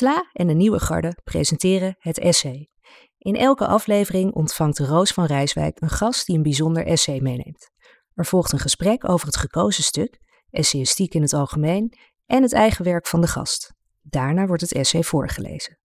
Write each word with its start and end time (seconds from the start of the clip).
Sla 0.00 0.30
en 0.32 0.46
de 0.46 0.54
Nieuwe 0.54 0.80
Garde 0.80 1.16
presenteren 1.24 1.96
het 1.98 2.18
essay. 2.18 2.68
In 3.18 3.36
elke 3.36 3.66
aflevering 3.66 4.32
ontvangt 4.32 4.78
Roos 4.78 5.10
van 5.10 5.24
Rijswijk 5.24 5.80
een 5.80 5.88
gast 5.88 6.26
die 6.26 6.36
een 6.36 6.42
bijzonder 6.42 6.86
essay 6.86 7.20
meeneemt. 7.20 7.70
Er 8.14 8.26
volgt 8.26 8.52
een 8.52 8.58
gesprek 8.58 9.08
over 9.08 9.26
het 9.26 9.36
gekozen 9.36 9.82
stuk, 9.82 10.18
essayistiek 10.50 11.14
in 11.14 11.22
het 11.22 11.32
algemeen 11.32 11.92
en 12.26 12.42
het 12.42 12.52
eigen 12.52 12.84
werk 12.84 13.06
van 13.06 13.20
de 13.20 13.26
gast. 13.26 13.74
Daarna 14.02 14.46
wordt 14.46 14.62
het 14.62 14.72
essay 14.72 15.02
voorgelezen. 15.02 15.78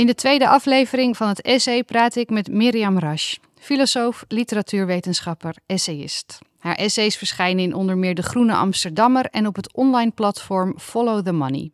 In 0.00 0.06
de 0.06 0.14
tweede 0.14 0.48
aflevering 0.48 1.16
van 1.16 1.28
het 1.28 1.40
essay 1.40 1.84
praat 1.84 2.16
ik 2.16 2.30
met 2.30 2.48
Mirjam 2.48 2.98
Rasch, 2.98 3.36
filosoof, 3.58 4.24
literatuurwetenschapper, 4.28 5.56
essayist. 5.66 6.38
Haar 6.58 6.74
essays 6.74 7.16
verschijnen 7.16 7.64
in 7.64 7.74
onder 7.74 7.98
meer 7.98 8.14
De 8.14 8.22
Groene 8.22 8.54
Amsterdammer 8.54 9.24
en 9.24 9.46
op 9.46 9.56
het 9.56 9.72
online 9.72 10.10
platform 10.10 10.78
Follow 10.78 11.24
the 11.24 11.32
Money. 11.32 11.70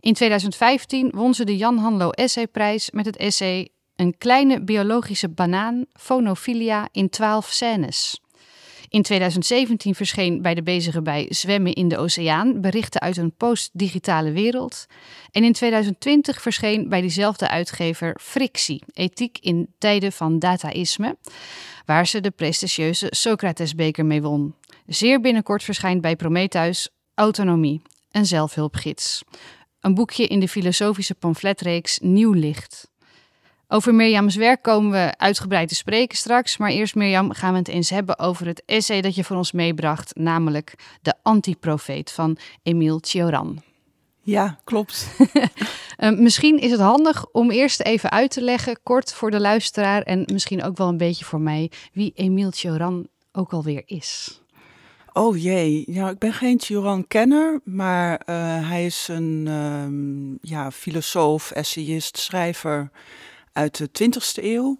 In 0.00 0.14
2015 0.14 1.10
won 1.14 1.34
ze 1.34 1.44
de 1.44 1.56
Jan 1.56 1.78
Hanlo 1.78 2.10
Essayprijs 2.10 2.90
met 2.90 3.06
het 3.06 3.16
essay 3.16 3.68
Een 3.96 4.18
kleine 4.18 4.60
biologische 4.60 5.28
banaan, 5.28 5.84
fonophilia 5.92 6.88
in 6.92 7.08
12 7.08 7.46
scènes. 7.46 8.20
In 8.88 9.02
2017 9.02 9.94
verscheen 9.94 10.42
bij 10.42 10.54
de 10.54 10.62
bezige 10.62 11.02
bij 11.02 11.26
Zwemmen 11.28 11.72
in 11.72 11.88
de 11.88 11.98
Oceaan 11.98 12.60
berichten 12.60 13.00
uit 13.00 13.16
een 13.16 13.34
post-digitale 13.36 14.32
wereld. 14.32 14.86
En 15.30 15.44
in 15.44 15.52
2020 15.52 16.42
verscheen 16.42 16.88
bij 16.88 17.00
diezelfde 17.00 17.48
uitgever 17.48 18.16
Frictie, 18.20 18.82
ethiek 18.92 19.38
in 19.40 19.74
tijden 19.78 20.12
van 20.12 20.38
dataïsme, 20.38 21.16
waar 21.84 22.06
ze 22.06 22.20
de 22.20 22.30
prestigieuze 22.30 23.06
Socratesbeker 23.10 24.06
mee 24.06 24.22
won. 24.22 24.54
Zeer 24.86 25.20
binnenkort 25.20 25.62
verschijnt 25.62 26.00
bij 26.00 26.16
Prometheus 26.16 26.88
Autonomie, 27.14 27.82
een 28.10 28.26
zelfhulpgids. 28.26 29.22
Een 29.80 29.94
boekje 29.94 30.26
in 30.26 30.40
de 30.40 30.48
filosofische 30.48 31.14
pamfletreeks 31.14 31.98
Nieuw 31.98 32.32
Licht. 32.32 32.90
Over 33.70 33.94
Mirjams 33.94 34.36
werk 34.36 34.62
komen 34.62 34.90
we 34.90 35.14
uitgebreid 35.16 35.68
te 35.68 35.74
spreken 35.74 36.16
straks. 36.16 36.56
Maar 36.56 36.70
eerst, 36.70 36.94
Mirjam, 36.94 37.32
gaan 37.32 37.52
we 37.52 37.58
het 37.58 37.68
eens 37.68 37.90
hebben 37.90 38.18
over 38.18 38.46
het 38.46 38.62
essay 38.66 39.00
dat 39.00 39.14
je 39.14 39.24
voor 39.24 39.36
ons 39.36 39.52
meebracht. 39.52 40.16
Namelijk 40.16 40.74
De 41.02 41.14
Antiprofeet 41.22 42.12
van 42.12 42.36
Emile 42.62 42.98
Cioran. 43.00 43.62
Ja, 44.20 44.58
klopt. 44.64 45.08
uh, 45.98 46.18
misschien 46.26 46.58
is 46.60 46.70
het 46.70 46.80
handig 46.80 47.26
om 47.32 47.50
eerst 47.50 47.80
even 47.80 48.10
uit 48.10 48.30
te 48.30 48.42
leggen, 48.42 48.78
kort 48.82 49.12
voor 49.12 49.30
de 49.30 49.40
luisteraar. 49.40 50.02
En 50.02 50.22
misschien 50.32 50.62
ook 50.62 50.76
wel 50.76 50.88
een 50.88 50.96
beetje 50.96 51.24
voor 51.24 51.40
mij, 51.40 51.70
wie 51.92 52.12
Emile 52.14 52.54
Cioran 52.54 53.08
ook 53.32 53.52
alweer 53.52 53.82
is. 53.86 54.40
Oh 55.12 55.42
jee, 55.42 55.84
ja, 55.86 56.10
ik 56.10 56.18
ben 56.18 56.32
geen 56.32 56.60
Cioran-kenner, 56.60 57.60
maar 57.64 58.22
uh, 58.26 58.68
hij 58.68 58.86
is 58.86 59.08
een 59.10 59.46
um, 59.46 60.38
ja, 60.40 60.70
filosoof, 60.70 61.50
essayist, 61.50 62.18
schrijver 62.18 62.90
uit 63.58 63.76
de 63.76 63.88
20e 64.04 64.44
eeuw. 64.44 64.78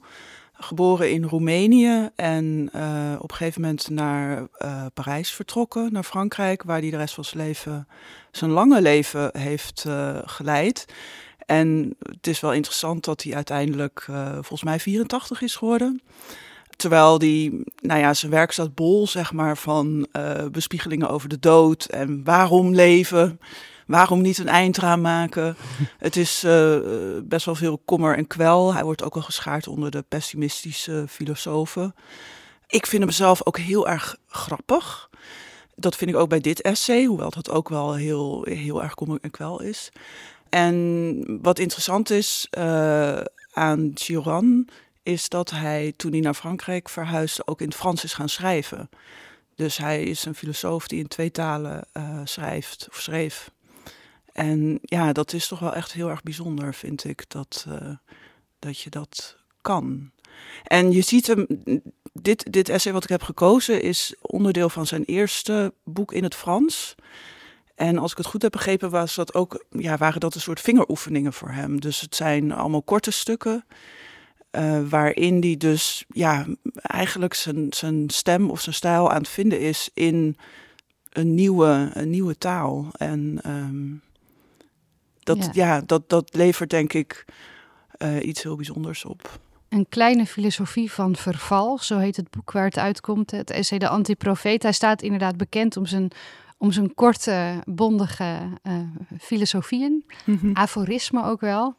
Geboren 0.52 1.10
in 1.10 1.24
Roemenië 1.24 2.08
en 2.16 2.70
uh, 2.76 3.14
op 3.18 3.30
een 3.30 3.36
gegeven 3.36 3.60
moment 3.60 3.90
naar 3.90 4.38
uh, 4.58 4.86
Parijs 4.94 5.30
vertrokken, 5.30 5.92
naar 5.92 6.02
Frankrijk, 6.02 6.62
waar 6.62 6.80
hij 6.80 6.90
de 6.90 6.96
rest 6.96 7.14
van 7.14 7.24
zijn 7.24 7.46
leven, 7.46 7.88
zijn 8.30 8.50
lange 8.50 8.82
leven 8.82 9.38
heeft 9.38 9.84
uh, 9.86 10.18
geleid. 10.24 10.84
En 11.46 11.96
het 11.98 12.26
is 12.26 12.40
wel 12.40 12.52
interessant 12.52 13.04
dat 13.04 13.22
hij 13.22 13.34
uiteindelijk 13.34 14.06
volgens 14.32 14.62
mij 14.62 14.80
84 14.80 15.42
is 15.42 15.56
geworden. 15.56 16.02
Terwijl 16.76 17.18
die, 17.18 17.62
nou 17.80 18.00
ja, 18.00 18.14
zijn 18.14 18.32
werk 18.32 18.52
staat 18.52 18.74
bol, 18.74 19.06
zeg 19.06 19.32
maar, 19.32 19.56
van 19.56 20.08
bespiegelingen 20.52 21.08
over 21.08 21.28
de 21.28 21.38
dood 21.38 21.84
en 21.84 22.24
waarom 22.24 22.74
leven 22.74 23.40
waarom 23.88 24.20
niet 24.20 24.38
een 24.38 24.48
eind 24.48 24.78
eraan 24.78 25.00
maken? 25.00 25.56
het 25.98 26.16
is 26.16 26.44
uh, 26.44 26.78
best 27.24 27.46
wel 27.46 27.54
veel 27.54 27.78
kommer 27.84 28.16
en 28.16 28.26
kwel. 28.26 28.74
Hij 28.74 28.84
wordt 28.84 29.02
ook 29.02 29.14
wel 29.14 29.22
geschaard 29.22 29.68
onder 29.68 29.90
de 29.90 30.04
pessimistische 30.08 31.04
filosofen. 31.08 31.94
Ik 32.66 32.86
vind 32.86 33.02
hem 33.02 33.12
zelf 33.12 33.46
ook 33.46 33.58
heel 33.58 33.88
erg 33.88 34.16
grappig. 34.26 35.10
Dat 35.74 35.96
vind 35.96 36.10
ik 36.10 36.16
ook 36.16 36.28
bij 36.28 36.40
dit 36.40 36.60
essay, 36.60 37.04
hoewel 37.04 37.30
dat 37.30 37.50
ook 37.50 37.68
wel 37.68 37.94
heel, 37.94 38.44
heel 38.44 38.82
erg 38.82 38.94
kommer 38.94 39.18
en 39.20 39.30
kwel 39.30 39.60
is. 39.60 39.92
En 40.48 41.38
wat 41.42 41.58
interessant 41.58 42.10
is 42.10 42.46
uh, 42.58 43.20
aan 43.52 43.90
Gioran, 43.94 44.68
is 45.02 45.28
dat 45.28 45.50
hij 45.50 45.92
toen 45.96 46.12
hij 46.12 46.20
naar 46.20 46.34
Frankrijk 46.34 46.88
verhuisde 46.88 47.46
ook 47.46 47.60
in 47.60 47.68
het 47.68 47.76
Frans 47.76 48.04
is 48.04 48.12
gaan 48.12 48.28
schrijven. 48.28 48.88
Dus 49.54 49.76
hij 49.76 50.02
is 50.02 50.24
een 50.24 50.34
filosoof 50.34 50.88
die 50.88 50.98
in 50.98 51.08
twee 51.08 51.30
talen 51.30 51.84
uh, 51.96 52.20
schrijft 52.24 52.86
of 52.90 53.00
schreef. 53.00 53.50
En 54.38 54.78
ja, 54.82 55.12
dat 55.12 55.32
is 55.32 55.48
toch 55.48 55.58
wel 55.58 55.74
echt 55.74 55.92
heel 55.92 56.10
erg 56.10 56.22
bijzonder, 56.22 56.74
vind 56.74 57.04
ik, 57.04 57.24
dat, 57.28 57.66
uh, 57.68 57.90
dat 58.58 58.80
je 58.80 58.90
dat 58.90 59.36
kan. 59.60 60.10
En 60.62 60.92
je 60.92 61.00
ziet 61.00 61.26
hem, 61.26 61.46
dit, 62.12 62.52
dit 62.52 62.68
essay 62.68 62.92
wat 62.92 63.02
ik 63.02 63.08
heb 63.08 63.22
gekozen 63.22 63.82
is 63.82 64.14
onderdeel 64.20 64.68
van 64.68 64.86
zijn 64.86 65.04
eerste 65.04 65.72
boek 65.84 66.12
in 66.12 66.22
het 66.22 66.34
Frans. 66.34 66.94
En 67.74 67.98
als 67.98 68.10
ik 68.10 68.16
het 68.16 68.26
goed 68.26 68.42
heb 68.42 68.52
begrepen, 68.52 68.90
was 68.90 69.14
dat 69.14 69.34
ook, 69.34 69.64
ja, 69.70 69.96
waren 69.96 70.20
dat 70.20 70.34
een 70.34 70.40
soort 70.40 70.60
vingeroefeningen 70.60 71.32
voor 71.32 71.50
hem. 71.50 71.80
Dus 71.80 72.00
het 72.00 72.14
zijn 72.14 72.52
allemaal 72.52 72.82
korte 72.82 73.10
stukken. 73.10 73.64
Uh, 74.50 74.80
waarin 74.88 75.40
hij 75.40 75.56
dus 75.56 76.04
ja, 76.08 76.46
eigenlijk 76.72 77.34
zijn, 77.34 77.66
zijn 77.70 78.10
stem 78.10 78.50
of 78.50 78.60
zijn 78.60 78.74
stijl 78.74 79.10
aan 79.10 79.20
het 79.20 79.28
vinden 79.28 79.60
is 79.60 79.90
in 79.94 80.36
een 81.10 81.34
nieuwe, 81.34 81.90
een 81.92 82.10
nieuwe 82.10 82.38
taal. 82.38 82.88
En 82.96 83.40
um, 83.46 84.02
dat, 85.36 85.54
ja. 85.54 85.80
dat, 85.86 86.08
dat 86.08 86.34
levert 86.34 86.70
denk 86.70 86.92
ik 86.92 87.24
uh, 87.98 88.26
iets 88.26 88.42
heel 88.42 88.56
bijzonders 88.56 89.04
op. 89.04 89.38
Een 89.68 89.86
kleine 89.88 90.26
filosofie 90.26 90.92
van 90.92 91.16
verval, 91.16 91.78
zo 91.78 91.98
heet 91.98 92.16
het 92.16 92.30
boek 92.30 92.52
waar 92.52 92.64
het 92.64 92.78
uitkomt. 92.78 93.30
Het 93.30 93.50
essay 93.50 93.78
De 93.78 93.88
Antiprofeet. 93.88 94.62
Hij 94.62 94.72
staat 94.72 95.02
inderdaad 95.02 95.36
bekend 95.36 95.76
om 95.76 95.86
zijn, 95.86 96.10
om 96.56 96.72
zijn 96.72 96.94
korte, 96.94 97.62
bondige 97.64 98.38
uh, 98.62 98.74
filosofieën. 99.20 100.04
Mm 100.24 100.38
-hmm. 100.40 100.56
Aforisme 100.56 101.24
ook 101.24 101.40
wel. 101.40 101.74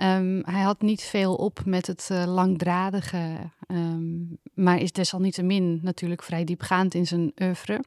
Um, 0.00 0.42
hij 0.44 0.62
had 0.62 0.82
niet 0.82 1.02
veel 1.02 1.34
op 1.34 1.60
met 1.64 1.86
het 1.86 2.08
uh, 2.12 2.24
langdradige, 2.26 3.36
um, 3.68 4.38
maar 4.54 4.78
is 4.78 4.92
desalniettemin 4.92 5.80
natuurlijk 5.82 6.22
vrij 6.22 6.44
diepgaand 6.44 6.94
in 6.94 7.06
zijn 7.06 7.32
oeuvre. 7.42 7.80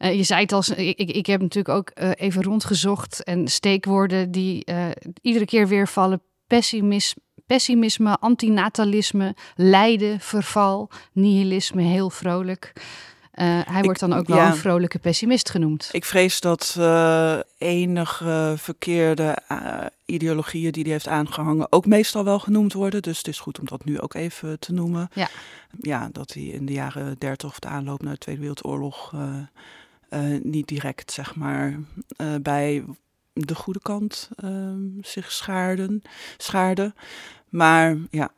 Uh, 0.00 0.14
je 0.14 0.22
zei 0.22 0.40
het 0.40 0.52
al, 0.52 0.62
ik, 0.76 0.98
ik 0.98 1.26
heb 1.26 1.40
natuurlijk 1.40 1.76
ook 1.76 1.90
uh, 1.94 2.10
even 2.14 2.42
rondgezocht 2.42 3.24
en 3.24 3.48
steekwoorden 3.48 4.30
die 4.30 4.62
uh, 4.70 4.86
iedere 5.22 5.44
keer 5.44 5.68
weer 5.68 5.88
vallen. 5.88 6.20
Pessimisme, 6.46 7.22
pessimisme, 7.46 8.18
antinatalisme, 8.18 9.34
lijden, 9.54 10.20
verval, 10.20 10.90
nihilisme, 11.12 11.82
heel 11.82 12.10
vrolijk. 12.10 12.72
hij 13.32 13.78
ik, 13.78 13.84
wordt 13.84 14.00
dan 14.00 14.12
ook 14.12 14.26
wel 14.26 14.36
ja, 14.36 14.46
een 14.46 14.56
vrolijke 14.56 14.98
pessimist 14.98 15.50
genoemd. 15.50 15.88
Ik 15.92 16.04
vrees 16.04 16.40
dat 16.40 16.78
enige 17.58 18.54
verkeerde 18.56 19.38
ideologieën 20.04 20.72
die 20.72 20.82
hij 20.82 20.92
heeft 20.92 21.08
aangehangen 21.08 21.72
ook 21.72 21.86
meestal 21.86 22.24
wel 22.24 22.38
genoemd 22.38 22.72
worden. 22.72 23.02
Dus 23.02 23.18
het 23.18 23.28
is 23.28 23.38
goed 23.38 23.58
om 23.58 23.66
dat 23.66 23.84
nu 23.84 24.00
ook 24.00 24.14
even 24.14 24.58
te 24.58 24.72
noemen. 24.72 25.08
Ja, 25.14 25.28
ja 25.80 26.08
dat 26.12 26.32
hij 26.32 26.42
in 26.42 26.66
de 26.66 26.72
jaren 26.72 27.16
30 27.18 27.48
of 27.48 27.58
de 27.58 27.68
aanloop 27.68 28.02
naar 28.02 28.12
de 28.12 28.18
Tweede 28.18 28.40
Wereldoorlog 28.40 29.12
uh, 29.14 29.20
niet 30.42 30.68
direct, 30.68 31.12
zeg 31.12 31.34
maar, 31.34 31.70
uh, 31.70 32.34
bij 32.42 32.84
de 33.32 33.54
goede 33.54 33.80
kant 33.82 34.30
uh, 34.44 34.72
zich 35.00 35.32
schaarden, 35.32 36.02
schaarden. 36.36 36.94
Maar 37.48 37.96
ja. 38.10 38.30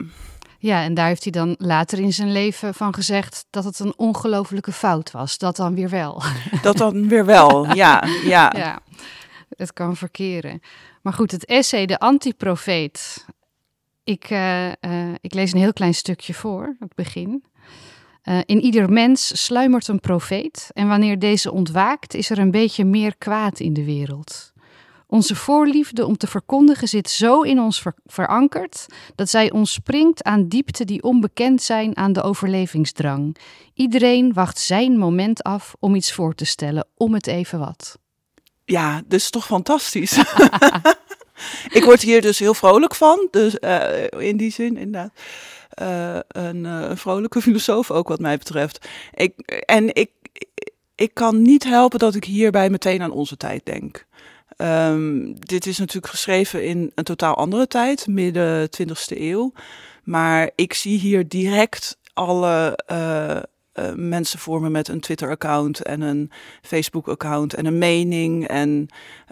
Ja, 0.59 0.83
en 0.83 0.95
daar 0.95 1.07
heeft 1.07 1.23
hij 1.23 1.33
dan 1.33 1.55
later 1.59 1.99
in 1.99 2.13
zijn 2.13 2.33
leven 2.33 2.75
van 2.75 2.95
gezegd 2.95 3.47
dat 3.51 3.65
het 3.65 3.79
een 3.79 3.99
ongelofelijke 3.99 4.73
fout 4.73 5.11
was. 5.11 5.39
Dat 5.39 5.57
dan 5.57 5.75
weer 5.75 5.89
wel. 5.89 6.23
Dat 6.63 6.77
dan 6.77 7.09
weer 7.09 7.25
wel, 7.25 7.75
ja. 7.75 8.05
Ja, 8.25 8.53
ja 8.57 8.81
het 9.57 9.73
kan 9.73 9.97
verkeren. 9.97 10.61
Maar 11.03 11.13
goed, 11.13 11.31
het 11.31 11.45
essay 11.45 11.87
De 11.87 11.99
Antiprofeet. 11.99 13.27
Ik, 14.05 14.31
uh, 14.31 14.69
uh, 14.69 15.15
ik 15.21 15.35
lees 15.35 15.53
een 15.53 15.59
heel 15.59 15.73
klein 15.73 15.95
stukje 15.95 16.35
voor, 16.35 16.77
het 16.79 16.95
begin. 16.95 17.45
Uh, 18.25 18.39
in 18.45 18.61
ieder 18.61 18.93
mens 18.93 19.45
sluimert 19.45 19.89
een 19.89 20.01
profeet 20.01 20.71
en 20.73 20.89
wanneer 20.89 21.19
deze 21.19 21.53
ontwaakt 21.53 22.15
is 22.15 22.31
er 22.31 22.39
een 22.39 22.51
beetje 22.51 22.85
meer 22.85 23.17
kwaad 23.19 23.61
in 23.61 23.73
de 23.73 23.85
wereld. 23.85 24.53
Onze 25.13 25.35
voorliefde 25.37 26.07
om 26.07 26.17
te 26.17 26.27
verkondigen 26.27 26.89
zit 26.89 27.11
zo 27.11 27.41
in 27.41 27.61
ons 27.61 27.83
verankerd 28.07 28.87
dat 29.15 29.29
zij 29.29 29.51
ons 29.51 29.73
springt 29.73 30.23
aan 30.23 30.49
diepten 30.49 30.87
die 30.87 31.03
onbekend 31.03 31.63
zijn 31.63 31.97
aan 31.97 32.13
de 32.13 32.23
overlevingsdrang. 32.23 33.37
Iedereen 33.75 34.33
wacht 34.33 34.59
zijn 34.59 34.99
moment 34.99 35.43
af 35.43 35.75
om 35.79 35.95
iets 35.95 36.13
voor 36.13 36.35
te 36.35 36.45
stellen, 36.45 36.87
om 36.97 37.15
het 37.15 37.27
even 37.27 37.59
wat. 37.59 37.99
Ja, 38.65 38.95
dat 38.95 39.21
is 39.21 39.31
toch 39.31 39.47
fantastisch. 39.47 40.19
ik 41.79 41.85
word 41.85 42.03
hier 42.03 42.21
dus 42.21 42.39
heel 42.39 42.55
vrolijk 42.55 42.95
van, 42.95 43.29
dus 43.31 43.57
uh, 43.61 44.07
in 44.19 44.37
die 44.37 44.51
zin 44.51 44.77
inderdaad. 44.77 45.13
Een, 45.75 46.65
uh, 46.65 46.85
een, 46.89 46.97
vrolijke 46.97 47.41
filosoof 47.47 47.91
ook 47.91 48.09
wat 48.09 48.21
mij 48.21 48.39
betreft. 48.39 48.89
Ik, 49.15 49.39
en 49.67 49.95
ik, 49.95 50.11
ik 50.95 51.15
kan 51.15 51.43
niet 51.43 51.65
helpen 51.65 51.99
dat 51.99 52.15
ik 52.15 52.25
hierbij 52.25 52.71
meteen 52.71 53.03
aan 53.03 53.11
onze 53.11 53.37
tijd 53.37 53.67
denk. 53.67 54.07
Um, 54.57 55.41
dit 55.41 55.67
is 55.67 55.79
natuurlijk 55.79 56.13
geschreven 56.13 56.65
in 56.65 56.93
een 56.95 57.05
totaal 57.05 57.35
andere 57.35 57.67
tijd, 57.67 58.07
midden 58.07 58.69
20e 58.83 59.19
eeuw. 59.19 59.53
Maar 60.03 60.51
ik 60.55 60.75
zie 60.75 60.99
hier 60.99 61.29
direct 61.29 61.99
alle 62.15 62.79
uh, 62.93 63.43
uh, 63.75 63.93
mensen 63.95 64.39
vormen 64.39 64.73
met 64.73 64.89
een 64.89 65.01
Twitter-account 65.01 65.83
en 65.83 66.01
een 66.01 66.31
Facebook-account 66.63 67.55
en 67.55 67.67
een 67.67 67.79
mening. 67.79 68.47
En 68.49 68.89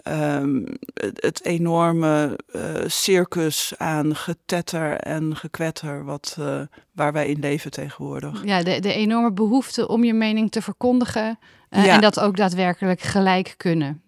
um, 0.07 0.65
het, 0.93 1.21
het, 1.21 1.45
enorme 1.45 2.39
uh, 2.55 2.61
circus 2.87 3.73
aan 3.77 4.15
getetter 4.15 4.97
en 4.97 5.35
gekwetter 5.35 6.05
wat, 6.05 6.35
uh, 6.39 6.61
waar 6.91 7.13
wij 7.13 7.27
in 7.27 7.39
leven 7.39 7.71
tegenwoordig. 7.71 8.45
Ja, 8.45 8.63
de, 8.63 8.79
de 8.79 8.93
enorme 8.93 9.31
behoefte 9.31 9.87
om 9.87 10.03
je 10.03 10.13
mening 10.13 10.51
te 10.51 10.61
verkondigen 10.61 11.39
ja. 11.69 11.85
en 11.85 12.01
dat 12.01 12.19
ook 12.19 12.37
daadwerkelijk 12.37 13.01
gelijk 13.01 13.53
kunnen. 13.57 14.01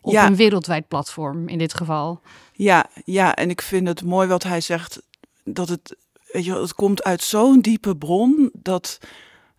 Op 0.00 0.12
ja. 0.12 0.26
een 0.26 0.36
wereldwijd 0.36 0.88
platform 0.88 1.48
in 1.48 1.58
dit 1.58 1.74
geval. 1.74 2.20
Ja, 2.52 2.86
ja, 3.04 3.34
en 3.34 3.50
ik 3.50 3.62
vind 3.62 3.88
het 3.88 4.02
mooi 4.04 4.28
wat 4.28 4.42
hij 4.42 4.60
zegt, 4.60 5.02
dat 5.44 5.68
het, 5.68 5.96
weet 6.32 6.44
je, 6.44 6.54
het 6.54 6.74
komt 6.74 7.02
uit 7.02 7.22
zo'n 7.22 7.60
diepe 7.60 7.96
bron 7.96 8.50
dat 8.52 8.98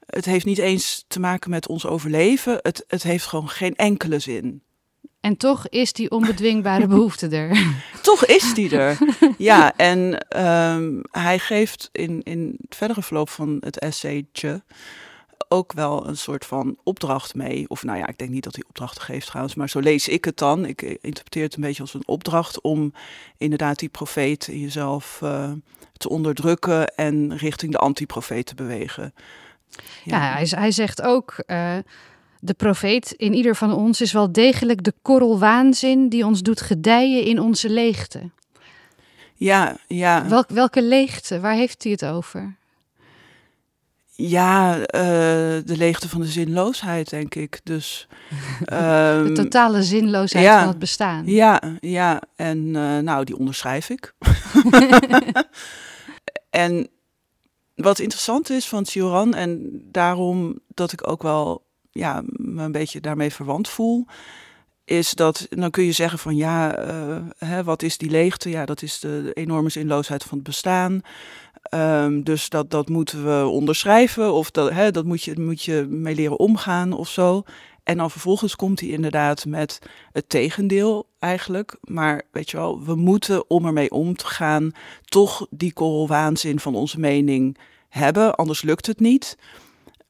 het 0.05 0.25
heeft 0.25 0.45
niet 0.45 0.57
eens 0.57 1.05
te 1.07 1.19
maken 1.19 1.49
met 1.49 1.67
ons 1.67 1.85
overleven. 1.85 2.59
Het, 2.61 2.83
het 2.87 3.03
heeft 3.03 3.25
gewoon 3.25 3.49
geen 3.49 3.75
enkele 3.75 4.19
zin. 4.19 4.61
En 5.19 5.37
toch 5.37 5.67
is 5.67 5.93
die 5.93 6.11
onbedwingbare 6.11 6.87
behoefte 6.95 7.27
er. 7.27 7.75
toch 8.01 8.25
is 8.25 8.53
die 8.53 8.77
er. 8.77 8.97
Ja, 9.37 9.75
en 9.75 10.25
um, 10.43 11.01
hij 11.11 11.39
geeft 11.39 11.89
in, 11.91 12.23
in 12.23 12.55
het 12.61 12.75
verdere 12.75 13.01
verloop 13.01 13.29
van 13.29 13.57
het 13.59 13.79
essaytje 13.79 14.63
ook 15.53 15.73
wel 15.73 16.07
een 16.07 16.17
soort 16.17 16.45
van 16.45 16.77
opdracht 16.83 17.35
mee. 17.35 17.65
Of 17.67 17.83
nou 17.83 17.97
ja, 17.97 18.07
ik 18.07 18.17
denk 18.17 18.31
niet 18.31 18.43
dat 18.43 18.55
hij 18.55 18.63
opdrachten 18.67 19.01
geeft 19.01 19.27
trouwens, 19.27 19.55
maar 19.55 19.69
zo 19.69 19.79
lees 19.79 20.07
ik 20.07 20.25
het 20.25 20.37
dan. 20.37 20.65
Ik 20.65 20.81
interpreteer 20.81 21.43
het 21.43 21.55
een 21.55 21.61
beetje 21.61 21.81
als 21.81 21.93
een 21.93 22.07
opdracht 22.07 22.61
om 22.61 22.93
inderdaad 23.37 23.79
die 23.79 23.89
profeet 23.89 24.47
in 24.47 24.59
jezelf 24.59 25.19
uh, 25.23 25.51
te 25.97 26.09
onderdrukken 26.09 26.95
en 26.95 27.37
richting 27.37 27.71
de 27.71 27.77
antiprofeet 27.77 28.45
te 28.45 28.55
bewegen. 28.55 29.13
Ja, 30.03 30.17
ja 30.17 30.33
hij, 30.33 30.47
hij, 30.49 30.71
zegt 30.71 31.01
ook. 31.01 31.43
Uh, 31.47 31.77
de 32.39 32.53
profeet 32.53 33.11
in 33.11 33.33
ieder 33.33 33.55
van 33.55 33.73
ons 33.73 34.01
is 34.01 34.11
wel 34.11 34.31
degelijk 34.31 34.83
de 34.83 34.93
korrel 35.01 35.39
waanzin 35.39 36.09
die 36.09 36.25
ons 36.25 36.41
doet 36.41 36.61
gedijen 36.61 37.23
in 37.23 37.39
onze 37.39 37.69
leegte. 37.69 38.31
Ja, 39.33 39.77
ja. 39.87 40.27
Welk, 40.27 40.49
welke 40.49 40.83
leegte? 40.83 41.39
Waar 41.39 41.55
heeft 41.55 41.83
hij 41.83 41.91
het 41.91 42.05
over? 42.05 42.55
Ja, 44.15 44.77
uh, 44.77 44.85
de 45.65 45.77
leegte 45.77 46.09
van 46.09 46.21
de 46.21 46.27
zinloosheid, 46.27 47.09
denk 47.09 47.35
ik. 47.35 47.59
Dus, 47.63 48.07
um, 48.59 49.27
de 49.27 49.31
totale 49.33 49.83
zinloosheid 49.83 50.45
ja, 50.45 50.59
van 50.59 50.67
het 50.67 50.79
bestaan. 50.79 51.25
Ja, 51.25 51.61
ja. 51.79 52.21
en 52.35 52.57
uh, 52.57 52.97
nou, 52.97 53.23
die 53.23 53.37
onderschrijf 53.37 53.89
ik. 53.89 54.13
en 56.49 56.89
wat 57.75 57.99
interessant 57.99 58.49
is 58.49 58.67
van 58.67 58.85
Cioran, 58.85 59.33
en 59.33 59.81
daarom 59.91 60.59
dat 60.67 60.91
ik 60.91 61.07
ook 61.07 61.23
wel 61.23 61.65
ja, 61.91 62.21
me 62.25 62.63
een 62.63 62.71
beetje 62.71 63.01
daarmee 63.01 63.33
verwant 63.33 63.69
voel, 63.69 64.05
is 64.85 65.11
dat 65.11 65.47
dan 65.49 65.71
kun 65.71 65.83
je 65.83 65.91
zeggen 65.91 66.19
van 66.19 66.35
ja, 66.35 66.85
uh, 66.87 67.17
hè, 67.37 67.63
wat 67.63 67.81
is 67.81 67.97
die 67.97 68.09
leegte? 68.09 68.49
Ja, 68.49 68.65
dat 68.65 68.81
is 68.81 68.99
de 68.99 69.31
enorme 69.33 69.69
zinloosheid 69.69 70.23
van 70.23 70.37
het 70.37 70.47
bestaan. 70.47 71.01
Um, 71.73 72.23
dus 72.23 72.49
dat, 72.49 72.69
dat 72.69 72.89
moeten 72.89 73.25
we 73.25 73.47
onderschrijven 73.47 74.33
of 74.33 74.51
dat, 74.51 74.69
hè, 74.71 74.91
dat 74.91 75.05
moet 75.05 75.23
je, 75.23 75.39
moet 75.39 75.63
je 75.63 75.85
mee 75.89 76.15
leren 76.15 76.39
omgaan 76.39 76.93
of 76.93 77.09
zo. 77.09 77.43
En 77.83 77.97
dan 77.97 78.11
vervolgens 78.11 78.55
komt 78.55 78.79
hij 78.79 78.89
inderdaad 78.89 79.45
met 79.45 79.79
het 80.11 80.29
tegendeel 80.29 81.07
eigenlijk. 81.19 81.77
Maar 81.81 82.21
weet 82.31 82.49
je 82.49 82.57
wel, 82.57 82.83
we 82.83 82.95
moeten 82.95 83.49
om 83.49 83.65
ermee 83.65 83.91
om 83.91 84.15
te 84.15 84.27
gaan 84.27 84.71
toch 85.05 85.47
die 85.49 85.73
korrelwaanzin 85.73 86.59
van 86.59 86.75
onze 86.75 86.99
mening 86.99 87.57
hebben, 87.89 88.35
anders 88.35 88.61
lukt 88.61 88.87
het 88.87 88.99
niet. 88.99 89.37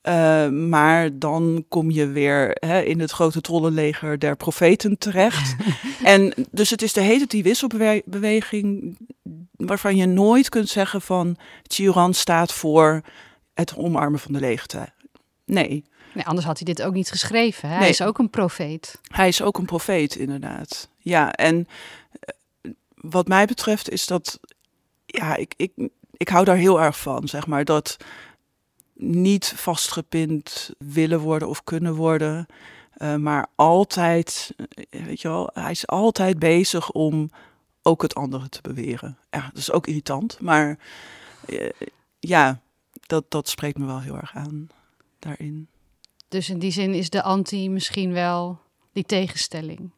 Uh, 0.08 0.48
maar 0.50 1.20
dan 1.20 1.66
kom 1.68 1.92
je 1.92 2.08
weer 2.08 2.58
hè, 2.60 2.82
in 2.82 3.00
het 3.00 3.12
grote 3.12 3.42
trollenleger 3.42 4.20
der 4.20 4.36
profeten 4.36 4.98
terecht. 4.98 5.56
en 6.04 6.34
dus 6.52 6.70
het 6.70 6.82
is 6.82 6.94
de 6.94 7.02
hele 7.02 7.28
die 7.28 7.44
wisselbeweging 7.44 8.98
waarvan 9.52 9.96
je 9.96 10.06
nooit 10.06 10.50
kunt 10.50 10.70
zeggen 10.70 11.02
van 11.02 11.38
Tjuran 11.62 12.14
staat 12.14 12.54
voor 12.54 13.02
het 13.54 13.76
omarmen 13.76 14.20
van 14.20 14.34
de 14.34 14.40
leegte. 14.40 14.88
Nee. 15.46 15.84
Nee 16.14 16.26
anders 16.26 16.46
had 16.46 16.58
hij 16.58 16.74
dit 16.74 16.82
ook 16.82 16.94
niet 16.94 17.12
geschreven. 17.12 17.70
Hè? 17.70 17.76
Hij 17.76 17.90
is 17.90 18.02
ook 18.02 18.18
een 18.18 18.30
profeet. 18.30 19.00
Hij 19.08 19.28
is 19.28 19.42
ook 19.42 19.58
een 19.58 19.66
profeet, 19.66 20.16
inderdaad. 20.16 20.90
Ja, 20.98 21.32
en 21.32 21.68
eh, 22.12 22.72
wat 22.96 23.28
mij 23.28 23.46
betreft 23.46 23.90
is 23.90 24.06
dat, 24.06 24.40
ja, 25.06 25.36
ik, 25.36 25.54
ik, 25.58 25.72
ik 26.18 26.30
hou 26.30 26.46
daar 26.46 26.56
heel 26.56 26.82
erg 26.82 27.00
van, 27.00 27.28
zeg 27.28 27.48
maar, 27.48 27.66
dat 27.66 27.98
niet 28.94 29.54
vastgepind 29.56 30.72
willen 30.78 31.20
worden 31.20 31.48
of 31.48 31.64
kunnen 31.64 31.96
worden. 31.96 32.46
Uh, 32.98 33.16
maar 33.16 33.48
altijd, 33.56 34.54
eh, 34.90 35.06
weet 35.06 35.22
je 35.22 35.28
wel, 35.28 35.50
hij 35.54 35.72
is 35.72 35.88
altijd 35.88 36.40
bezig 36.40 36.92
om 36.92 37.30
ook 37.82 38.02
het 38.02 38.16
andere 38.16 38.50
te 38.50 38.62
beweren. 38.62 39.18
Ja, 39.30 39.42
dat 39.48 39.58
is 39.58 39.72
ook 39.72 39.88
irritant, 39.88 40.40
maar 40.40 40.78
uh, 41.46 41.70
ja, 42.20 42.60
dat, 43.02 43.26
dat 43.28 43.50
spreekt 43.50 43.78
me 43.78 43.86
wel 43.86 44.02
heel 44.02 44.16
erg 44.16 44.36
aan 44.36 44.68
daarin. 45.20 45.68
Dus 46.34 46.50
in 46.50 46.60
die 46.60 46.72
zin 46.72 46.94
is 46.94 47.10
de 47.10 47.24
anti 47.24 47.70
misschien 47.70 48.14
wel 48.14 48.60
die 48.92 49.04
tegenstelling. 49.04 49.92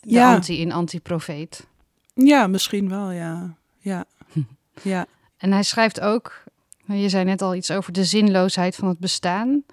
De 0.00 0.10
ja. 0.10 0.34
anti 0.34 0.60
in 0.60 0.72
anti-profeet. 0.72 1.66
Ja, 2.14 2.46
misschien 2.46 2.88
wel, 2.88 3.10
ja. 3.10 3.56
Ja. 3.78 4.04
ja. 4.82 5.06
En 5.36 5.52
hij 5.52 5.62
schrijft 5.62 6.00
ook, 6.00 6.44
je 6.84 7.08
zei 7.08 7.24
net 7.24 7.42
al 7.42 7.54
iets 7.54 7.70
over 7.70 7.92
de 7.92 8.04
zinloosheid 8.04 8.76
van 8.76 8.88
het 8.88 8.98
bestaan. 8.98 9.64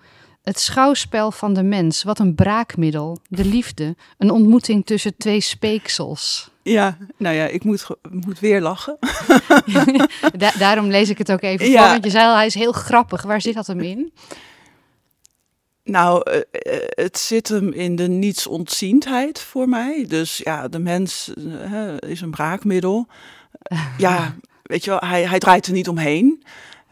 Het 0.47 0.59
schouwspel 0.59 1.31
van 1.31 1.53
de 1.53 1.63
mens, 1.63 2.03
wat 2.03 2.19
een 2.19 2.35
braakmiddel. 2.35 3.19
De 3.27 3.45
liefde, 3.45 3.95
een 4.17 4.31
ontmoeting 4.31 4.85
tussen 4.85 5.17
twee 5.17 5.41
speeksels. 5.41 6.49
Ja, 6.63 6.97
nou 7.17 7.35
ja, 7.35 7.45
ik 7.45 7.63
moet, 7.63 7.87
moet 8.09 8.39
weer 8.39 8.61
lachen. 8.61 8.97
daarom 10.59 10.87
lees 10.87 11.09
ik 11.09 11.17
het 11.17 11.31
ook 11.31 11.41
even 11.41 11.69
ja. 11.69 11.81
voor, 11.81 11.89
want 11.91 12.03
je 12.03 12.09
zei 12.09 12.25
al, 12.25 12.35
hij 12.35 12.45
is 12.45 12.53
heel 12.53 12.71
grappig. 12.71 13.21
Waar 13.21 13.41
zit 13.41 13.53
dat 13.53 13.67
hem 13.67 13.79
in? 13.79 14.13
Nou, 15.83 16.31
uh, 16.31 16.41
het 16.89 17.17
zit 17.17 17.47
hem 17.47 17.71
in 17.71 17.95
de 17.95 18.07
nietsontziendheid 18.07 19.39
voor 19.39 19.69
mij. 19.69 20.05
Dus 20.07 20.37
ja, 20.37 20.67
de 20.67 20.79
mens 20.79 21.31
uh, 21.37 21.97
is 21.99 22.21
een 22.21 22.31
braakmiddel. 22.31 23.07
ja, 23.97 24.35
weet 24.63 24.83
je 24.83 24.89
wel, 24.89 24.99
hij, 24.99 25.27
hij 25.27 25.39
draait 25.39 25.65
er 25.65 25.73
niet 25.73 25.89
omheen. 25.89 26.43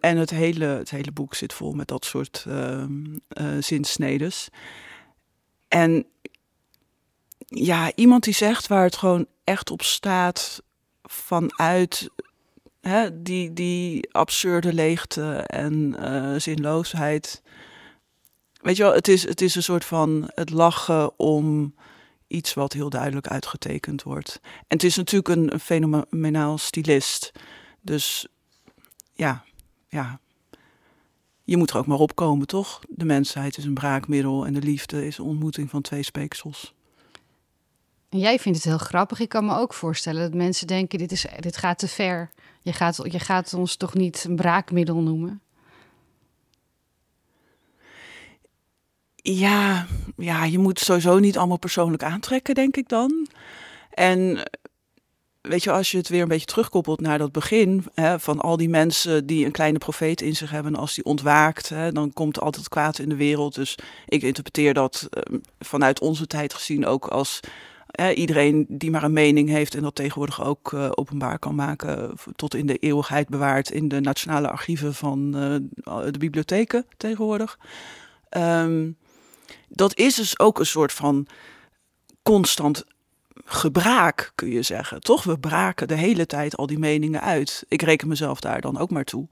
En 0.05 0.17
het 0.17 0.29
hele, 0.29 0.65
het 0.65 0.89
hele 0.89 1.11
boek 1.11 1.35
zit 1.35 1.53
vol 1.53 1.73
met 1.73 1.87
dat 1.87 2.05
soort 2.05 2.45
uh, 2.47 2.83
uh, 2.83 3.57
zinsnedes. 3.59 4.49
En 5.67 6.05
ja, 7.47 7.91
iemand 7.95 8.23
die 8.23 8.33
zegt 8.33 8.67
waar 8.67 8.83
het 8.83 8.95
gewoon 8.95 9.27
echt 9.43 9.71
op 9.71 9.81
staat 9.81 10.63
vanuit 11.03 12.09
hè, 12.81 13.21
die, 13.21 13.53
die 13.53 14.11
absurde 14.11 14.73
leegte 14.73 15.33
en 15.35 15.95
uh, 15.99 16.35
zinloosheid. 16.39 17.41
Weet 18.61 18.77
je 18.77 18.83
wel, 18.83 18.93
het 18.93 19.07
is, 19.07 19.27
het 19.27 19.41
is 19.41 19.55
een 19.55 19.63
soort 19.63 19.85
van 19.85 20.31
het 20.33 20.49
lachen 20.49 21.19
om 21.19 21.75
iets 22.27 22.53
wat 22.53 22.73
heel 22.73 22.89
duidelijk 22.89 23.27
uitgetekend 23.27 24.03
wordt. 24.03 24.39
En 24.43 24.51
het 24.67 24.83
is 24.83 24.95
natuurlijk 24.95 25.27
een 25.27 25.59
fenomenaal 25.59 26.57
stylist. 26.57 27.31
Dus 27.81 28.27
ja, 29.13 29.43
ja, 29.95 30.19
je 31.43 31.57
moet 31.57 31.69
er 31.69 31.77
ook 31.77 31.87
maar 31.87 31.99
opkomen, 31.99 32.47
toch? 32.47 32.81
De 32.89 33.05
mensheid 33.05 33.57
is 33.57 33.65
een 33.65 33.73
braakmiddel 33.73 34.45
en 34.45 34.53
de 34.53 34.61
liefde 34.61 35.05
is 35.05 35.17
een 35.17 35.25
ontmoeting 35.25 35.69
van 35.69 35.81
twee 35.81 36.03
speeksels. 36.03 36.73
En 38.09 38.19
jij 38.19 38.39
vindt 38.39 38.57
het 38.57 38.67
heel 38.67 38.77
grappig. 38.77 39.19
Ik 39.19 39.29
kan 39.29 39.45
me 39.45 39.55
ook 39.55 39.73
voorstellen 39.73 40.21
dat 40.21 40.33
mensen 40.33 40.67
denken: 40.67 40.99
dit, 40.99 41.11
is, 41.11 41.25
dit 41.39 41.57
gaat 41.57 41.79
te 41.79 41.87
ver. 41.87 42.31
Je 42.61 42.73
gaat, 42.73 42.99
je 43.03 43.19
gaat 43.19 43.53
ons 43.53 43.75
toch 43.75 43.93
niet 43.93 44.23
een 44.23 44.35
braakmiddel 44.35 45.01
noemen? 45.01 45.41
Ja, 49.15 49.87
ja, 50.17 50.43
je 50.43 50.59
moet 50.59 50.79
sowieso 50.79 51.19
niet 51.19 51.37
allemaal 51.37 51.57
persoonlijk 51.57 52.03
aantrekken, 52.03 52.55
denk 52.55 52.77
ik 52.77 52.89
dan. 52.89 53.27
En 53.89 54.49
weet 55.47 55.63
je, 55.63 55.71
als 55.71 55.91
je 55.91 55.97
het 55.97 56.09
weer 56.09 56.21
een 56.21 56.27
beetje 56.27 56.45
terugkoppelt 56.45 57.01
naar 57.01 57.17
dat 57.17 57.31
begin, 57.31 57.85
hè, 57.93 58.19
van 58.19 58.39
al 58.39 58.57
die 58.57 58.69
mensen 58.69 59.25
die 59.25 59.45
een 59.45 59.51
kleine 59.51 59.77
profeet 59.77 60.21
in 60.21 60.35
zich 60.35 60.51
hebben, 60.51 60.75
als 60.75 60.93
die 60.93 61.05
ontwaakt, 61.05 61.69
hè, 61.69 61.91
dan 61.91 62.13
komt 62.13 62.39
altijd 62.39 62.69
kwaad 62.69 62.99
in 62.99 63.09
de 63.09 63.15
wereld. 63.15 63.55
Dus 63.55 63.77
ik 64.07 64.21
interpreteer 64.21 64.73
dat 64.73 65.07
uh, 65.09 65.39
vanuit 65.59 65.99
onze 65.99 66.27
tijd 66.27 66.53
gezien 66.53 66.85
ook 66.85 67.07
als 67.07 67.39
iedereen 68.13 68.65
die 68.69 68.91
maar 68.91 69.03
een 69.03 69.13
mening 69.13 69.49
heeft 69.49 69.75
en 69.75 69.81
dat 69.81 69.95
tegenwoordig 69.95 70.43
ook 70.43 70.71
uh, 70.71 70.89
openbaar 70.91 71.39
kan 71.39 71.55
maken, 71.55 72.13
tot 72.35 72.55
in 72.55 72.65
de 72.65 72.77
eeuwigheid 72.77 73.29
bewaard 73.29 73.71
in 73.71 73.87
de 73.87 73.99
nationale 73.99 74.49
archieven 74.49 74.93
van 74.93 75.19
uh, 75.35 76.11
de 76.11 76.17
bibliotheken 76.17 76.85
tegenwoordig. 76.97 77.59
Um, 78.37 78.97
dat 79.69 79.97
is 79.97 80.15
dus 80.15 80.39
ook 80.39 80.59
een 80.59 80.65
soort 80.65 80.93
van 80.93 81.27
constant 82.23 82.83
gebraak, 83.45 84.31
kun 84.35 84.49
je 84.49 84.61
zeggen. 84.61 85.01
Toch? 85.01 85.23
We 85.23 85.39
braken 85.39 85.87
de 85.87 85.95
hele 85.95 86.25
tijd 86.25 86.57
al 86.57 86.67
die 86.67 86.79
meningen 86.79 87.21
uit. 87.21 87.65
Ik 87.67 87.81
reken 87.81 88.07
mezelf 88.07 88.39
daar 88.39 88.61
dan 88.61 88.77
ook 88.77 88.89
maar 88.89 89.03
toe. 89.03 89.27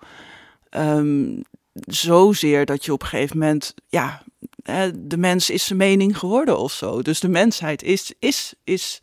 Um, 0.71 1.43
zozeer 1.73 2.65
dat 2.65 2.85
je 2.85 2.93
op 2.93 3.01
een 3.01 3.07
gegeven 3.07 3.37
moment, 3.37 3.73
ja, 3.87 4.23
de 4.93 5.17
mens 5.17 5.49
is 5.49 5.65
zijn 5.65 5.77
mening 5.79 6.17
geworden 6.17 6.57
of 6.57 6.71
zo. 6.71 7.01
Dus 7.01 7.19
de 7.19 7.27
mensheid 7.27 7.83
is, 7.83 8.13
is, 8.19 8.53
is, 8.63 9.01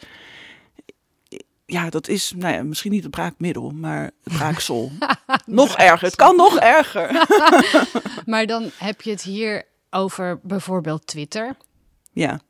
ja, 1.67 1.91
dat 1.91 2.09
is, 2.09 2.33
nou 2.37 2.55
ja, 2.55 2.63
misschien 2.63 2.91
niet 2.91 3.03
het 3.03 3.11
braakmiddel, 3.11 3.71
maar 3.71 4.03
het 4.03 4.33
braaksel. 4.33 4.93
nog 5.47 5.77
erger, 5.77 6.07
het 6.07 6.17
kan 6.17 6.37
nog 6.37 6.59
erger. 6.59 7.27
maar 8.31 8.47
dan 8.47 8.71
heb 8.77 9.03
je 9.03 9.11
het 9.11 9.23
hier 9.23 9.65
over 9.91 10.41
bijvoorbeeld 10.43 11.07
Twitter. 11.07 11.57
Ja. 12.13 12.41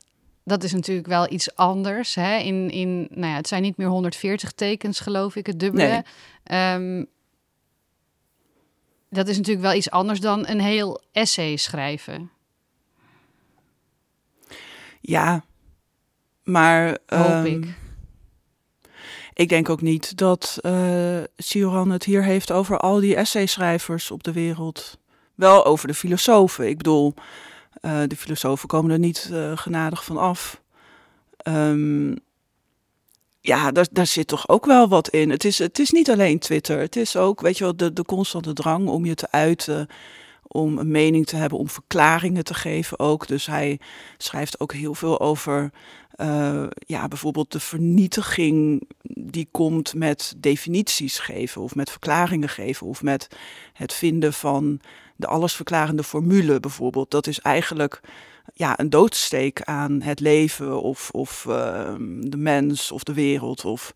Dat 0.44 0.64
is 0.64 0.72
natuurlijk 0.72 1.06
wel 1.06 1.32
iets 1.32 1.56
anders. 1.56 2.14
Hè? 2.14 2.36
In, 2.36 2.70
in, 2.70 3.08
nou 3.10 3.26
ja, 3.26 3.36
het 3.36 3.48
zijn 3.48 3.62
niet 3.62 3.76
meer 3.76 3.88
140 3.88 4.52
tekens, 4.52 5.00
geloof 5.00 5.36
ik, 5.36 5.46
het 5.46 5.60
dubbele. 5.60 5.88
Nee. 5.88 6.02
Ehm, 6.44 7.04
dat 9.10 9.28
is 9.28 9.36
natuurlijk 9.36 9.66
wel 9.66 9.76
iets 9.76 9.90
anders 9.90 10.20
dan 10.20 10.48
een 10.48 10.60
heel 10.60 11.02
essay 11.12 11.56
schrijven. 11.56 12.30
Ja, 15.00 15.44
maar. 16.42 16.98
Hoop 17.06 17.30
um, 17.30 17.44
ik. 17.46 17.78
Ik 19.34 19.48
denk 19.48 19.68
ook 19.68 19.80
niet 19.80 20.16
dat 20.16 20.58
uh, 20.62 21.18
Sioran 21.36 21.90
het 21.90 22.04
hier 22.04 22.24
heeft 22.24 22.52
over 22.52 22.78
al 22.78 23.00
die 23.00 23.16
essayschrijvers 23.16 24.10
op 24.10 24.22
de 24.22 24.32
wereld. 24.32 24.98
Wel 25.34 25.64
over 25.64 25.88
de 25.88 25.94
filosofen. 25.94 26.68
Ik 26.68 26.76
bedoel, 26.76 27.14
uh, 27.82 28.00
de 28.06 28.16
filosofen 28.16 28.68
komen 28.68 28.90
er 28.90 28.98
niet 28.98 29.28
uh, 29.32 29.56
genadig 29.56 30.04
van 30.04 30.16
af. 30.16 30.62
Um, 31.48 32.16
ja, 33.40 33.70
daar, 33.70 33.86
daar 33.92 34.06
zit 34.06 34.26
toch 34.26 34.48
ook 34.48 34.66
wel 34.66 34.88
wat 34.88 35.08
in. 35.08 35.30
Het 35.30 35.44
is, 35.44 35.58
het 35.58 35.78
is 35.78 35.90
niet 35.90 36.10
alleen 36.10 36.38
Twitter. 36.38 36.78
Het 36.78 36.96
is 36.96 37.16
ook, 37.16 37.40
weet 37.40 37.58
je 37.58 37.64
wel, 37.64 37.76
de, 37.76 37.92
de 37.92 38.04
constante 38.04 38.52
drang 38.52 38.88
om 38.88 39.04
je 39.04 39.14
te 39.14 39.30
uiten 39.30 39.88
om 40.52 40.78
een 40.78 40.90
mening 40.90 41.26
te 41.26 41.36
hebben, 41.36 41.58
om 41.58 41.68
verklaringen 41.68 42.44
te 42.44 42.54
geven 42.54 42.98
ook. 42.98 43.26
Dus 43.26 43.46
hij 43.46 43.80
schrijft 44.18 44.60
ook 44.60 44.72
heel 44.72 44.94
veel 44.94 45.20
over 45.20 45.70
uh, 46.16 46.66
ja, 46.86 47.08
bijvoorbeeld 47.08 47.52
de 47.52 47.60
vernietiging 47.60 48.82
die 49.02 49.48
komt 49.50 49.94
met 49.94 50.34
definities 50.36 51.18
geven 51.18 51.62
of 51.62 51.74
met 51.74 51.90
verklaringen 51.90 52.48
geven 52.48 52.86
of 52.86 53.02
met 53.02 53.28
het 53.72 53.92
vinden 53.92 54.32
van 54.32 54.80
de 55.20 55.26
allesverklarende 55.26 56.02
formule 56.02 56.60
bijvoorbeeld. 56.60 57.10
Dat 57.10 57.26
is 57.26 57.40
eigenlijk 57.40 58.00
ja, 58.54 58.78
een 58.78 58.90
doodsteek 58.90 59.62
aan 59.62 60.02
het 60.02 60.20
leven 60.20 60.82
of, 60.82 61.10
of 61.10 61.44
uh, 61.48 61.94
de 62.20 62.36
mens 62.36 62.92
of 62.92 63.02
de 63.02 63.14
wereld 63.14 63.64
of 63.64 63.94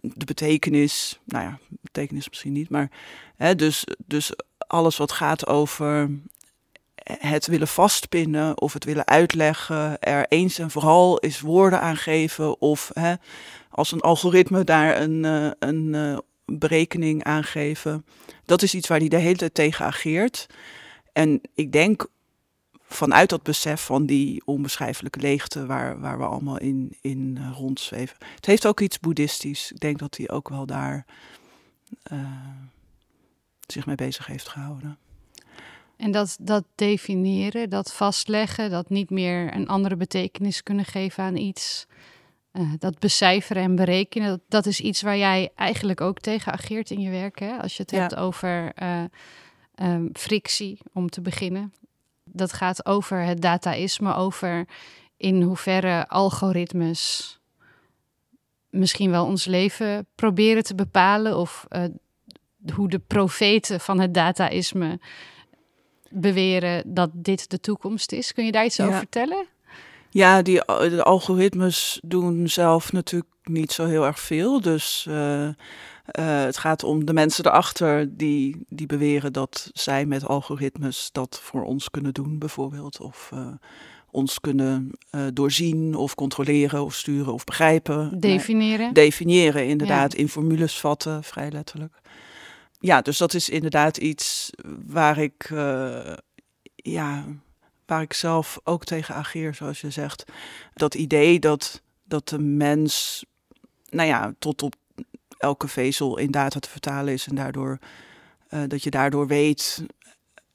de 0.00 0.24
betekenis. 0.24 1.20
Nou 1.24 1.44
ja, 1.44 1.58
betekenis 1.80 2.28
misschien 2.28 2.52
niet, 2.52 2.70
maar 2.70 2.90
hè, 3.36 3.54
dus, 3.54 3.86
dus 4.06 4.32
alles 4.58 4.96
wat 4.96 5.12
gaat 5.12 5.46
over 5.46 6.10
het 7.04 7.46
willen 7.46 7.68
vastpinnen 7.68 8.60
of 8.60 8.72
het 8.72 8.84
willen 8.84 9.06
uitleggen, 9.06 9.98
er 10.00 10.26
eens 10.28 10.58
en 10.58 10.70
vooral 10.70 11.18
is 11.18 11.40
woorden 11.40 11.80
aan 11.80 11.96
geven 11.96 12.60
of 12.60 12.90
hè, 12.94 13.14
als 13.70 13.92
een 13.92 14.00
algoritme 14.00 14.64
daar 14.64 15.00
een, 15.00 15.24
uh, 15.24 15.50
een 15.58 15.92
uh, 15.94 16.18
berekening 16.46 17.24
aan 17.24 17.44
geven. 17.44 18.04
Dat 18.44 18.62
is 18.62 18.74
iets 18.74 18.88
waar 18.88 18.98
hij 18.98 19.08
de 19.08 19.16
hele 19.16 19.36
tijd 19.36 19.54
tegen 19.54 19.84
ageert. 19.84 20.46
En 21.12 21.40
ik 21.54 21.72
denk 21.72 22.06
vanuit 22.88 23.28
dat 23.28 23.42
besef 23.42 23.84
van 23.84 24.06
die 24.06 24.42
onbeschrijfelijke 24.44 25.20
leegte 25.20 25.66
waar, 25.66 26.00
waar 26.00 26.18
we 26.18 26.24
allemaal 26.24 26.58
in, 26.58 26.96
in 27.00 27.36
uh, 27.38 27.50
rondzweven. 27.56 28.16
Het 28.34 28.46
heeft 28.46 28.66
ook 28.66 28.80
iets 28.80 29.00
boeddhistisch. 29.00 29.72
Ik 29.72 29.80
denk 29.80 29.98
dat 29.98 30.16
hij 30.16 30.30
ook 30.30 30.48
wel 30.48 30.66
daar 30.66 31.06
zich 33.66 33.86
mee 33.86 33.96
bezig 33.96 34.26
heeft 34.26 34.48
gehouden. 34.48 34.98
En 35.96 36.10
dat, 36.10 36.36
dat 36.40 36.64
definiëren, 36.74 37.70
dat 37.70 37.92
vastleggen, 37.92 38.70
dat 38.70 38.90
niet 38.90 39.10
meer 39.10 39.54
een 39.54 39.68
andere 39.68 39.96
betekenis 39.96 40.62
kunnen 40.62 40.84
geven 40.84 41.24
aan 41.24 41.36
iets, 41.36 41.86
uh, 42.54 42.72
dat 42.78 42.98
becijferen 42.98 43.62
en 43.62 43.74
berekenen, 43.74 44.28
dat, 44.28 44.40
dat, 44.48 44.66
is 44.66 44.80
iets 44.80 45.02
waar 45.02 45.16
jij 45.16 45.50
eigenlijk 45.54 46.00
ook 46.00 46.18
tegen 46.20 46.52
ageert 46.52 46.90
in 46.90 47.00
je 47.00 47.10
werk. 47.10 47.38
Hè? 47.38 47.56
Als 47.56 47.76
je 47.76 47.82
het 47.82 47.90
hebt 47.90 48.16
over 48.16 48.72
uh, 48.82 49.02
um, 49.74 50.10
frictie, 50.12 50.78
om 50.92 51.10
te 51.10 51.20
beginnen. 51.20 51.72
Dat 52.24 52.52
gaat 52.52 52.86
over 52.86 53.18
het 53.18 53.42
dataïsme, 53.42 54.14
over 54.14 54.66
in 55.16 55.42
hoeverre 55.42 56.08
algoritmes 56.08 57.32
misschien 58.70 59.10
wel 59.10 59.24
ons 59.26 59.44
leven 59.44 60.06
proberen 60.14 60.62
te 60.62 60.74
bepalen 60.74 61.38
of 61.38 61.66
uh, 61.70 61.84
hoe 62.74 62.88
de 62.88 62.98
profeten 62.98 63.80
van 63.80 64.00
het 64.00 64.14
dataïsme 64.14 65.00
beweren 66.10 66.94
dat 66.94 67.10
dit 67.12 67.50
de 67.50 67.60
toekomst 67.60 68.12
is. 68.12 68.32
Kun 68.32 68.44
je 68.44 68.52
daar 68.52 68.64
iets 68.64 68.80
over 68.80 68.98
vertellen? 68.98 69.46
Ja, 70.14 70.42
die 70.42 70.60
de 70.66 71.02
algoritmes 71.02 72.00
doen 72.02 72.48
zelf 72.48 72.92
natuurlijk 72.92 73.30
niet 73.42 73.72
zo 73.72 73.86
heel 73.86 74.04
erg 74.04 74.20
veel. 74.20 74.60
Dus 74.60 75.06
uh, 75.08 75.42
uh, 75.46 75.52
het 76.44 76.56
gaat 76.56 76.84
om 76.84 77.04
de 77.04 77.12
mensen 77.12 77.46
erachter 77.46 78.16
die, 78.16 78.66
die 78.68 78.86
beweren 78.86 79.32
dat 79.32 79.70
zij 79.72 80.06
met 80.06 80.26
algoritmes 80.26 81.08
dat 81.12 81.40
voor 81.42 81.64
ons 81.64 81.90
kunnen 81.90 82.14
doen, 82.14 82.38
bijvoorbeeld. 82.38 83.00
Of 83.00 83.30
uh, 83.34 83.46
ons 84.10 84.40
kunnen 84.40 84.90
doorzien 85.32 85.94
of 85.94 86.14
controleren 86.14 86.84
of 86.84 86.94
sturen 86.94 87.32
of 87.32 87.44
begrijpen. 87.44 88.20
Definiëren. 88.20 88.92
definiëren, 88.92 89.66
inderdaad. 89.66 90.12
Ja. 90.12 90.18
In 90.18 90.28
formules 90.28 90.80
vatten, 90.80 91.24
vrij 91.24 91.50
letterlijk 91.50 92.00
ja, 92.78 93.02
dus 93.02 93.18
dat 93.18 93.34
is 93.34 93.48
inderdaad 93.48 93.96
iets 93.96 94.50
waar 94.86 95.18
ik, 95.18 95.48
ja, 96.74 97.24
waar 97.86 98.02
ik 98.02 98.12
zelf 98.12 98.60
ook 98.64 98.84
tegen 98.84 99.14
ageer, 99.14 99.54
zoals 99.54 99.80
je 99.80 99.90
zegt. 99.90 100.24
Dat 100.74 100.94
idee 100.94 101.38
dat, 101.38 101.82
dat 102.04 102.28
de 102.28 102.38
mens, 102.38 103.24
nou 103.88 104.08
ja, 104.08 104.34
tot 104.38 104.62
op 104.62 104.74
elke 105.38 105.68
vezel 105.68 106.18
in 106.18 106.30
data 106.30 106.58
te 106.58 106.68
vertalen 106.68 107.12
is 107.12 107.26
en 107.26 107.34
daardoor, 107.34 107.78
uh, 108.50 108.62
dat 108.66 108.82
je 108.82 108.90
daardoor 108.90 109.26
weet 109.26 109.84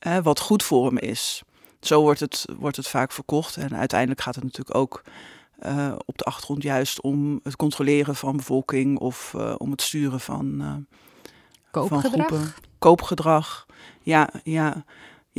uh, 0.08 0.18
wat 0.18 0.40
goed 0.40 0.64
voor 0.64 0.86
hem 0.86 0.98
is. 0.98 1.44
Zo 1.80 2.02
wordt 2.02 2.20
het, 2.20 2.46
wordt 2.58 2.78
het 2.78 2.88
vaak 2.88 3.12
verkocht 3.12 3.58
en 3.58 3.76
uiteindelijk 3.76 4.22
gaat 4.22 4.36
het 4.36 4.44
natuurlijk 4.44 4.76
ook 4.76 5.04
uh, 5.66 5.96
op 6.06 6.18
de 6.18 6.24
achtergrond 6.24 6.64
juist 6.64 7.02
om 7.02 7.40
het 7.44 7.56
controleren 7.56 8.16
van 8.16 8.38
bevolking 8.38 9.00
of 9.00 9.34
uh, 9.36 9.56
om 9.58 9.72
het 9.72 9.82
sturen 9.82 10.20
van, 10.20 10.88
Koopgedrag? 11.72 12.60
Koopgedrag, 12.80 13.66
ja, 14.02 14.30
ja. 14.44 14.86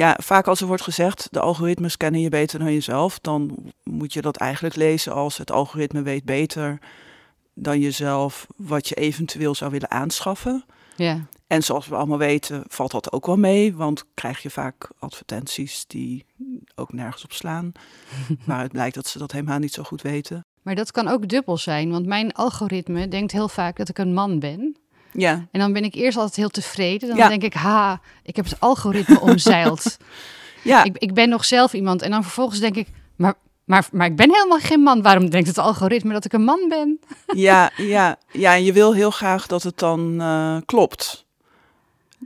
Ja, 0.00 0.16
vaak 0.23 0.47
als 0.47 0.61
er 0.61 0.66
wordt 0.66 0.83
gezegd, 0.83 1.28
de 1.30 1.40
algoritmes 1.40 1.97
kennen 1.97 2.21
je 2.21 2.28
beter 2.28 2.59
dan 2.59 2.73
jezelf, 2.73 3.19
dan 3.19 3.57
moet 3.83 4.12
je 4.12 4.23
dat 4.23 4.37
eigenlijk 4.37 4.75
lezen 4.75 5.12
als 5.12 5.37
het 5.37 5.50
algoritme 5.50 6.02
weet 6.02 6.25
beter 6.25 6.78
dan 7.54 7.80
jezelf 7.80 8.47
wat 8.57 8.88
je 8.88 8.95
eventueel 8.95 9.54
zou 9.54 9.71
willen 9.71 9.90
aanschaffen. 9.90 10.64
Ja. 10.97 11.26
En 11.47 11.62
zoals 11.62 11.87
we 11.87 11.95
allemaal 11.95 12.19
weten, 12.19 12.64
valt 12.69 12.90
dat 12.90 13.12
ook 13.12 13.26
wel 13.26 13.37
mee, 13.37 13.75
want 13.75 14.04
krijg 14.14 14.42
je 14.42 14.50
vaak 14.50 14.90
advertenties 14.99 15.87
die 15.87 16.25
ook 16.75 16.92
nergens 16.92 17.25
op 17.25 17.33
slaan. 17.33 17.73
maar 18.47 18.62
het 18.62 18.73
blijkt 18.73 18.95
dat 18.95 19.07
ze 19.07 19.19
dat 19.19 19.33
helemaal 19.33 19.59
niet 19.59 19.75
zo 19.75 19.83
goed 19.83 20.02
weten. 20.02 20.45
Maar 20.62 20.75
dat 20.75 20.90
kan 20.90 21.09
ook 21.09 21.28
dubbel 21.28 21.57
zijn, 21.57 21.90
want 21.90 22.07
mijn 22.07 22.33
algoritme 22.33 23.09
denkt 23.09 23.33
heel 23.33 23.49
vaak 23.49 23.76
dat 23.76 23.88
ik 23.88 23.99
een 23.99 24.14
man 24.14 24.38
ben. 24.38 24.76
Ja. 25.12 25.47
En 25.50 25.61
dan 25.61 25.73
ben 25.73 25.85
ik 25.85 25.95
eerst 25.95 26.17
altijd 26.17 26.37
heel 26.37 26.49
tevreden. 26.49 27.09
Dan 27.09 27.17
ja. 27.17 27.29
denk 27.29 27.43
ik, 27.43 27.55
ha, 27.55 28.00
ik 28.23 28.37
heb 28.37 28.45
het 28.45 28.61
algoritme 28.61 29.21
omzeild. 29.31 29.97
ja. 30.62 30.85
Ik, 30.85 30.97
ik 30.99 31.14
ben 31.14 31.29
nog 31.29 31.45
zelf 31.45 31.73
iemand. 31.73 32.02
En 32.02 32.11
dan 32.11 32.23
vervolgens 32.23 32.61
denk 32.61 32.76
ik, 32.76 32.88
maar, 33.17 33.35
maar, 33.64 33.88
maar 33.93 34.07
ik 34.07 34.17
ben 34.17 34.33
helemaal 34.33 34.59
geen 34.59 34.81
man. 34.81 35.02
Waarom 35.02 35.31
denkt 35.31 35.49
het 35.49 35.59
algoritme 35.59 36.12
dat 36.12 36.25
ik 36.25 36.33
een 36.33 36.45
man 36.45 36.64
ben? 36.69 37.00
ja, 37.47 37.71
ja, 37.76 38.17
ja, 38.33 38.55
en 38.55 38.64
je 38.64 38.73
wil 38.73 38.95
heel 38.95 39.11
graag 39.11 39.47
dat 39.47 39.62
het 39.62 39.79
dan 39.79 40.17
uh, 40.21 40.57
klopt. 40.67 41.29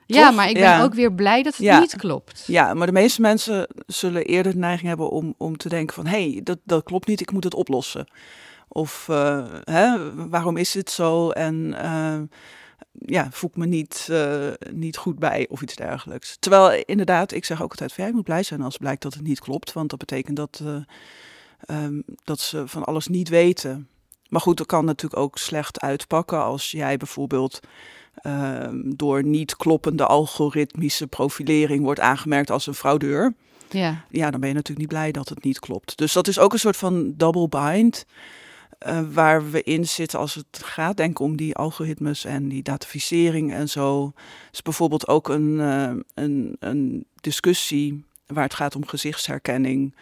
Ja, 0.06 0.30
maar 0.30 0.48
ik 0.48 0.54
ben 0.54 0.62
Ja. 0.62 0.82
ook 0.82 0.94
weer 0.94 1.12
blij 1.12 1.42
dat 1.42 1.56
het 1.56 1.62
Ja. 1.62 1.78
niet 1.78 1.96
klopt. 1.96 2.44
Ja, 2.46 2.74
maar 2.74 2.86
de 2.86 2.92
meeste 2.92 3.20
mensen 3.20 3.66
zullen 3.86 4.24
eerder 4.24 4.52
de 4.52 4.58
neiging 4.58 4.88
hebben 4.88 5.10
om, 5.10 5.34
om 5.38 5.56
te 5.56 5.68
denken 5.68 5.94
van... 5.94 6.06
hé, 6.06 6.30
hey, 6.32 6.40
dat, 6.44 6.58
dat 6.64 6.82
klopt 6.84 7.06
niet, 7.06 7.20
ik 7.20 7.32
moet 7.32 7.44
het 7.44 7.54
oplossen. 7.54 8.06
Of 8.68 9.08
eh, 9.08 9.44
hè, 9.64 10.14
waarom 10.28 10.56
is 10.56 10.72
dit 10.72 10.90
zo 10.90 11.30
en 11.30 11.74
eh, 11.82 12.18
ja, 12.98 13.28
voel 13.30 13.50
ik 13.50 13.56
me 13.56 13.66
niet, 13.66 14.08
eh, 14.10 14.50
niet 14.70 14.96
goed 14.96 15.18
bij 15.18 15.46
of 15.50 15.62
iets 15.62 15.74
dergelijks. 15.74 16.36
Terwijl 16.40 16.82
inderdaad, 16.86 17.32
ik 17.32 17.44
zeg 17.44 17.62
ook 17.62 17.70
altijd 17.70 17.92
van... 17.92 18.04
ja, 18.04 18.10
je 18.10 18.16
moet 18.16 18.24
blij 18.24 18.42
zijn 18.42 18.62
als 18.62 18.76
blijkt 18.76 19.02
dat 19.02 19.14
het 19.14 19.22
niet 19.22 19.40
klopt. 19.40 19.72
Want 19.72 19.90
dat 19.90 19.98
betekent 19.98 20.36
dat, 20.36 20.62
eh, 20.64 20.76
ehm, 21.60 22.00
dat 22.24 22.40
ze 22.40 22.68
van 22.68 22.84
alles 22.84 23.06
niet 23.06 23.28
weten. 23.28 23.88
Maar 24.28 24.40
goed, 24.40 24.56
dat 24.56 24.66
kan 24.66 24.84
natuurlijk 24.84 25.22
ook 25.22 25.38
slecht 25.38 25.80
uitpakken 25.80 26.42
als 26.42 26.70
jij 26.70 26.96
bijvoorbeeld... 26.96 27.60
ehm, 28.14 28.80
door 28.96 29.24
niet 29.24 29.56
kloppende 29.56 30.06
algoritmische 30.06 31.06
profilering 31.06 31.84
wordt 31.84 32.00
aangemerkt 32.00 32.50
als 32.50 32.66
een 32.66 32.74
fraudeur 32.74 33.34
Ja. 33.70 34.04
ja, 34.10 34.30
dan 34.30 34.40
ben 34.40 34.48
je 34.48 34.54
natuurlijk 34.54 34.80
niet 34.80 34.98
blij 34.98 35.12
dat 35.12 35.28
het 35.28 35.44
niet 35.44 35.58
klopt. 35.58 35.96
Dus 35.98 36.12
dat 36.12 36.28
is 36.28 36.38
ook 36.38 36.52
een 36.52 36.58
soort 36.58 36.76
van 36.76 37.14
double 37.16 37.48
bind. 37.48 38.06
Eh, 38.78 39.00
waar 39.12 39.50
we 39.50 39.62
in 39.62 39.88
zitten 39.88 40.18
als 40.18 40.34
het 40.34 40.60
gaat, 40.62 40.96
denk 40.96 41.18
om 41.18 41.36
die 41.36 41.54
algoritmes 41.56 42.24
en 42.24 42.48
die 42.48 42.62
dataficering 42.62 43.52
en 43.52 43.68
zo. 43.68 44.12
is 44.52 44.62
bijvoorbeeld 44.62 45.08
ook 45.08 45.28
een, 45.28 45.60
eh, 45.60 45.92
een, 46.14 46.56
een 46.58 47.06
discussie 47.20 48.04
waar 48.26 48.44
het 48.44 48.54
gaat 48.54 48.76
om 48.76 48.86
gezichtsherkenning. 48.86 49.94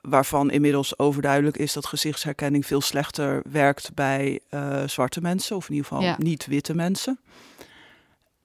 Waarvan 0.00 0.50
inmiddels 0.50 0.98
overduidelijk 0.98 1.56
is 1.56 1.72
dat 1.72 1.86
gezichtsherkenning 1.86 2.66
veel 2.66 2.80
slechter 2.80 3.42
werkt 3.50 3.94
bij 3.94 4.40
eh, 4.48 4.82
zwarte 4.86 5.20
mensen, 5.20 5.56
of 5.56 5.68
in 5.68 5.74
ieder 5.74 5.88
geval 5.88 6.02
Ja. 6.04 6.16
niet-witte 6.18 6.74
mensen. 6.74 7.18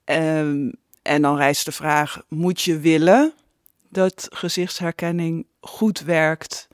Ehm, 0.03 0.71
en 1.01 1.21
dan 1.21 1.35
rijst 1.35 1.65
de 1.65 1.71
vraag: 1.71 2.21
moet 2.27 2.61
je 2.61 2.79
willen 2.79 3.33
dat 3.89 4.27
gezichtsherkenning 4.29 5.45
goed 5.59 5.99
werkt 5.99 6.67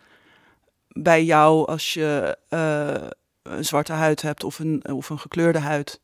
bij 0.93 1.23
jou 1.23 1.67
als 1.67 1.93
je 1.93 2.37
eh, 2.49 3.07
een 3.41 3.65
zwarte 3.65 3.93
huid 3.93 4.21
hebt 4.21 4.43
of 4.43 4.59
een, 4.59 4.83
of 4.93 5.09
een 5.09 5.19
gekleurde 5.19 5.59
huid. 5.59 6.01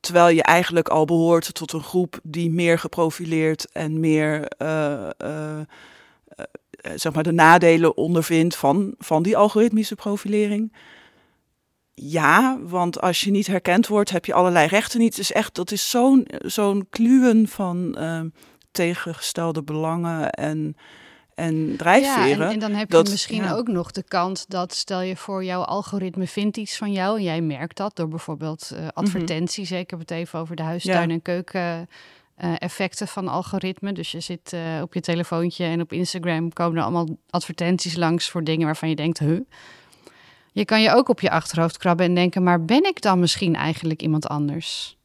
Terwijl 0.00 0.28
je 0.28 0.42
eigenlijk 0.42 0.88
al 0.88 1.04
behoort 1.04 1.54
tot 1.54 1.72
een 1.72 1.82
groep 1.82 2.18
die 2.22 2.50
meer 2.50 2.78
geprofileerd 2.78 3.70
en 3.72 4.00
meer 4.00 4.48
eh, 4.48 5.08
eh, 5.16 5.66
zeg 6.94 7.12
maar 7.12 7.22
de 7.22 7.32
nadelen 7.32 7.96
ondervindt 7.96 8.56
van, 8.56 8.94
van 8.98 9.22
die 9.22 9.36
algoritmische 9.36 9.94
profilering. 9.94 10.72
Ja, 11.94 12.58
want 12.62 13.00
als 13.00 13.20
je 13.20 13.30
niet 13.30 13.46
herkend 13.46 13.86
wordt, 13.86 14.10
heb 14.10 14.24
je 14.24 14.34
allerlei 14.34 14.66
rechten 14.66 15.00
niet. 15.00 15.16
Het 15.16 15.32
echt, 15.32 15.54
dat 15.54 15.70
is 15.70 15.90
zo'n 15.90 16.28
zo'n 16.38 16.86
kluwen 16.90 17.48
van 17.48 17.98
tegengestelde 18.70 19.62
belangen 19.62 20.30
en, 20.30 20.76
en 21.36 21.68
Ja, 21.70 21.76
drijfveren. 21.76 22.46
en, 22.46 22.52
en 22.52 22.58
dan 22.58 22.72
heb 22.72 22.90
dat- 22.90 23.06
je 23.06 23.12
misschien 23.12 23.42
ja. 23.42 23.52
ook 23.54 23.68
nog 23.68 23.90
de 23.90 24.02
kant 24.02 24.44
dat 24.50 24.74
stel 24.74 25.00
je 25.00 25.16
voor 25.16 25.44
jouw 25.44 25.62
algoritme 25.62 26.26
vindt 26.26 26.56
iets 26.56 26.76
van 26.76 26.92
jou 26.92 27.16
en 27.16 27.22
jij 27.22 27.40
merkt 27.40 27.76
dat 27.76 27.96
door 27.96 28.08
bijvoorbeeld 28.08 28.70
eh, 28.74 28.86
advertenties. 28.92 29.70
Ik 29.72 29.90
heb 29.90 29.98
het 29.98 30.10
even 30.10 30.38
over 30.38 30.56
de 30.56 30.62
huistuin 30.62 30.96
Mhm. 30.98 31.08
Ja. 31.08 31.14
en 31.14 31.22
keuken 31.22 31.88
effecten 32.58 33.08
van 33.08 33.28
algoritme. 33.28 33.92
Dus 33.92 34.10
je 34.12 34.20
zit 34.20 34.52
eh, 34.52 34.60
op 34.82 34.94
je 34.94 35.00
telefoontje 35.00 35.64
en 35.64 35.80
op 35.80 35.92
Instagram 35.92 36.52
komen 36.52 36.76
er 36.76 36.82
allemaal 36.82 37.08
advertenties 37.30 37.96
langs 37.96 38.30
voor 38.30 38.44
dingen 38.44 38.66
waarvan 38.66 38.88
je 38.88 38.96
denkt, 38.96 39.18
huh? 39.18 39.40
Je 40.52 40.64
kan 40.64 40.82
je 40.82 40.90
ook 40.94 41.08
op 41.08 41.20
je 41.20 41.30
achterhoofd 41.30 41.76
krabben 41.78 42.06
en 42.06 42.14
denken, 42.14 42.42
maar 42.42 42.64
ben 42.64 42.84
ik 42.84 43.00
dan 43.00 43.20
misschien 43.20 43.54
eigenlijk 43.54 44.02
iemand 44.02 44.28
anders? 44.28 44.95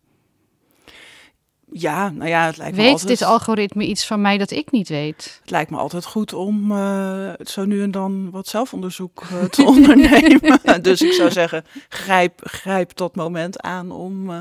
Ja, 1.73 2.09
nou 2.09 2.29
ja, 2.29 2.45
het 2.45 2.57
lijkt 2.57 2.75
me 2.75 2.81
Weet 2.81 2.91
altijd, 2.91 3.07
dit 3.07 3.21
algoritme 3.21 3.85
iets 3.85 4.05
van 4.05 4.21
mij 4.21 4.37
dat 4.37 4.51
ik 4.51 4.71
niet 4.71 4.89
weet? 4.89 5.39
Het 5.41 5.49
lijkt 5.49 5.71
me 5.71 5.77
altijd 5.77 6.05
goed 6.05 6.33
om 6.33 6.71
eh, 6.71 7.31
zo 7.43 7.65
nu 7.65 7.81
en 7.81 7.91
dan 7.91 8.31
wat 8.31 8.47
zelfonderzoek 8.47 9.27
eh, 9.31 9.43
te 9.55 9.63
ondernemen. 9.63 10.59
dus 10.81 11.01
ik 11.01 11.13
zou 11.13 11.31
zeggen, 11.31 11.65
grijp, 11.89 12.41
grijp 12.43 12.95
dat 12.95 13.15
moment 13.15 13.61
aan 13.61 13.91
om, 13.91 14.31
eh, 14.31 14.39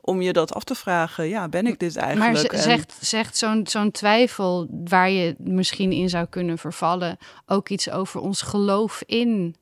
om 0.00 0.22
je 0.22 0.32
dat 0.32 0.54
af 0.54 0.64
te 0.64 0.74
vragen. 0.74 1.28
Ja, 1.28 1.48
ben 1.48 1.66
ik 1.66 1.78
dit 1.78 1.96
eigenlijk? 1.96 2.50
Maar 2.50 2.60
zegt, 2.60 2.96
zegt 3.00 3.36
zo'n 3.36 3.66
zo'n 3.66 3.90
twijfel 3.90 4.66
waar 4.84 5.10
je 5.10 5.34
misschien 5.38 5.92
in 5.92 6.08
zou 6.08 6.26
kunnen 6.26 6.58
vervallen 6.58 7.18
ook 7.46 7.68
iets 7.68 7.90
over 7.90 8.20
ons 8.20 8.42
geloof 8.42 9.02
in 9.06 9.56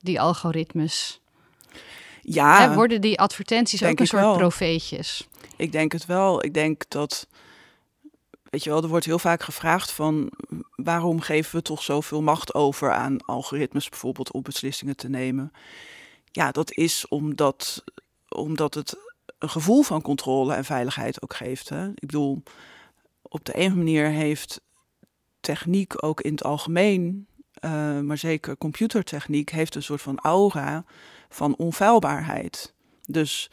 die 0.00 0.20
algoritmes? 0.20 1.22
ja, 2.24 2.68
Hè, 2.68 2.74
worden 2.74 3.00
die 3.00 3.20
advertenties 3.20 3.84
ook 3.84 4.00
een 4.00 4.06
soort 4.06 4.36
profeetjes? 4.36 5.28
Ik 5.56 5.72
denk 5.72 5.92
het 5.92 6.06
wel. 6.06 6.44
Ik 6.44 6.54
denk 6.54 6.84
dat, 6.88 7.28
weet 8.50 8.64
je 8.64 8.70
wel, 8.70 8.82
er 8.82 8.88
wordt 8.88 9.04
heel 9.04 9.18
vaak 9.18 9.42
gevraagd 9.42 9.92
van 9.92 10.30
waarom 10.74 11.20
geven 11.20 11.56
we 11.56 11.62
toch 11.62 11.82
zoveel 11.82 12.22
macht 12.22 12.54
over 12.54 12.92
aan 12.92 13.24
algoritmes 13.24 13.88
bijvoorbeeld 13.88 14.32
om 14.32 14.42
beslissingen 14.42 14.96
te 14.96 15.08
nemen. 15.08 15.52
Ja, 16.30 16.50
dat 16.50 16.72
is 16.72 17.08
omdat, 17.08 17.84
omdat 18.28 18.74
het 18.74 18.96
een 19.38 19.50
gevoel 19.50 19.82
van 19.82 20.02
controle 20.02 20.54
en 20.54 20.64
veiligheid 20.64 21.22
ook 21.22 21.34
geeft. 21.34 21.68
Hè? 21.68 21.88
Ik 21.88 22.06
bedoel, 22.06 22.42
op 23.22 23.44
de 23.44 23.58
een 23.58 23.76
manier 23.76 24.08
heeft 24.08 24.60
techniek 25.40 26.04
ook 26.04 26.20
in 26.20 26.32
het 26.32 26.44
algemeen, 26.44 27.26
eh, 27.54 28.00
maar 28.00 28.18
zeker 28.18 28.58
computertechniek, 28.58 29.50
heeft 29.50 29.74
een 29.74 29.82
soort 29.82 30.02
van 30.02 30.18
aura 30.18 30.84
van 31.28 31.56
onfeilbaarheid. 31.56 32.74
Dus 33.06 33.50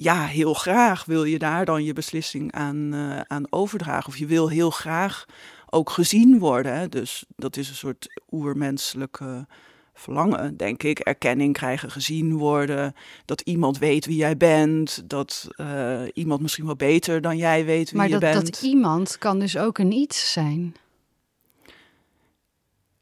ja, 0.00 0.26
heel 0.26 0.54
graag 0.54 1.04
wil 1.04 1.24
je 1.24 1.38
daar 1.38 1.64
dan 1.64 1.84
je 1.84 1.92
beslissing 1.92 2.52
aan, 2.52 2.90
eh, 2.92 3.20
aan 3.20 3.46
overdragen. 3.50 4.08
Of 4.08 4.16
je 4.16 4.26
wil 4.26 4.48
heel 4.48 4.70
graag 4.70 5.26
ook 5.70 5.90
gezien 5.90 6.38
worden. 6.38 6.78
Hè? 6.78 6.88
Dus 6.88 7.24
dat 7.36 7.56
is 7.56 7.68
een 7.68 7.74
soort 7.74 8.20
oermenselijke 8.30 9.46
verlangen, 9.94 10.56
denk 10.56 10.82
ik. 10.82 10.98
Erkenning 10.98 11.52
krijgen, 11.52 11.90
gezien 11.90 12.36
worden. 12.36 12.94
Dat 13.24 13.40
iemand 13.40 13.78
weet 13.78 14.06
wie 14.06 14.16
jij 14.16 14.36
bent. 14.36 15.02
Dat 15.04 15.48
eh, 15.56 16.00
iemand 16.12 16.40
misschien 16.40 16.66
wel 16.66 16.76
beter 16.76 17.20
dan 17.20 17.36
jij 17.36 17.64
weet 17.64 17.88
wie 17.90 17.98
Maar 17.98 18.06
je 18.06 18.12
dat, 18.12 18.20
bent. 18.20 18.44
dat 18.44 18.62
iemand 18.62 19.18
kan 19.18 19.38
dus 19.38 19.56
ook 19.56 19.78
een 19.78 19.92
iets 19.92 20.32
zijn. 20.32 20.74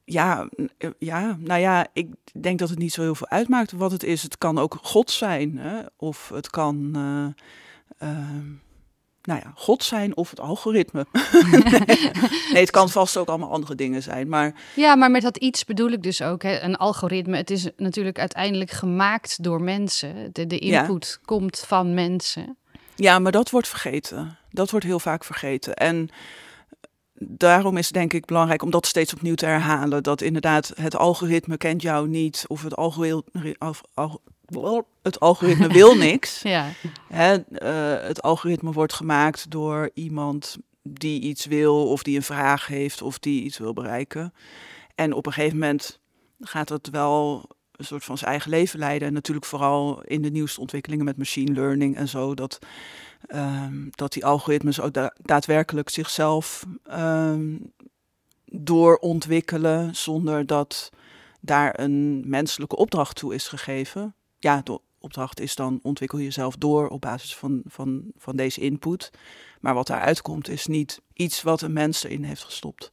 Ja, 0.09 0.49
eh, 0.79 0.91
ja, 0.99 1.37
nou 1.41 1.61
ja, 1.61 1.87
ik 1.93 2.09
denk 2.41 2.59
dat 2.59 2.69
het 2.69 2.79
niet 2.79 2.93
zo 2.93 3.03
heel 3.03 3.15
veel 3.15 3.29
uitmaakt 3.29 3.73
wat 3.73 3.91
het 3.91 4.03
is. 4.03 4.23
Het 4.23 4.39
kan 4.39 4.59
ook 4.59 4.79
God 4.83 5.11
zijn, 5.11 5.59
hè? 5.59 5.81
of 5.97 6.29
het 6.29 6.51
kan, 6.51 6.91
eh, 6.95 8.09
ehm, 8.09 8.45
nou 9.23 9.41
ja, 9.45 9.53
God 9.55 9.85
zijn 9.85 10.17
of 10.17 10.31
het 10.31 10.41
algoritme. 10.41 11.07
nee, 12.53 12.61
het 12.61 12.71
kan 12.71 12.89
vast 12.91 13.17
ook 13.17 13.29
allemaal 13.29 13.51
andere 13.51 13.75
dingen 13.75 14.03
zijn. 14.03 14.29
Maar 14.29 14.55
Ja, 14.77 14.95
maar 14.95 15.11
met 15.11 15.23
dat 15.23 15.37
iets 15.37 15.65
bedoel 15.65 15.91
ik 15.91 16.03
dus 16.03 16.23
ook 16.23 16.43
hè, 16.43 16.61
een 16.61 16.77
algoritme. 16.77 17.37
Het 17.37 17.51
is 17.51 17.69
natuurlijk 17.77 18.19
uiteindelijk 18.19 18.71
gemaakt 18.71 19.43
door 19.43 19.63
mensen. 19.63 20.29
De, 20.33 20.47
de 20.47 20.67
Ja. 20.67 20.81
input 20.81 21.21
komt 21.25 21.65
van 21.67 21.95
mensen. 21.95 22.57
ja, 22.97 23.19
maar 23.19 23.33
dat 23.33 23.51
wordt 23.51 23.69
vergeten. 23.69 24.39
Dat 24.51 24.71
wordt 24.71 24.87
heel 24.87 25.01
vaak 25.01 25.25
vergeten. 25.25 25.75
En 25.75 26.09
daarom 27.19 27.77
is 27.77 27.85
het 27.85 27.95
denk 27.95 28.13
ik 28.13 28.25
belangrijk 28.25 28.63
om 28.63 28.71
dat 28.71 28.87
steeds 28.87 29.13
opnieuw 29.13 29.35
te 29.35 29.47
herhalen. 29.47 30.03
Dat 30.03 30.21
inderdaad 30.21 30.73
het 30.81 30.97
algoritme 30.97 31.57
kent 31.57 31.83
jou 31.83 32.09
niet 32.09 32.45
of 32.47 32.63
het 32.63 32.77
algoritme, 32.77 33.57
het 35.03 35.21
algoritme 35.21 35.69
wil 35.69 35.95
niks. 36.09 36.43
Ja, 36.43 36.69
Hè, 37.09 37.37
eh, 37.37 38.07
het 38.07 38.23
algoritme 38.23 38.73
wordt 38.73 38.93
gemaakt 38.93 39.51
door 39.51 39.91
iemand 39.95 40.57
die 40.83 41.21
iets 41.21 41.47
wil, 41.47 41.89
of 41.89 42.03
die 42.03 42.17
een 42.17 42.23
vraag 42.23 42.67
heeft, 42.67 43.03
of 43.03 43.19
die 43.19 43.43
iets 43.43 43.59
wil 43.59 43.73
bereiken. 43.73 44.33
En 44.95 45.13
op 45.13 45.27
een 45.27 45.33
gegeven 45.33 45.59
moment 45.59 46.01
gaat 46.41 46.69
het 46.69 46.91
wel 46.91 47.49
een 47.77 47.85
soort 47.85 48.05
van 48.05 48.19
zijn 48.19 48.31
eigen 48.31 48.51
leven 48.51 48.79
leiden. 48.79 49.09
En 49.09 49.15
natuurlijk 49.15 49.47
vooral 49.47 50.03
in 50.03 50.23
de 50.23 50.31
nieuwste 50.31 50.61
ontwikkelingen 50.61 51.05
met 51.05 51.17
machine 51.17 51.53
learning 51.53 51.97
en 51.97 52.09
zo. 52.09 52.35
Dat, 52.35 52.59
ehm, 53.27 53.89
dat 53.91 54.13
die 54.13 54.25
algoritmes 54.25 54.81
ook 54.81 54.93
da- 54.93 55.15
daadwerkelijk 55.23 55.89
zichzelf 55.89 56.67
ehm, 56.83 57.57
doorontwikkelen 58.45 59.97
zonder 59.97 60.47
dat 60.47 60.91
daar 61.41 61.81
een 61.81 62.29
menselijke 62.29 62.77
opdracht 62.77 63.17
toe 63.17 63.35
is 63.35 63.49
gegeven. 63.49 64.15
Ja, 64.39 64.61
de 64.65 64.81
opdracht 64.99 65.41
is 65.41 65.55
dan 65.55 65.79
ontwikkel 65.83 66.21
jezelf 66.21 66.57
door 66.57 66.89
op 66.89 67.01
basis 67.01 67.37
van, 67.37 67.63
van, 67.65 68.05
van 68.17 68.37
deze 68.37 68.61
input. 68.61 69.11
Maar 69.61 69.75
wat 69.75 69.87
daaruit 69.87 70.23
komt 70.23 70.49
is 70.49 70.67
niet 70.67 71.01
iets 71.13 71.43
wat 71.43 71.61
een 71.61 71.73
mens 71.73 72.05
erin 72.05 72.23
heeft 72.23 72.45
gestopt. 72.45 72.91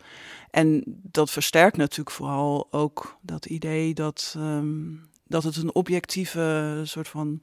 En 0.50 0.84
dat 0.88 1.32
versterkt 1.32 1.78
natuurlijk 1.78 2.16
vooral 2.16 2.68
ook 2.72 3.18
dat 3.22 3.46
idee 3.46 3.94
dat, 3.94 4.34
ehm, 4.38 4.96
dat 5.28 5.44
het 5.44 5.56
een 5.56 5.76
objectieve 5.76 6.82
soort 6.84 7.08
van 7.08 7.42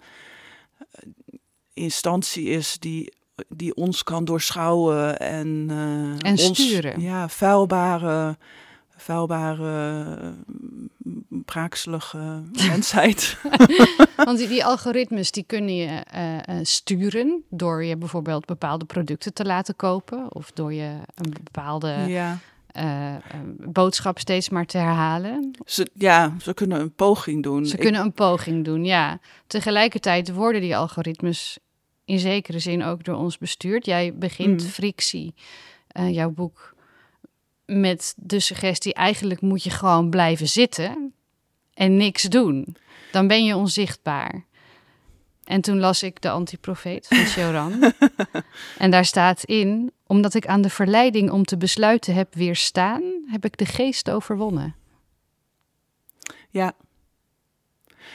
eh, 0.79 0.87
instantie 1.73 2.45
is 2.45 2.79
die, 2.79 3.15
die 3.49 3.75
ons 3.75 4.03
kan 4.03 4.25
doorschouwen 4.25 5.19
en, 5.19 5.67
eh, 5.71 6.31
En 6.31 6.39
ons, 6.39 6.63
sturen. 6.63 7.01
Ja, 7.01 7.29
vuilbare, 7.29 8.39
vuilbare 9.01 10.17
mm, 10.47 10.91
spraakselige 11.51 12.43
mensheid. 12.69 13.39
Want 14.17 14.39
die, 14.39 14.49
die, 14.49 14.65
algoritmes 14.65 15.31
die 15.31 15.45
kunnen 15.47 15.75
je 15.75 16.03
sturen 16.63 17.43
door 17.49 17.85
je 17.85 17.97
bijvoorbeeld 17.97 18.45
bepaalde 18.45 18.85
producten 18.85 19.35
te 19.35 19.45
laten 19.45 19.77
kopen 19.77 20.35
of 20.35 20.51
door 20.53 20.73
je 20.73 20.99
een 21.15 21.35
bepaalde 21.43 21.89
ja. 22.07 22.39
boodschap 23.59 24.19
steeds 24.19 24.49
maar 24.49 24.67
te 24.67 24.79
herhalen. 24.79 25.51
Ze, 25.65 25.91
ja, 25.95 26.35
ze 26.43 26.55
kunnen 26.55 26.81
een 26.81 26.95
poging 26.95 27.43
doen. 27.43 27.67
Ze 27.67 27.77
kunnen 27.77 28.01
een 28.01 28.13
poging 28.13 28.65
doen, 28.65 28.85
ja. 28.85 29.19
Tegelijkertijd 29.47 30.33
worden 30.33 30.61
die 30.61 30.77
algoritmes 30.77 31.59
in 32.05 32.19
zekere 32.19 32.59
zin 32.59 32.83
ook 32.83 33.05
door 33.05 33.17
ons 33.17 33.39
bestuurd. 33.39 33.87
Jij 33.87 34.15
begint 34.15 34.63
mm. 34.63 34.69
frictie, 34.69 35.35
jouw 36.11 36.31
boek 36.31 36.75
met 37.79 38.15
de 38.17 38.41
suggestie: 38.41 38.95
eigenlijk 38.95 39.41
moet 39.41 39.63
je 39.63 39.71
gewoon 39.71 40.11
blijven 40.11 40.49
zitten 40.49 41.15
en 41.75 41.97
niks 41.97 42.23
doen. 42.23 42.77
Dan 43.13 43.27
ben 43.27 43.45
je 43.45 43.57
onzichtbaar. 43.57 44.45
En 45.45 45.61
toen 45.61 45.79
las 45.79 46.03
ik 46.03 46.21
de 46.21 46.31
antiprofeet 46.31 47.07
van 47.07 47.27
Choran. 47.35 47.93
en 48.79 48.91
daar 48.91 49.05
staat 49.05 49.45
in: 49.45 49.93
omdat 50.07 50.35
ik 50.35 50.47
aan 50.47 50.63
de 50.63 50.71
verleiding 50.71 51.31
om 51.31 51.45
te 51.45 51.57
besluiten 51.57 52.15
heb 52.15 52.35
weerstaan, 52.35 53.03
heb 53.27 53.45
ik 53.45 53.57
de 53.57 53.67
geest 53.67 54.11
overwonnen. 54.11 54.75
Ja, 56.51 56.75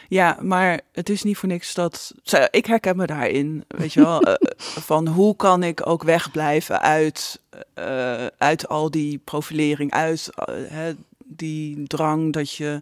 ja, 0.08 0.38
maar 0.42 0.82
het 0.92 1.10
is 1.10 1.24
niet 1.24 1.38
voor 1.38 1.50
niks 1.50 1.74
dat. 1.74 2.14
Ik 2.52 2.66
herken 2.66 2.96
me 2.96 3.06
daarin. 3.06 3.64
Weet 3.68 3.94
je 3.94 4.02
wel. 4.02 4.22
Eh, 4.26 4.34
van 4.82 5.08
hoe 5.08 5.36
kan 5.36 5.64
ik 5.64 5.88
ook 5.88 6.04
wegblijven 6.04 6.82
uit, 6.82 7.40
uh, 7.80 8.26
uit 8.38 8.68
al 8.68 8.92
die 8.92 9.22
profilering, 9.24 9.92
uit 9.92 10.30
uh, 10.50 10.78
die 11.26 11.88
drang 11.88 12.34
dat 12.34 12.52
je. 12.52 12.80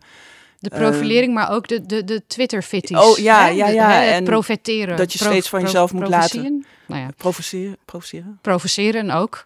De 0.59 0.69
profilering, 0.69 1.33
maar 1.33 1.51
ook 1.51 1.67
de, 1.67 1.85
de, 1.85 2.03
de 2.03 2.21
Twitter-fitties. 2.27 2.97
Oh 2.97 3.17
ja, 3.17 3.47
ja, 3.47 3.67
ja. 3.67 3.99
De, 3.99 4.05
en 4.05 4.23
profeteren. 4.23 4.97
Dat 4.97 5.13
je 5.13 5.19
steeds 5.19 5.49
van 5.49 5.61
jezelf 5.61 5.93
moet 5.93 6.07
laten. 6.07 6.65
Nou 6.87 7.01
ja. 7.01 7.09
Provoceren, 7.17 7.77
provoceren. 7.85 8.39
Provoceren 8.41 9.09
ook. 9.09 9.45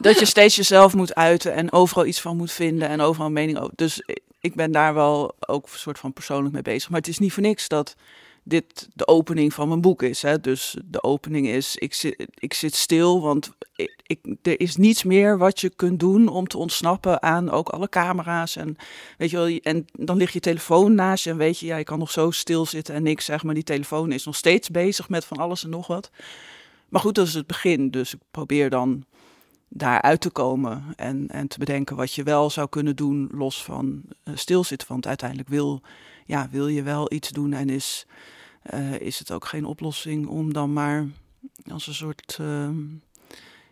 dat 0.00 0.18
je 0.18 0.24
steeds 0.24 0.56
jezelf 0.56 0.94
moet 0.94 1.14
uiten 1.14 1.54
en 1.54 1.72
overal 1.72 2.06
iets 2.06 2.20
van 2.20 2.36
moet 2.36 2.52
vinden 2.52 2.88
en 2.88 3.00
overal 3.00 3.26
een 3.26 3.32
mening 3.32 3.58
over. 3.58 3.72
Dus 3.76 4.02
ik 4.44 4.54
ben 4.54 4.72
daar 4.72 4.94
wel 4.94 5.34
ook 5.40 5.64
een 5.64 5.78
soort 5.78 5.98
van 5.98 6.12
persoonlijk 6.12 6.52
mee 6.52 6.62
bezig. 6.62 6.90
Maar 6.90 6.98
het 6.98 7.08
is 7.08 7.18
niet 7.18 7.32
voor 7.32 7.42
niks 7.42 7.68
dat 7.68 7.96
dit 8.42 8.88
de 8.94 9.06
opening 9.06 9.54
van 9.54 9.68
mijn 9.68 9.80
boek 9.80 10.02
is. 10.02 10.22
Hè? 10.22 10.40
Dus 10.40 10.76
de 10.84 11.02
opening 11.02 11.46
is, 11.46 11.76
ik 11.76 11.94
zit, 11.94 12.26
ik 12.34 12.54
zit 12.54 12.74
stil, 12.74 13.22
want 13.22 13.52
ik, 14.06 14.18
er 14.42 14.60
is 14.60 14.76
niets 14.76 15.02
meer 15.04 15.38
wat 15.38 15.60
je 15.60 15.70
kunt 15.70 16.00
doen 16.00 16.28
om 16.28 16.46
te 16.46 16.58
ontsnappen 16.58 17.22
aan 17.22 17.50
ook 17.50 17.68
alle 17.68 17.88
camera's. 17.88 18.56
En, 18.56 18.76
weet 19.18 19.30
je 19.30 19.36
wel, 19.36 19.58
en 19.62 19.86
dan 19.92 20.16
ligt 20.16 20.32
je 20.32 20.40
telefoon 20.40 20.94
naast 20.94 21.24
je 21.24 21.30
en 21.30 21.36
weet 21.36 21.58
je, 21.58 21.66
ja, 21.66 21.76
je 21.76 21.84
kan 21.84 21.98
nog 21.98 22.10
zo 22.10 22.30
stil 22.30 22.66
zitten 22.66 22.94
en 22.94 23.02
niks 23.02 23.24
zeg 23.24 23.42
maar 23.42 23.54
die 23.54 23.64
telefoon 23.64 24.12
is 24.12 24.24
nog 24.24 24.36
steeds 24.36 24.68
bezig 24.68 25.08
met 25.08 25.24
van 25.24 25.36
alles 25.36 25.64
en 25.64 25.70
nog 25.70 25.86
wat. 25.86 26.10
Maar 26.88 27.00
goed, 27.00 27.14
dat 27.14 27.26
is 27.26 27.34
het 27.34 27.46
begin. 27.46 27.90
Dus 27.90 28.14
ik 28.14 28.20
probeer 28.30 28.70
dan 28.70 29.04
daaruit 29.76 30.20
te 30.20 30.30
komen 30.30 30.84
en, 30.96 31.28
en 31.28 31.48
te 31.48 31.58
bedenken 31.58 31.96
wat 31.96 32.14
je 32.14 32.22
wel 32.22 32.50
zou 32.50 32.68
kunnen 32.68 32.96
doen 32.96 33.28
los 33.32 33.64
van 33.64 34.02
uh, 34.24 34.36
stilzitten. 34.36 34.88
Want 34.88 35.06
uiteindelijk 35.06 35.48
wil, 35.48 35.82
ja, 36.26 36.48
wil 36.50 36.68
je 36.68 36.82
wel 36.82 37.12
iets 37.12 37.28
doen 37.28 37.52
en 37.52 37.68
is, 37.68 38.06
uh, 38.74 39.00
is 39.00 39.18
het 39.18 39.30
ook 39.30 39.44
geen 39.46 39.64
oplossing 39.64 40.26
om 40.26 40.52
dan 40.52 40.72
maar 40.72 41.06
als 41.70 41.86
een 41.86 41.94
soort 41.94 42.38
uh, 42.40 42.68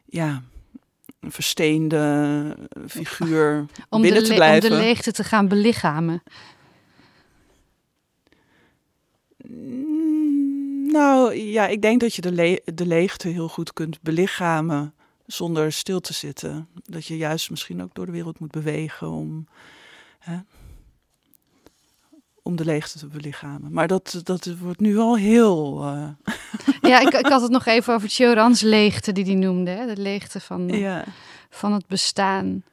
ja, 0.04 0.42
een 1.20 1.32
versteende 1.32 2.56
figuur 2.88 3.66
om 3.88 4.02
binnen 4.02 4.24
te 4.24 4.34
blijven. 4.34 4.70
Om 4.70 4.76
de 4.76 4.82
leegte 4.82 5.12
te 5.12 5.24
gaan 5.24 5.48
belichamen. 5.48 6.22
Mm, 9.46 10.92
nou 10.92 11.34
ja, 11.34 11.66
ik 11.66 11.82
denk 11.82 12.00
dat 12.00 12.14
je 12.14 12.22
de, 12.22 12.32
le 12.32 12.62
de 12.74 12.86
leegte 12.86 13.28
heel 13.28 13.48
goed 13.48 13.72
kunt 13.72 14.00
belichamen 14.00 14.94
zonder 15.32 15.72
stil 15.72 16.00
te 16.00 16.12
zitten. 16.12 16.68
Dat 16.84 17.06
je 17.06 17.16
juist 17.16 17.50
misschien 17.50 17.82
ook 17.82 17.94
door 17.94 18.06
de 18.06 18.12
wereld 18.12 18.38
moet 18.38 18.50
bewegen 18.50 19.10
om, 19.10 19.46
hè, 20.18 20.38
om 22.42 22.56
de 22.56 22.64
leegte 22.64 22.98
te 22.98 23.06
belichamen. 23.06 23.72
Maar 23.72 23.86
dat, 23.86 24.20
dat 24.22 24.56
wordt 24.58 24.80
nu 24.80 24.98
al 24.98 25.16
heel. 25.16 25.84
Uh... 25.84 26.08
Ja, 26.80 27.00
ik, 27.00 27.14
ik 27.14 27.26
had 27.26 27.42
het 27.42 27.50
nog 27.50 27.66
even 27.66 27.94
over 27.94 28.08
Chorans 28.08 28.60
leegte, 28.60 29.12
die 29.12 29.24
die 29.24 29.36
noemde. 29.36 29.70
Hè? 29.70 29.94
De 29.94 30.00
leegte 30.00 30.40
van, 30.40 30.68
ja. 30.78 31.04
van 31.50 31.72
het 31.72 31.86
bestaan. 31.86 32.64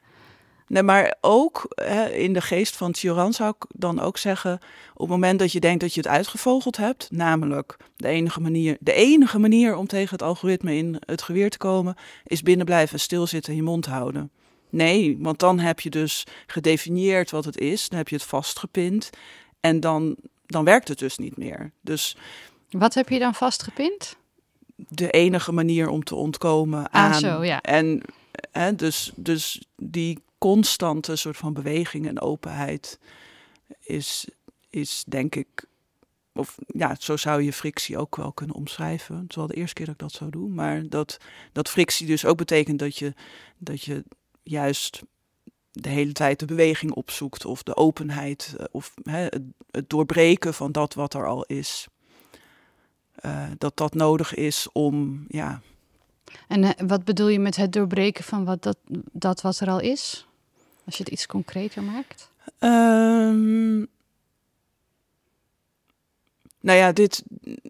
Nee, 0.69 0.84
maar 0.84 1.15
ook 1.21 1.65
hè, 1.75 2.10
in 2.10 2.34
de 2.34 2.41
geest 2.41 2.75
van 2.75 2.91
Tioran 2.91 3.34
zou 3.34 3.53
ik 3.60 3.65
dan 3.69 3.99
ook 3.99 4.17
zeggen, 4.17 4.53
op 4.93 4.99
het 4.99 5.10
moment 5.10 5.39
dat 5.39 5.51
je 5.51 5.60
denkt 5.60 5.82
dat 5.82 5.93
je 5.93 5.99
het 5.99 6.10
uitgevogeld 6.10 6.77
hebt, 6.77 7.08
namelijk 7.12 7.77
de 7.95 8.08
enige 8.08 8.41
manier, 8.41 8.77
de 8.79 8.93
enige 8.93 9.39
manier 9.39 9.75
om 9.75 9.88
tegen 9.88 10.12
het 10.12 10.21
algoritme 10.21 10.75
in 10.75 11.01
het 11.05 11.21
geweer 11.21 11.49
te 11.49 11.58
komen, 11.58 11.95
is 12.23 12.41
binnen 12.41 12.65
blijven, 12.65 12.99
stilzitten, 12.99 13.55
je 13.55 13.63
mond 13.63 13.86
houden. 13.86 14.32
Nee, 14.69 15.17
want 15.19 15.39
dan 15.39 15.60
heb 15.60 15.79
je 15.79 15.89
dus 15.89 16.25
gedefinieerd 16.47 17.32
wat 17.32 17.45
het 17.45 17.58
is, 17.58 17.89
dan 17.89 17.97
heb 17.97 18.08
je 18.08 18.15
het 18.15 18.25
vastgepind 18.25 19.10
en 19.60 19.79
dan, 19.79 20.15
dan 20.45 20.63
werkt 20.63 20.88
het 20.88 20.99
dus 20.99 21.17
niet 21.17 21.38
meer. 21.38 21.71
Dus, 21.82 22.17
wat 22.69 22.93
heb 22.93 23.10
je 23.10 23.19
dan 23.19 23.34
vastgepind? 23.34 24.17
De 24.75 25.10
enige 25.10 25.51
manier 25.51 25.89
om 25.89 26.03
te 26.03 26.15
ontkomen 26.15 26.89
ah, 26.89 27.03
aan. 27.03 27.19
Zo, 27.19 27.43
ja. 27.43 27.62
En 27.62 28.01
hè, 28.51 28.75
dus, 28.75 29.12
dus 29.15 29.63
die 29.75 30.19
constante 30.39 31.15
soort 31.15 31.38
van 31.38 31.54
beweging 31.54 32.08
en 32.08 32.21
openheid 32.21 32.99
is, 33.80 34.28
is 34.69 35.04
denk 35.08 35.36
ik, 35.36 35.67
of 36.34 36.58
ja, 36.67 36.95
zo 36.99 37.17
zou 37.17 37.41
je 37.41 37.54
frictie 37.54 37.97
ook 37.97 38.15
wel 38.15 38.32
kunnen 38.32 38.56
omschrijven. 38.56 39.15
Het 39.15 39.30
is 39.30 39.36
wel 39.36 39.47
de 39.47 39.56
eerste 39.56 39.73
keer 39.73 39.86
dat 39.86 39.93
ik 39.93 40.02
dat 40.02 40.12
zou 40.12 40.30
doen, 40.30 40.54
maar 40.54 40.89
dat, 40.89 41.17
dat 41.52 41.69
frictie 41.69 42.08
dus 42.08 42.25
ook 42.25 42.38
betekent 42.38 42.80
dat 42.80 42.97
je, 42.97 43.13
dat 43.58 43.84
je 43.84 44.04
juist 44.43 45.02
de 45.71 45.89
hele 45.89 46.12
tijd 46.12 46.39
de 46.39 46.45
beweging 46.45 46.91
opzoekt 46.91 47.45
of 47.45 47.63
de 47.63 47.75
openheid 47.75 48.56
eh, 48.58 48.65
of 48.71 48.93
hè, 49.04 49.28
het, 49.71 49.89
doorbreken 49.89 50.54
van 50.54 50.71
dat 50.71 50.93
wat 50.93 51.13
er 51.13 51.28
al 51.28 51.43
is. 51.43 51.88
Uh, 53.25 53.47
dat 53.58 53.78
dat 53.78 53.93
nodig 53.93 54.34
is 54.34 54.67
om, 54.71 55.25
ja. 55.28 55.62
En 56.47 56.63
uh, 56.63 56.69
wat 56.88 57.04
bedoel 57.04 57.28
je 57.28 57.39
met 57.39 57.56
het 57.56 57.73
doorbreken 57.73 58.23
van 58.23 58.45
wat 58.45 58.63
dat, 58.63 58.78
dat 59.12 59.41
wat 59.41 59.60
er 59.60 59.69
al 59.69 59.80
is? 59.80 60.28
Als 60.89 60.97
je 60.97 61.04
het 61.04 61.13
iets 61.13 61.25
concreter 61.25 61.84
maakt? 61.84 62.32
Um, 62.60 63.88
nou 66.60 66.78
ja, 66.78 66.91
dit, 66.91 67.23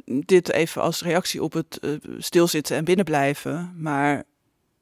dit 0.05 0.51
even 0.51 0.81
als 0.81 1.01
reactie 1.01 1.43
op 1.43 1.53
het 1.53 1.77
uh, 1.81 1.97
stilzitten 2.17 2.77
en 2.77 2.83
binnenblijven. 2.83 3.81
Maar 3.81 4.23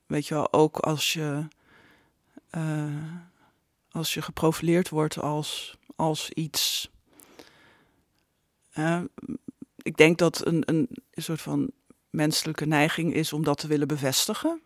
weet 0.05 0.27
je 0.27 0.33
wel, 0.33 0.53
ook 0.53 0.77
als 0.77 1.13
je, 1.13 1.47
uh, 2.51 3.13
als 3.91 4.13
je 4.13 4.21
geprofileerd 4.21 4.89
wordt 4.89 5.19
als, 5.19 5.77
als 5.95 6.29
iets. 6.29 6.89
Uh, 8.75 9.01
ik 9.77 9.97
denk 9.97 10.17
dat 10.17 10.45
een, 10.45 10.63
een 10.65 10.89
soort 11.13 11.41
van 11.41 11.71
menselijke 12.09 12.65
neiging 12.65 13.13
is 13.13 13.33
om 13.33 13.43
dat 13.43 13.57
te 13.57 13.67
willen 13.67 13.87
bevestigen. 13.87 14.61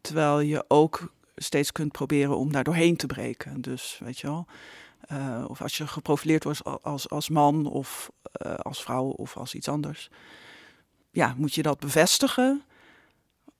Terwijl 0.00 0.40
je 0.40 0.64
ook 0.68 1.14
steeds 1.36 1.72
kunt 1.72 1.92
proberen 1.92 2.36
om 2.36 2.52
daar 2.52 2.64
doorheen 2.64 2.96
te 2.96 3.06
breken. 3.06 3.60
Dus 3.60 4.00
weet 4.04 4.18
je 4.18 4.26
wel. 4.26 4.46
Uh, 5.12 5.44
of 5.48 5.62
als 5.62 5.76
je 5.76 5.86
geprofileerd 5.86 6.44
wordt 6.44 6.64
als, 6.82 7.10
als 7.10 7.28
man 7.28 7.66
of 7.66 8.10
uh, 8.46 8.54
als 8.54 8.82
vrouw 8.82 9.04
of 9.06 9.36
als 9.36 9.54
iets 9.54 9.68
anders. 9.68 10.10
Ja, 11.10 11.34
moet 11.36 11.54
je 11.54 11.62
dat 11.62 11.78
bevestigen? 11.78 12.62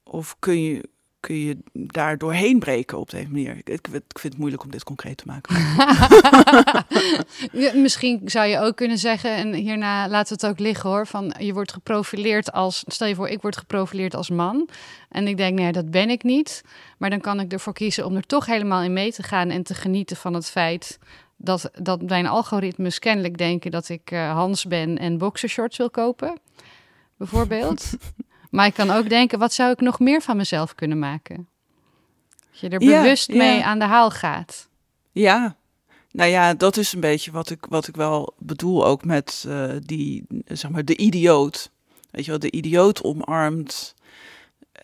Of 0.02 0.36
kun 0.38 0.60
je, 0.62 0.88
kun 1.26 1.38
je 1.38 1.56
daar 1.72 2.18
doorheen 2.18 2.58
breken 2.58 2.98
op 2.98 3.10
deze 3.10 3.28
manier? 3.28 3.56
Ik, 3.56 3.68
ik, 3.68 3.88
vind 4.18 4.32
het 4.32 4.38
moeilijk 4.38 4.62
om 4.62 4.70
dit 4.70 4.84
concreet 4.84 5.16
te 5.16 5.24
maken. 5.26 5.56
misschien 7.82 8.20
zou 8.24 8.46
je 8.46 8.58
ook 8.58 8.76
kunnen 8.76 8.98
zeggen, 8.98 9.30
en 9.30 9.54
hierna 9.54 10.08
laten 10.08 10.36
we 10.36 10.46
het 10.46 10.52
ook 10.52 10.58
liggen 10.58 10.90
hoor, 10.90 11.06
van 11.06 11.34
je 11.38 11.52
wordt 11.52 11.72
geprofileerd 11.72 12.52
als, 12.52 12.84
stel 12.86 13.06
je 13.06 13.14
voor, 13.14 13.28
ik 13.28 13.42
word 13.42 13.56
geprofileerd 13.56 14.14
als 14.14 14.30
man. 14.30 14.68
En 15.08 15.28
ik 15.28 15.36
denk, 15.36 15.58
nee, 15.58 15.72
dat 15.72 15.90
ben 15.90 16.10
ik 16.10 16.22
niet. 16.22 16.64
Maar 16.98 17.10
dan 17.10 17.20
kan 17.20 17.40
ik 17.40 17.52
ervoor 17.52 17.72
kiezen 17.72 18.04
om 18.06 18.16
er 18.16 18.26
toch 18.26 18.46
helemaal 18.46 18.82
in 18.82 18.92
mee 18.92 19.12
te 19.12 19.22
gaan 19.22 19.50
en 19.50 19.62
te 19.62 19.74
genieten 19.74 20.16
van 20.16 20.34
het 20.34 20.50
feit 20.50 20.98
dat, 21.36 21.70
dat 21.82 22.02
mijn 22.02 22.26
algoritmes 22.26 22.98
kennelijk 22.98 23.38
denken 23.38 23.70
dat 23.70 23.88
ik 23.88 24.10
uh, 24.10 24.32
Hans 24.32 24.64
ben 24.64 24.98
en 24.98 25.18
boxershorts 25.18 25.76
wil 25.76 25.90
kopen, 25.90 26.38
bijvoorbeeld. 27.16 27.90
Maar 28.50 28.66
ik 28.66 28.74
kan 28.74 28.90
ook 28.90 29.08
denken, 29.08 29.38
wat 29.38 29.52
zou 29.52 29.72
ik 29.72 29.80
nog 29.80 29.98
meer 29.98 30.22
van 30.22 30.36
mezelf 30.36 30.74
kunnen 30.74 30.98
maken? 30.98 31.48
Dat 32.50 32.60
je 32.60 32.68
er 32.68 32.78
bewust 32.78 33.28
mee 33.28 33.64
aan 33.64 33.78
de 33.78 33.84
haal 33.84 34.10
gaat. 34.10 34.68
Ja, 35.12 35.56
nou 36.10 36.30
ja, 36.30 36.54
dat 36.54 36.76
is 36.76 36.92
een 36.92 37.00
beetje 37.00 37.30
wat 37.30 37.50
ik, 37.50 37.66
wat 37.68 37.88
ik 37.88 37.96
wel 37.96 38.34
bedoel 38.38 38.86
ook 38.86 39.04
met 39.04 39.44
uh, 39.48 39.72
die, 39.80 40.26
zeg 40.44 40.70
maar, 40.70 40.84
de 40.84 40.96
idioot. 40.96 41.70
Weet 42.10 42.24
je 42.24 42.30
wel, 42.30 42.40
de 42.40 42.50
idioot 42.50 43.02
omarmt 43.02 43.94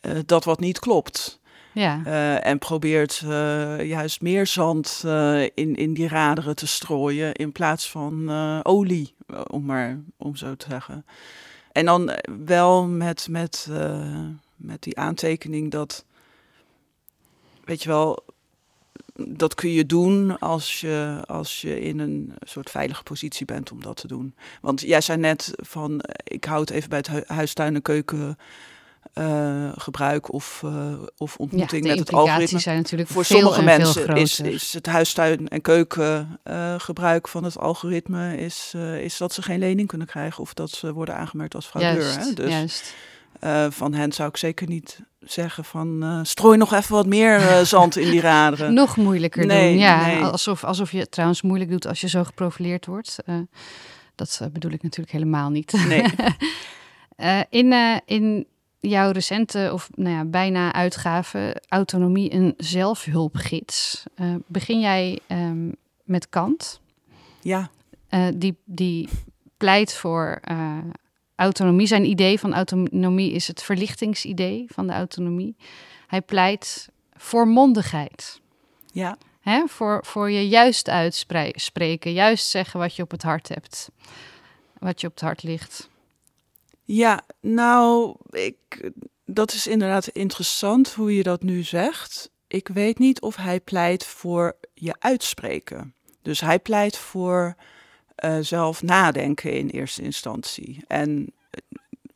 uh, 0.02 0.18
dat 0.26 0.44
wat 0.44 0.60
niet 0.60 0.78
klopt. 0.78 1.40
Ja. 1.72 2.00
Eh, 2.04 2.46
en 2.46 2.58
probeert 2.58 3.22
eh, 3.24 3.88
juist 3.88 4.20
meer 4.20 4.46
zand 4.46 5.02
eh, 5.04 5.42
in, 5.42 5.74
in 5.74 5.94
die 5.94 6.08
raderen 6.08 6.56
te 6.56 6.66
strooien 6.66 7.34
in 7.34 7.52
plaats 7.52 7.90
van 7.90 8.30
olie, 8.62 9.14
om 9.46 9.64
maar 9.64 10.00
om 10.16 10.36
zo 10.36 10.56
te 10.56 10.66
zeggen. 10.68 11.04
En 11.72 11.84
dan 11.84 12.10
wel 12.44 12.86
met, 12.86 13.28
met, 13.30 13.68
met 14.56 14.82
die 14.82 14.98
aantekening 14.98 15.70
dat, 15.70 16.04
weet 17.64 17.82
je 17.82 17.88
wel, 17.88 18.24
dat 19.14 19.54
kun 19.54 19.70
je 19.70 19.86
doen 19.86 20.38
als 20.38 20.80
je, 20.80 21.22
als 21.26 21.60
je 21.60 21.80
in 21.80 21.98
een 21.98 22.32
soort 22.40 22.70
veilige 22.70 23.02
positie 23.02 23.46
bent 23.46 23.72
om 23.72 23.82
dat 23.82 23.96
te 23.96 24.06
doen. 24.06 24.34
Want 24.60 24.80
jij 24.80 25.00
zei 25.00 25.18
net 25.18 25.52
van, 25.56 26.00
ik 26.24 26.44
hou 26.44 26.60
het 26.60 26.70
even 26.70 26.88
bij 26.88 26.98
het 26.98 27.28
huistuin 27.28 27.74
en 27.74 27.82
keuken 27.82 28.36
uh, 29.14 29.72
gebruik 29.76 30.32
of, 30.32 30.62
uh, 30.64 30.92
of 31.16 31.36
ontmoeting 31.36 31.86
met 31.86 31.98
het 31.98 32.12
algoritme. 32.12 32.58
Zijn 32.58 32.76
natuurlijk 32.76 33.10
Voor 33.10 33.24
sommige 33.24 33.62
mensen 33.62 34.16
is, 34.16 34.40
is 34.40 34.72
het 34.72 34.86
huistuin- 34.86 35.48
en 35.48 35.60
keukengebruik 35.60 37.26
uh, 37.26 37.32
van 37.32 37.44
het 37.44 37.58
algoritme 37.58 38.36
is, 38.36 38.74
is 39.00 39.16
dat 39.16 39.32
ze 39.32 39.42
geen 39.42 39.58
lening 39.58 39.88
kunnen 39.88 40.06
krijgen 40.06 40.42
of 40.42 40.54
dat 40.54 40.70
ze 40.70 40.92
worden 40.92 41.16
aangemerkt 41.16 41.54
als 41.54 41.66
fraudeur. 41.66 42.18
Hè? 42.18 42.32
Dus 42.32 42.50
juist. 42.50 42.94
van 43.74 43.94
hen 43.94 44.12
zou 44.12 44.28
ik 44.28 44.36
zeker 44.36 44.68
niet 44.68 45.00
zeggen 45.20 45.64
van 45.64 46.20
strooi 46.22 46.58
nog 46.58 46.72
even 46.72 46.94
wat 46.94 47.06
meer 47.06 47.40
zand 47.66 47.96
in 47.96 48.10
die 48.10 48.20
raderen. 48.20 48.74
nog 48.74 48.96
moeilijker 48.96 49.46
nee, 49.46 49.70
doen, 49.70 49.78
ja. 49.78 50.06
Nee. 50.06 50.22
Alsof, 50.22 50.64
alsof 50.64 50.92
je 50.92 50.98
het 50.98 51.10
trouwens 51.10 51.42
moeilijk 51.42 51.70
doet 51.70 51.86
als 51.86 52.00
je 52.00 52.08
zo 52.08 52.24
geprofileerd 52.24 52.86
wordt. 52.86 53.16
dat 54.14 54.48
bedoel 54.52 54.72
ik 54.72 54.82
natuurlijk 54.82 55.12
helemaal 55.12 55.50
niet. 55.50 55.72
Nee. 55.88 56.04
in, 57.60 58.00
in 58.04 58.46
jouw 58.90 59.10
recente 59.10 59.70
of 59.72 59.88
nou 59.94 60.16
ja, 60.16 60.24
bijna 60.24 60.72
uitgave 60.72 61.62
Autonomie 61.68 62.32
een 62.32 62.54
zelfhulpgids. 62.56 64.02
Uh, 64.16 64.34
begin 64.46 64.80
jij 64.80 65.18
um, 65.28 65.74
met 66.04 66.28
Kant? 66.28 66.80
Ja. 67.40 67.70
Uh, 68.10 68.26
die, 68.34 68.56
die 68.64 69.08
pleit 69.56 69.94
voor 69.94 70.40
uh, 70.50 70.78
autonomie. 71.34 71.86
Zijn 71.86 72.04
idee 72.04 72.38
van 72.38 72.54
autonomie 72.54 73.32
is 73.32 73.46
het 73.48 73.62
verlichtingsidee 73.62 74.66
van 74.68 74.86
de 74.86 74.92
autonomie. 74.92 75.56
Hij 76.06 76.22
pleit 76.22 76.88
voor 77.16 77.48
mondigheid. 77.48 78.40
Ja. 78.92 79.16
Hè? 79.40 79.66
Voor, 79.66 80.04
voor 80.04 80.30
je 80.30 80.48
juist 80.48 80.88
uitspreken, 80.88 82.12
juist 82.12 82.46
zeggen 82.46 82.80
wat 82.80 82.96
je 82.96 83.02
op 83.02 83.10
het 83.10 83.22
hart 83.22 83.48
hebt. 83.48 83.90
Wat 84.78 85.00
je 85.00 85.06
op 85.06 85.12
het 85.12 85.22
hart 85.22 85.42
ligt. 85.42 85.90
Ja, 86.84 87.22
nou, 87.40 88.16
ik, 88.30 88.90
dat 89.24 89.52
is 89.52 89.66
inderdaad 89.66 90.08
interessant 90.08 90.92
hoe 90.92 91.16
je 91.16 91.22
dat 91.22 91.42
nu 91.42 91.62
zegt. 91.62 92.30
Ik 92.46 92.68
weet 92.68 92.98
niet 92.98 93.20
of 93.20 93.36
hij 93.36 93.60
pleit 93.60 94.04
voor 94.04 94.56
je 94.74 94.94
uitspreken. 94.98 95.94
Dus 96.22 96.40
hij 96.40 96.58
pleit 96.58 96.96
voor 96.96 97.54
uh, 98.24 98.38
zelf 98.40 98.82
nadenken 98.82 99.52
in 99.52 99.68
eerste 99.68 100.02
instantie. 100.02 100.84
En 100.86 101.32
eh, 101.50 101.60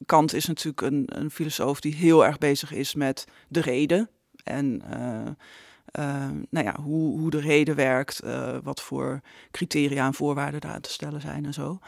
Kant 0.07 0.35
is 0.35 0.47
natuurlijk 0.47 0.81
een, 0.81 1.05
een 1.07 1.31
filosoof 1.31 1.81
die 1.81 1.95
heel 1.95 2.25
erg 2.25 2.39
bezig 2.39 2.73
is 2.73 2.95
met 2.95 3.25
de 3.49 3.61
reden. 3.61 4.11
En 4.45 4.83
uh, 4.91 6.31
nou 6.51 6.67
ja, 6.67 6.81
hoe, 6.81 7.19
hoe 7.19 7.31
de 7.31 7.41
reden 7.41 7.75
werkt, 7.75 8.21
wat 8.63 8.83
voor 8.83 9.21
criteria 9.51 10.07
en 10.07 10.15
voorwaarden 10.15 10.61
daar 10.61 10.81
te 10.81 10.91
stellen 10.91 11.21
zijn 11.21 11.45
en 11.45 11.53
zo. 11.53 11.79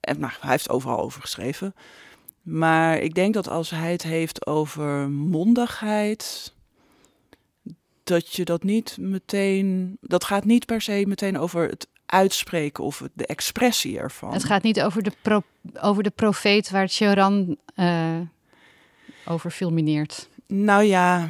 En 0.00 0.20
nou, 0.20 0.32
hij 0.40 0.50
heeft 0.50 0.68
overal 0.68 0.98
over 0.98 1.20
geschreven. 1.20 1.74
Maar 2.42 2.98
ik 2.98 3.14
denk 3.14 3.34
dat 3.34 3.48
als 3.48 3.70
hij 3.70 3.92
het 3.92 4.02
heeft 4.02 4.46
over 4.46 5.10
mondigheid, 5.10 6.52
dat 8.04 8.32
je 8.32 8.44
dat 8.44 8.62
niet 8.62 8.96
meteen. 9.00 9.96
Dat 10.00 10.24
gaat 10.24 10.44
niet 10.44 10.66
per 10.66 10.80
se 10.80 11.04
meteen 11.06 11.38
over 11.38 11.68
het 11.68 11.88
uitspreken 12.06 12.84
of 12.84 13.02
de 13.14 13.26
expressie 13.26 13.98
ervan. 13.98 14.32
Het 14.32 14.44
gaat 14.44 14.62
niet 14.62 14.82
over 14.82 15.02
de, 15.02 15.12
pro, 15.22 15.42
over 15.80 16.02
de 16.02 16.10
profeet 16.10 16.70
waar 16.70 16.88
Choran 16.88 17.56
uh, 17.76 18.20
over 19.26 19.50
filmineert. 19.50 20.28
Nou 20.46 20.82
ja, 20.82 21.28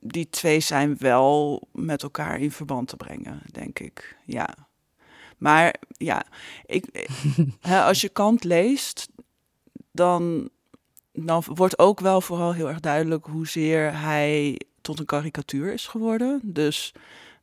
die 0.00 0.30
twee 0.30 0.60
zijn 0.60 0.96
wel 0.98 1.62
met 1.72 2.02
elkaar 2.02 2.40
in 2.40 2.50
verband 2.50 2.88
te 2.88 2.96
brengen, 2.96 3.42
denk 3.52 3.78
ik. 3.78 4.16
Ja. 4.24 4.54
Maar 5.36 5.74
ja, 5.88 6.26
ik, 6.64 7.08
als 7.88 8.00
je 8.00 8.08
Kant 8.08 8.44
leest, 8.44 9.08
dan, 9.96 10.48
dan 11.12 11.42
wordt 11.46 11.78
ook 11.78 12.00
wel 12.00 12.20
vooral 12.20 12.52
heel 12.52 12.68
erg 12.68 12.80
duidelijk 12.80 13.26
hoezeer 13.26 14.00
hij 14.00 14.60
tot 14.80 14.98
een 14.98 15.06
karikatuur 15.06 15.72
is 15.72 15.86
geworden. 15.86 16.40
Dus 16.42 16.92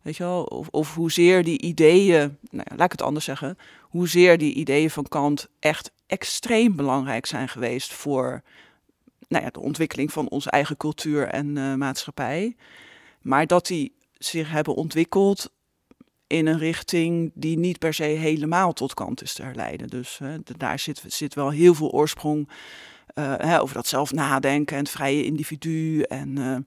weet 0.01 0.17
je 0.17 0.23
wel, 0.23 0.43
of, 0.43 0.67
of 0.67 0.95
hoezeer 0.95 1.43
die 1.43 1.61
ideeën, 1.61 2.37
nou 2.49 2.65
ja, 2.69 2.75
laat 2.75 2.85
ik 2.85 2.91
het 2.91 3.01
anders 3.01 3.25
zeggen, 3.25 3.57
hoezeer 3.81 4.37
die 4.37 4.53
ideeën 4.53 4.89
van 4.89 5.07
Kant 5.07 5.47
echt 5.59 5.91
extreem 6.07 6.75
belangrijk 6.75 7.25
zijn 7.25 7.49
geweest 7.49 7.93
voor 7.93 8.41
nou 9.27 9.43
ja, 9.43 9.49
de 9.49 9.59
ontwikkeling 9.59 10.11
van 10.11 10.29
onze 10.29 10.49
eigen 10.49 10.77
cultuur 10.77 11.27
en 11.27 11.55
uh, 11.55 11.73
maatschappij. 11.73 12.55
Maar 13.21 13.47
dat 13.47 13.67
die 13.67 13.93
zich 14.17 14.51
hebben 14.51 14.75
ontwikkeld 14.75 15.51
in 16.33 16.47
een 16.47 16.57
richting 16.57 17.31
die 17.33 17.57
niet 17.57 17.79
per 17.79 17.93
se 17.93 18.03
helemaal 18.03 18.73
tot 18.73 18.93
kant 18.93 19.21
is 19.21 19.33
te 19.33 19.43
herleiden. 19.43 19.87
Dus 19.87 20.19
uh, 20.23 20.33
daar 20.57 20.79
zit, 20.79 21.03
zit 21.07 21.33
wel 21.33 21.49
heel 21.49 21.73
veel 21.73 21.91
oorsprong 21.91 22.49
uh, 23.15 23.33
hè, 23.37 23.61
over 23.61 23.75
dat 23.75 23.87
zelf 23.87 24.11
nadenken 24.11 24.77
en 24.77 24.83
het 24.83 24.91
vrije 24.91 25.25
individu 25.25 26.01
en 26.01 26.37
uh, 26.37 26.57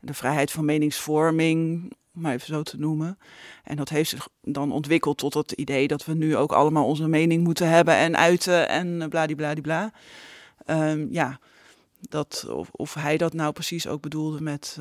de 0.00 0.14
vrijheid 0.14 0.50
van 0.50 0.64
meningsvorming, 0.64 1.82
om 2.14 2.20
maar 2.20 2.32
even 2.32 2.46
zo 2.46 2.62
te 2.62 2.78
noemen. 2.78 3.18
En 3.64 3.76
dat 3.76 3.88
heeft 3.88 4.10
zich 4.10 4.28
dan 4.42 4.72
ontwikkeld 4.72 5.18
tot 5.18 5.34
het 5.34 5.52
idee 5.52 5.88
dat 5.88 6.04
we 6.04 6.14
nu 6.14 6.36
ook 6.36 6.52
allemaal 6.52 6.86
onze 6.86 7.08
mening 7.08 7.44
moeten 7.44 7.68
hebben 7.68 7.94
en 7.94 8.16
uiten 8.16 8.68
en 8.68 9.08
bladibladibla. 9.08 9.92
Um, 10.66 11.08
ja, 11.10 11.40
dat, 12.00 12.46
of, 12.50 12.68
of 12.72 12.94
hij 12.94 13.16
dat 13.16 13.32
nou 13.32 13.52
precies 13.52 13.86
ook 13.86 14.00
bedoelde 14.00 14.40
met, 14.40 14.78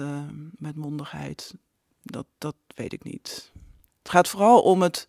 met 0.58 0.76
mondigheid, 0.76 1.54
dat, 2.02 2.26
dat 2.38 2.56
weet 2.76 2.94
ik 2.94 3.04
niet. 3.04 3.54
Het 4.06 4.14
gaat 4.14 4.28
vooral 4.28 4.62
om 4.62 4.82
het, 4.82 5.08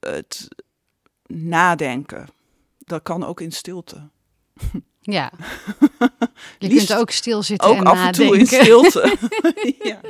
het 0.00 0.48
nadenken. 1.26 2.28
Dat 2.78 3.02
kan 3.02 3.24
ook 3.24 3.40
in 3.40 3.52
stilte. 3.52 4.08
Ja. 5.02 5.32
Je 6.58 6.68
kunt 6.68 6.94
ook 6.94 7.10
stilzitten 7.10 7.68
ook 7.68 7.76
en 7.76 7.84
af 7.84 7.94
nadenken. 7.94 8.22
en 8.22 8.28
toe 8.28 8.38
in 8.38 8.46
stilte. 8.46 9.16
ja. 9.90 10.00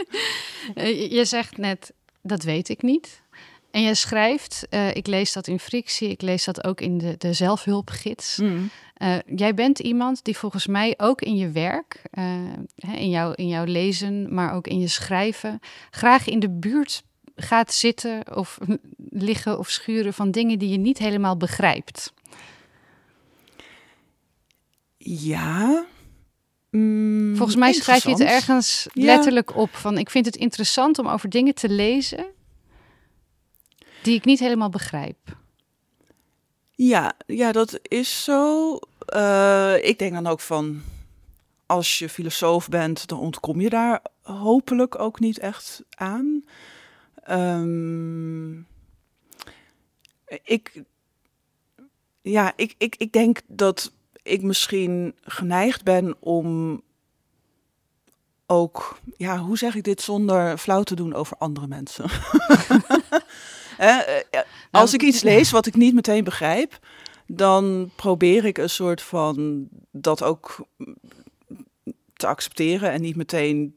Eh, 0.74 1.10
je 1.10 1.24
zegt 1.24 1.56
net, 1.56 1.92
dat 2.22 2.42
weet 2.42 2.68
ik 2.68 2.82
niet. 2.82 3.22
En 3.70 3.82
je 3.82 3.94
schrijft, 3.94 4.66
uh, 4.70 4.94
ik 4.94 5.06
lees 5.06 5.32
dat 5.32 5.46
in 5.46 5.58
Frictie, 5.58 6.08
ik 6.08 6.22
lees 6.22 6.44
dat 6.44 6.64
ook 6.64 6.80
in 6.80 6.98
de, 6.98 7.14
de 7.18 7.32
zelfhulpgids. 7.32 8.36
Mm. 8.36 8.70
Uh, 9.02 9.16
jij 9.36 9.54
bent 9.54 9.78
iemand 9.78 10.24
die 10.24 10.36
volgens 10.36 10.66
mij 10.66 10.94
ook 10.96 11.22
in 11.22 11.36
je 11.36 11.50
werk, 11.50 12.02
uh, 12.12 12.52
in, 12.76 13.10
jouw, 13.10 13.32
in 13.32 13.48
jouw 13.48 13.64
lezen, 13.64 14.34
maar 14.34 14.52
ook 14.52 14.66
in 14.66 14.80
je 14.80 14.88
schrijven, 14.88 15.60
graag 15.90 16.26
in 16.26 16.40
de 16.40 16.50
buurt 16.50 17.02
gaat 17.42 17.72
zitten 17.72 18.36
of 18.36 18.58
liggen 19.10 19.58
of 19.58 19.70
schuren 19.70 20.14
van 20.14 20.30
dingen 20.30 20.58
die 20.58 20.68
je 20.68 20.78
niet 20.78 20.98
helemaal 20.98 21.36
begrijpt. 21.36 22.12
Ja. 24.96 25.84
Mm, 26.70 27.36
Volgens 27.36 27.56
mij 27.56 27.72
schrijf 27.72 28.04
je 28.04 28.10
het 28.10 28.20
ergens 28.20 28.86
letterlijk 28.92 29.56
op 29.56 29.76
van 29.76 29.98
ik 29.98 30.10
vind 30.10 30.26
het 30.26 30.36
interessant 30.36 30.98
om 30.98 31.08
over 31.08 31.28
dingen 31.28 31.54
te 31.54 31.68
lezen 31.68 32.26
die 34.02 34.14
ik 34.14 34.24
niet 34.24 34.38
helemaal 34.38 34.68
begrijp. 34.68 35.18
Ja, 36.74 37.12
ja 37.26 37.52
dat 37.52 37.78
is 37.82 38.24
zo. 38.24 38.78
Uh, 39.14 39.74
ik 39.80 39.98
denk 39.98 40.12
dan 40.12 40.26
ook 40.26 40.40
van 40.40 40.82
als 41.66 41.98
je 41.98 42.08
filosoof 42.08 42.68
bent, 42.68 43.08
dan 43.08 43.18
ontkom 43.18 43.60
je 43.60 43.68
daar 43.68 44.02
hopelijk 44.22 44.98
ook 44.98 45.20
niet 45.20 45.38
echt 45.38 45.82
aan. 45.94 46.44
Um, 47.28 48.66
ik, 50.42 50.82
ja, 52.22 52.52
ik, 52.56 52.74
ik, 52.78 52.96
ik 52.96 53.12
denk 53.12 53.40
dat 53.46 53.92
ik 54.22 54.42
misschien 54.42 55.14
geneigd 55.22 55.84
ben 55.84 56.16
om 56.20 56.80
ook, 58.46 58.98
ja, 59.16 59.38
hoe 59.38 59.58
zeg 59.58 59.74
ik 59.74 59.84
dit 59.84 60.00
zonder 60.00 60.58
flauw 60.58 60.82
te 60.82 60.94
doen 60.94 61.14
over 61.14 61.36
andere 61.36 61.66
mensen? 61.66 62.04
Eh, 63.78 63.98
als 64.70 64.94
ik 64.94 65.02
iets 65.02 65.22
lees 65.22 65.50
wat 65.50 65.66
ik 65.66 65.74
niet 65.76 65.94
meteen 65.94 66.24
begrijp, 66.24 66.78
dan 67.26 67.90
probeer 67.96 68.44
ik 68.44 68.58
een 68.58 68.70
soort 68.70 69.02
van 69.02 69.68
dat 69.90 70.22
ook 70.22 70.66
te 72.12 72.26
accepteren 72.26 72.90
en 72.90 73.00
niet 73.00 73.16
meteen 73.16 73.74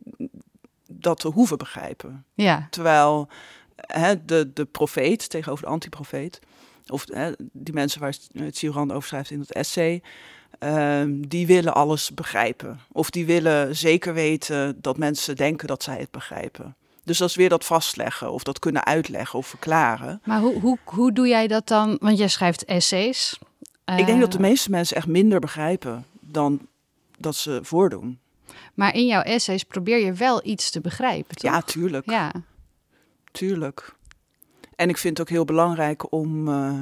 dat 0.99 1.19
te 1.19 1.27
hoeven 1.27 1.58
begrijpen. 1.58 2.25
Ja. 2.34 2.67
Terwijl 2.69 3.27
hè, 3.75 4.25
de, 4.25 4.51
de 4.53 4.65
profeet 4.65 5.29
tegenover 5.29 5.65
de 5.65 5.71
antiprofeet, 5.71 6.39
of 6.88 7.06
hè, 7.13 7.32
die 7.51 7.73
mensen 7.73 7.99
waar 8.01 8.15
Cioran 8.49 8.91
over 8.91 9.08
schrijft 9.08 9.32
in 9.32 9.39
het 9.39 9.53
essay, 9.53 10.01
ehm, 10.60 11.21
die 11.27 11.47
willen 11.47 11.73
alles 11.73 12.13
begrijpen. 12.13 12.79
Of 12.91 13.10
die 13.10 13.25
willen 13.25 13.75
zeker 13.75 14.13
weten 14.13 14.82
dat 14.82 14.97
mensen 14.97 15.36
denken 15.36 15.67
dat 15.67 15.84
zij 15.84 15.97
het 15.99 16.12
begrijpen. 16.12 16.75
Dus 17.03 17.17
dat 17.17 17.29
is 17.29 17.36
weer 17.36 17.49
dat 17.49 17.65
vastleggen 17.65 18.32
of 18.32 18.43
dat 18.43 18.60
kunnen 18.60 18.86
uitleggen 18.86 19.39
of 19.39 19.47
verklaren. 19.47 20.21
Maar 20.23 20.39
hoe, 20.39 20.60
hoe, 20.60 20.77
hoe 20.84 21.12
doe 21.12 21.27
jij 21.27 21.47
dat 21.47 21.67
dan? 21.67 21.97
Want 22.01 22.17
jij 22.17 22.27
schrijft 22.27 22.65
essays. 22.65 23.39
Ik 23.86 24.06
denk 24.06 24.19
dat 24.19 24.32
de 24.32 24.38
Eh, 24.38 24.43
meeste 24.43 24.69
mensen 24.69 24.97
echt 24.97 25.08
minder 25.08 25.39
begrijpen 25.39 26.06
dan 26.19 26.67
dat 27.17 27.36
ze 27.36 27.60
voordoen. 27.62 28.19
Maar 28.73 28.95
in 28.95 29.05
jouw 29.05 29.21
essays 29.21 29.63
probeer 29.63 30.05
je 30.05 30.13
wel 30.13 30.45
iets 30.45 30.71
te 30.71 30.81
begrijpen, 30.81 31.36
toch? 31.36 31.51
Ja, 31.51 31.62
tuurlijk. 31.62 32.09
Ja. 32.09 32.31
Tuurlijk. 33.31 33.95
En 34.75 34.89
ik 34.89 34.97
vind 34.97 35.17
het 35.17 35.27
ook 35.27 35.33
heel 35.33 35.45
belangrijk 35.45 36.12
om 36.12 36.47
eh, 36.47 36.79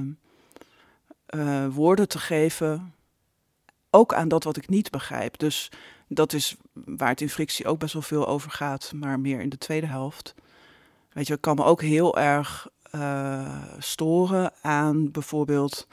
eh, 1.26 1.74
woorden 1.74 2.08
te 2.08 2.20
geven, 2.20 2.94
ook 3.90 4.14
aan 4.14 4.28
dat 4.28 4.44
wat 4.44 4.58
ik 4.58 4.70
niet 4.70 4.90
begrijp. 4.90 5.38
Dus 5.38 5.72
dat 6.08 6.34
is 6.34 6.56
waar 6.74 7.10
het 7.10 7.22
in 7.22 7.30
frictie 7.30 7.66
ook 7.66 7.80
best 7.80 7.94
wel 7.94 8.02
veel 8.02 8.28
over 8.28 8.52
gaat, 8.52 8.92
maar 8.96 9.20
meer 9.20 9.42
in 9.42 9.50
de 9.50 9.58
tweede 9.58 9.88
helft. 9.88 10.36
Weet 11.10 11.28
je, 11.28 11.34
ik 11.34 11.42
kan 11.42 11.56
me 11.56 11.64
ook 11.64 11.82
heel 11.82 12.18
erg 12.18 12.70
eh, 12.92 13.64
storen 13.78 14.54
aan 14.62 15.12
bijvoorbeeld 15.12 15.88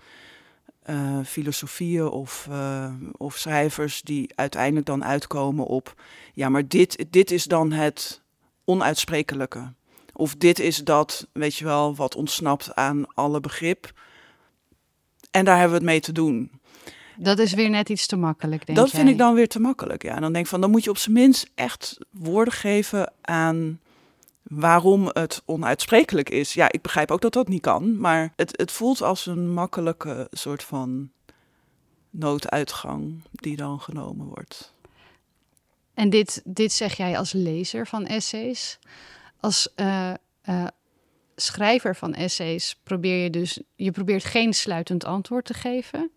eh, 0.89 1.19
filosofieën 1.25 2.09
of, 2.09 2.47
eh, 2.51 2.93
of 3.17 3.37
schrijvers 3.37 4.03
die 4.03 4.31
uiteindelijk 4.35 4.87
dan 4.87 5.05
uitkomen 5.05 5.67
op, 5.67 5.95
ja, 6.33 6.49
maar 6.49 6.69
dit, 6.69 7.07
dit 7.11 7.31
is 7.31 7.45
dan 7.45 7.73
het 7.73 8.23
onuitsprekelijke. 8.65 9.73
Of 10.13 10.35
dit 10.37 10.59
is 10.59 10.77
dat, 10.77 11.27
weet 11.33 11.57
je 11.57 11.65
wel, 11.65 11.95
wat 11.95 12.15
ontsnapt 12.15 12.75
aan 12.75 13.15
alle 13.15 13.41
begrip. 13.41 13.93
En 15.31 15.45
daar 15.45 15.59
hebben 15.59 15.79
we 15.79 15.85
het 15.85 15.93
mee 15.93 16.01
te 16.01 16.13
doen. 16.13 16.51
Dat 17.17 17.39
is 17.39 17.53
weer 17.53 17.71
net 17.71 17.89
iets 17.89 18.07
te 18.07 18.17
makkelijk, 18.17 18.67
denk 18.67 18.79
dat 18.79 18.91
jij. 18.91 19.01
vind 19.01 19.13
ik 19.13 19.19
dan 19.19 19.35
weer 19.35 19.49
te 19.49 19.61
makkelijk. 19.61 20.03
Ja, 20.03 20.15
en 20.15 20.21
dan 20.21 20.33
denk 20.33 20.45
ik 20.45 20.51
van, 20.51 20.61
dan 20.61 20.71
moet 20.71 20.85
je 20.85 20.91
op 20.91 20.99
zijn 20.99 21.15
minst 21.15 21.51
echt 21.55 21.99
woorden 22.11 22.55
geven 22.55 23.13
aan 23.21 23.81
waarom 24.49 25.11
het 25.13 25.43
onuitsprekelijk 25.45 26.31
is. 26.31 26.55
Ja, 26.55 26.73
ik 26.73 26.83
begrijp 26.83 27.11
ook 27.11 27.21
dat 27.21 27.33
dat 27.33 27.49
niet 27.49 27.61
kan, 27.61 28.01
maar 28.01 28.33
het, 28.37 28.57
het 28.57 28.73
voelt 28.73 29.03
als 29.03 29.27
een 29.27 29.53
makkelijke 29.53 30.29
soort 30.31 30.63
van 30.63 31.11
nooduitgang 32.11 33.23
die 33.33 33.57
dan 33.57 33.81
genomen 33.81 34.27
wordt. 34.27 34.75
En 35.95 36.11
dit, 36.11 36.43
dit 36.45 36.73
zeg 36.73 36.97
jij 36.97 37.19
als 37.19 37.33
lezer 37.33 37.87
van 37.87 38.07
essays. 38.07 38.79
Als 39.41 39.75
eh, 39.75 40.13
eh, 40.43 40.67
schrijver 41.37 41.97
van 41.97 42.15
essays 42.15 42.81
probeer 42.83 43.23
je 43.23 43.31
dus... 43.31 43.61
Je 43.75 43.91
probeert 43.91 44.25
geen 44.25 44.53
sluitend 44.53 45.05
antwoord 45.05 45.45
te 45.45 45.55
geven. 45.55 46.11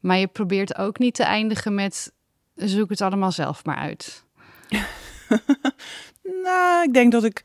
Maar 0.00 0.18
je 0.18 0.26
probeert 0.26 0.76
ook 0.76 0.98
niet 0.98 1.14
te 1.14 1.22
eindigen 1.22 1.74
met... 1.74 2.12
Zoek 2.54 2.90
het 2.90 3.00
allemaal 3.00 3.32
zelf 3.32 3.64
maar 3.64 3.76
uit. 3.76 4.24
Nou, 6.42 6.82
ik 6.82 6.94
denk 6.94 7.12
dat 7.12 7.24
ik 7.24 7.42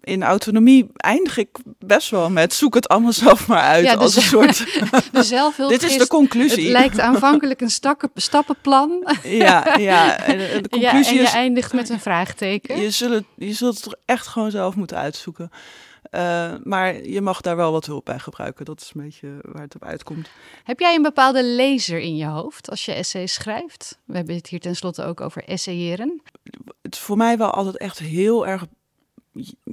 in 0.00 0.22
autonomie 0.22 0.86
eindig 0.96 1.36
ik 1.36 1.48
best 1.78 2.10
wel 2.10 2.30
met 2.30 2.54
zoek 2.54 2.74
het 2.74 2.88
allemaal 2.88 3.12
zelf 3.26 3.46
maar 3.46 3.60
uit. 3.62 3.84
Ja, 3.84 3.94
als 3.94 4.14
dus- 4.14 4.22
een 4.24 4.28
soort, 4.54 4.64
De 5.12 5.22
zelfhulp 5.22 5.70
dit 5.70 5.82
is 5.82 5.92
de 5.92 5.98
Het 5.98 6.08
conclusie. 6.08 6.70
lijkt 6.70 7.00
aanvankelijk 7.00 7.60
een 7.60 7.70
stakke, 7.70 8.10
stappenplan. 8.14 9.08
Ja, 9.22 9.76
ja. 9.78 10.18
En 10.18 10.38
de 10.38 10.44
Ja, 10.44 10.60
conclusie 10.90 11.12
en 11.12 11.14
je 11.14 11.22
is, 11.22 11.32
eindigt 11.32 11.72
met 11.72 11.88
een 11.88 12.00
vraagteken. 12.00 12.80
je 12.80 12.90
zult, 12.90 13.12
het, 13.12 13.24
je 13.36 13.52
zult 13.52 13.74
het 13.74 13.82
toch 13.82 13.94
echt 14.04 14.26
gewoon 14.26 14.50
zelf 14.50 14.74
moeten 14.74 14.96
uitzoeken. 14.96 15.50
Eh, 16.10 16.54
maar 16.64 17.06
je 17.06 17.20
mag 17.20 17.40
daar 17.40 17.56
wel 17.56 17.72
wat 17.72 17.86
hulp 17.86 18.04
bij 18.04 18.18
gebruiken. 18.18 18.64
Dat 18.64 18.80
is 18.80 18.92
een 18.94 19.02
beetje 19.02 19.38
waar 19.42 19.62
het 19.62 19.74
op 19.74 19.84
uitkomt. 19.84 20.30
Heb 20.64 20.80
jij 20.80 20.94
een 20.94 21.02
bepaalde 21.02 21.44
lezer 21.44 22.00
in 22.00 22.16
je 22.16 22.26
hoofd 22.26 22.70
als 22.70 22.84
je 22.84 22.92
essays 22.92 23.32
schrijft? 23.32 23.98
We 24.04 24.16
hebben 24.16 24.34
het 24.34 24.46
hier 24.46 24.60
tenslotte 24.60 25.04
ook 25.04 25.20
over 25.20 25.44
essayeren. 25.44 26.22
Het 26.82 26.94
is 26.94 27.00
voor 27.00 27.16
mij 27.16 27.38
wel 27.38 27.50
altijd 27.50 27.76
echt 27.76 27.98
heel 27.98 28.46
erg 28.46 28.66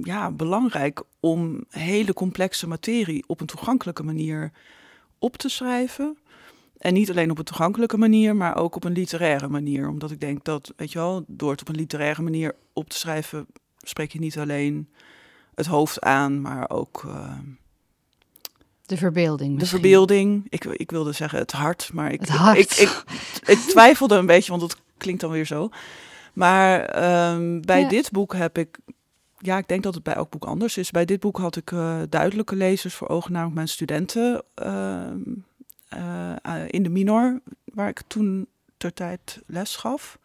ja, 0.02 0.30
belangrijk 0.30 1.02
om 1.20 1.64
hele 1.68 2.14
complexe 2.14 2.66
materie 2.66 3.24
op 3.26 3.40
een 3.40 3.46
toegankelijke 3.46 4.02
manier 4.02 4.52
op 5.18 5.36
te 5.36 5.48
schrijven. 5.48 6.18
En 6.78 6.94
niet 6.94 7.10
alleen 7.10 7.30
op 7.30 7.38
een 7.38 7.44
toegankelijke 7.44 7.96
manier, 7.96 8.36
maar 8.36 8.56
ook 8.56 8.76
op 8.76 8.84
een 8.84 8.92
literaire 8.92 9.48
manier. 9.48 9.88
Omdat 9.88 10.10
ik 10.10 10.20
denk 10.20 10.44
dat, 10.44 10.72
weet 10.76 10.92
je 10.92 10.98
wel, 10.98 11.24
door 11.26 11.50
het 11.50 11.60
op 11.60 11.68
een 11.68 11.76
literaire 11.76 12.22
manier 12.22 12.54
op 12.72 12.88
te 12.88 12.96
schrijven, 12.96 13.46
spreek 13.76 14.12
je 14.12 14.18
niet 14.18 14.38
alleen 14.38 14.88
het 15.58 15.66
hoofd 15.66 16.00
aan, 16.00 16.40
maar 16.40 16.70
ook 16.70 17.04
eh, 17.06 17.32
De 18.86 18.96
verbeelding 18.96 19.58
de 19.58 19.66
verbeelding. 19.66 20.46
Ik, 20.48 20.64
ik 20.64 20.90
wilde 20.90 21.12
zeggen 21.12 21.38
het 21.38 21.52
hart, 21.52 21.90
maar 21.92 22.12
ik, 22.12 22.20
Het 22.20 22.28
hart. 22.28 22.58
Ik, 22.58 22.70
ik, 22.70 23.04
ik 23.46 23.58
twijfelde 23.58 24.16
een 24.16 24.26
beetje, 24.26 24.50
want 24.50 24.62
het 24.62 24.76
klinkt 24.96 25.20
dan 25.20 25.30
weer 25.30 25.46
zo. 25.46 25.68
Maar 26.32 26.80
ehm, 26.84 27.60
bij 27.60 27.80
Ja. 27.80 27.88
dit 27.88 28.10
boek 28.10 28.34
heb 28.34 28.58
ik, 28.58 28.78
ja, 29.38 29.58
ik 29.58 29.68
denk 29.68 29.82
dat 29.82 29.94
het 29.94 30.02
bij 30.02 30.14
elk 30.14 30.30
boek 30.30 30.44
anders 30.44 30.76
is. 30.76 30.90
Bij 30.90 31.04
dit 31.04 31.20
boek 31.20 31.38
had 31.38 31.56
ik 31.56 31.72
eh, 31.72 31.98
duidelijke 32.08 32.56
lezers 32.56 32.94
voor 32.94 33.08
ogen, 33.08 33.32
namelijk 33.32 33.56
mijn 33.56 33.68
studenten 33.68 34.42
ehm, 34.54 35.18
eh, 35.88 36.32
eh, 36.42 36.62
in 36.66 36.82
de 36.82 36.88
minor, 36.88 37.40
waar 37.64 37.88
ik 37.88 38.00
toen 38.06 38.46
ter 38.76 38.92
tijd 38.94 39.42
les 39.46 39.76
gaf. 39.76 40.18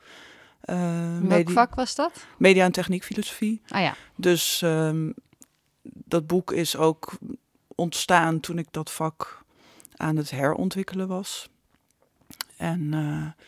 Eh, 0.64 1.20
Welk 1.20 1.50
vak 1.50 1.76
was 1.76 1.96
dat? 1.96 2.26
Media 2.38 2.66
en 2.66 2.72
techniek, 2.72 3.04
filosofie. 3.04 3.62
Ah 3.68 3.82
ja, 3.82 3.96
Dus 4.16 4.62
ehm, 4.62 5.12
dat 5.84 6.28
boek 6.28 6.52
is 6.52 6.76
ook 6.76 7.18
ontstaan 7.76 8.40
toen 8.40 8.58
ik 8.58 8.68
dat 8.72 8.92
vak 8.92 9.44
aan 9.96 10.16
het 10.16 10.32
herontwikkelen 10.32 11.08
was. 11.08 11.50
En 12.58 12.94
eh, 12.94 13.44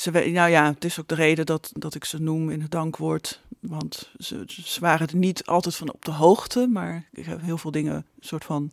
ze, 0.00 0.10
nou 0.10 0.50
ja, 0.50 0.64
het 0.64 0.84
is 0.84 1.00
ook 1.00 1.08
de 1.08 1.14
reden 1.14 1.46
dat, 1.46 1.70
dat 1.74 1.94
ik 1.94 2.04
ze 2.04 2.22
noem 2.22 2.50
in 2.50 2.60
het 2.60 2.70
dankwoord. 2.70 3.40
Want 3.60 4.10
ze, 4.18 4.42
ze 4.46 4.80
waren 4.80 5.08
er 5.08 5.16
niet 5.16 5.46
altijd 5.46 5.74
van 5.76 5.92
op 5.92 6.04
de 6.04 6.10
hoogte, 6.10 6.66
maar 6.66 7.08
ik 7.12 7.24
heb 7.24 7.40
heel 7.40 7.58
veel 7.58 7.70
dingen 7.70 8.06
soort 8.20 8.44
van 8.44 8.70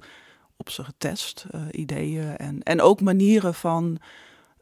op 0.58 0.70
ze 0.70 0.84
getest. 0.84 1.46
eh, 1.52 1.62
ideeën 1.72 2.38
en, 2.38 2.64
en 2.64 2.82
ook 2.82 3.02
manieren 3.02 3.54
van 3.54 3.98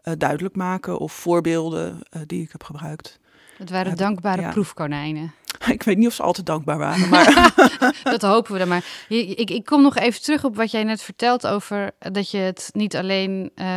eh, 0.03 0.13
duidelijk 0.17 0.55
maken 0.55 0.97
of 0.99 1.13
voorbeelden 1.13 1.99
eh, 2.09 2.21
die 2.25 2.41
ik 2.43 2.51
heb 2.51 2.63
gebruikt. 2.63 3.19
het 3.57 3.69
waren 3.69 3.89
Heb- 3.89 3.97
dankbare 3.97 4.41
ja. 4.41 4.51
proefkonijnen. 4.51 5.33
ik 5.67 5.83
weet 5.83 5.97
niet 5.97 6.07
of 6.07 6.13
ze 6.13 6.23
altijd 6.23 6.45
dankbaar 6.45 6.77
waren, 6.77 7.09
maar 7.13 7.53
Dat 8.03 8.21
hopen 8.21 8.51
we 8.53 8.57
dan 8.59 8.67
maar. 8.67 8.85
Ik, 9.09 9.49
ik 9.49 9.65
kom 9.65 9.81
nog 9.81 9.95
even 9.95 10.21
terug 10.21 10.43
op 10.43 10.55
wat 10.55 10.71
jij 10.71 10.83
net 10.83 11.01
vertelt 11.01 11.47
over 11.47 11.91
dat 11.99 12.29
je 12.31 12.37
het 12.37 12.69
niet 12.73 12.95
alleen 12.95 13.51
eh, 13.55 13.67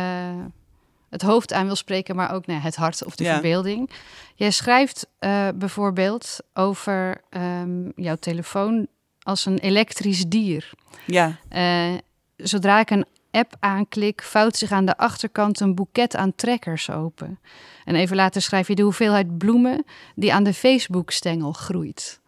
het 1.09 1.21
hoofd 1.21 1.53
aan 1.53 1.65
wil 1.65 1.75
spreken, 1.75 2.15
maar 2.15 2.33
ook 2.33 2.45
nou, 2.45 2.59
het 2.61 2.75
hart 2.75 3.05
of 3.05 3.15
de 3.15 3.23
Ja. 3.23 3.33
verbeelding. 3.33 3.89
Jij 4.35 4.51
schrijft 4.51 5.07
eh, 5.19 5.47
bijvoorbeeld 5.55 6.39
over 6.53 7.21
ehm, 7.29 7.89
jouw 7.95 8.15
telefoon 8.15 8.87
als 9.21 9.45
een 9.45 9.57
elektrisch 9.57 10.25
dier. 10.27 10.69
ja. 11.05 11.37
Eh, 11.49 11.93
zodra 12.37 12.79
ik 12.79 12.89
een 12.89 13.05
app 13.37 13.55
aanklik, 13.59 14.21
vouwt 14.21 14.57
zich 14.57 14.71
aan 14.71 14.85
de 14.85 14.97
achterkant 14.97 15.59
een 15.59 15.75
boeket 15.75 16.15
aan 16.15 16.35
trekkers 16.35 16.89
open. 16.89 17.39
En 17.85 17.95
even 17.95 18.15
later 18.15 18.41
schrijf 18.41 18.67
je 18.67 18.75
de 18.75 18.81
hoeveelheid 18.81 19.37
bloemen 19.37 19.85
die 20.15 20.33
aan 20.33 20.43
de 20.43 20.53
Facebook-stengel 20.53 21.51
groeit. 21.51 22.19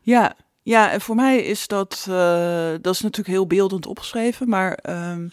Ja, 0.00 0.36
ja, 0.62 0.90
en 0.90 1.00
voor 1.00 1.14
mij 1.14 1.38
is 1.38 1.66
dat, 1.66 2.06
eh, 2.08 2.70
dat 2.80 2.94
is 2.94 3.00
natuurlijk 3.00 3.28
heel 3.28 3.46
beeldend 3.46 3.86
opgeschreven, 3.86 4.48
maar 4.48 4.72
ehm, 4.72 5.28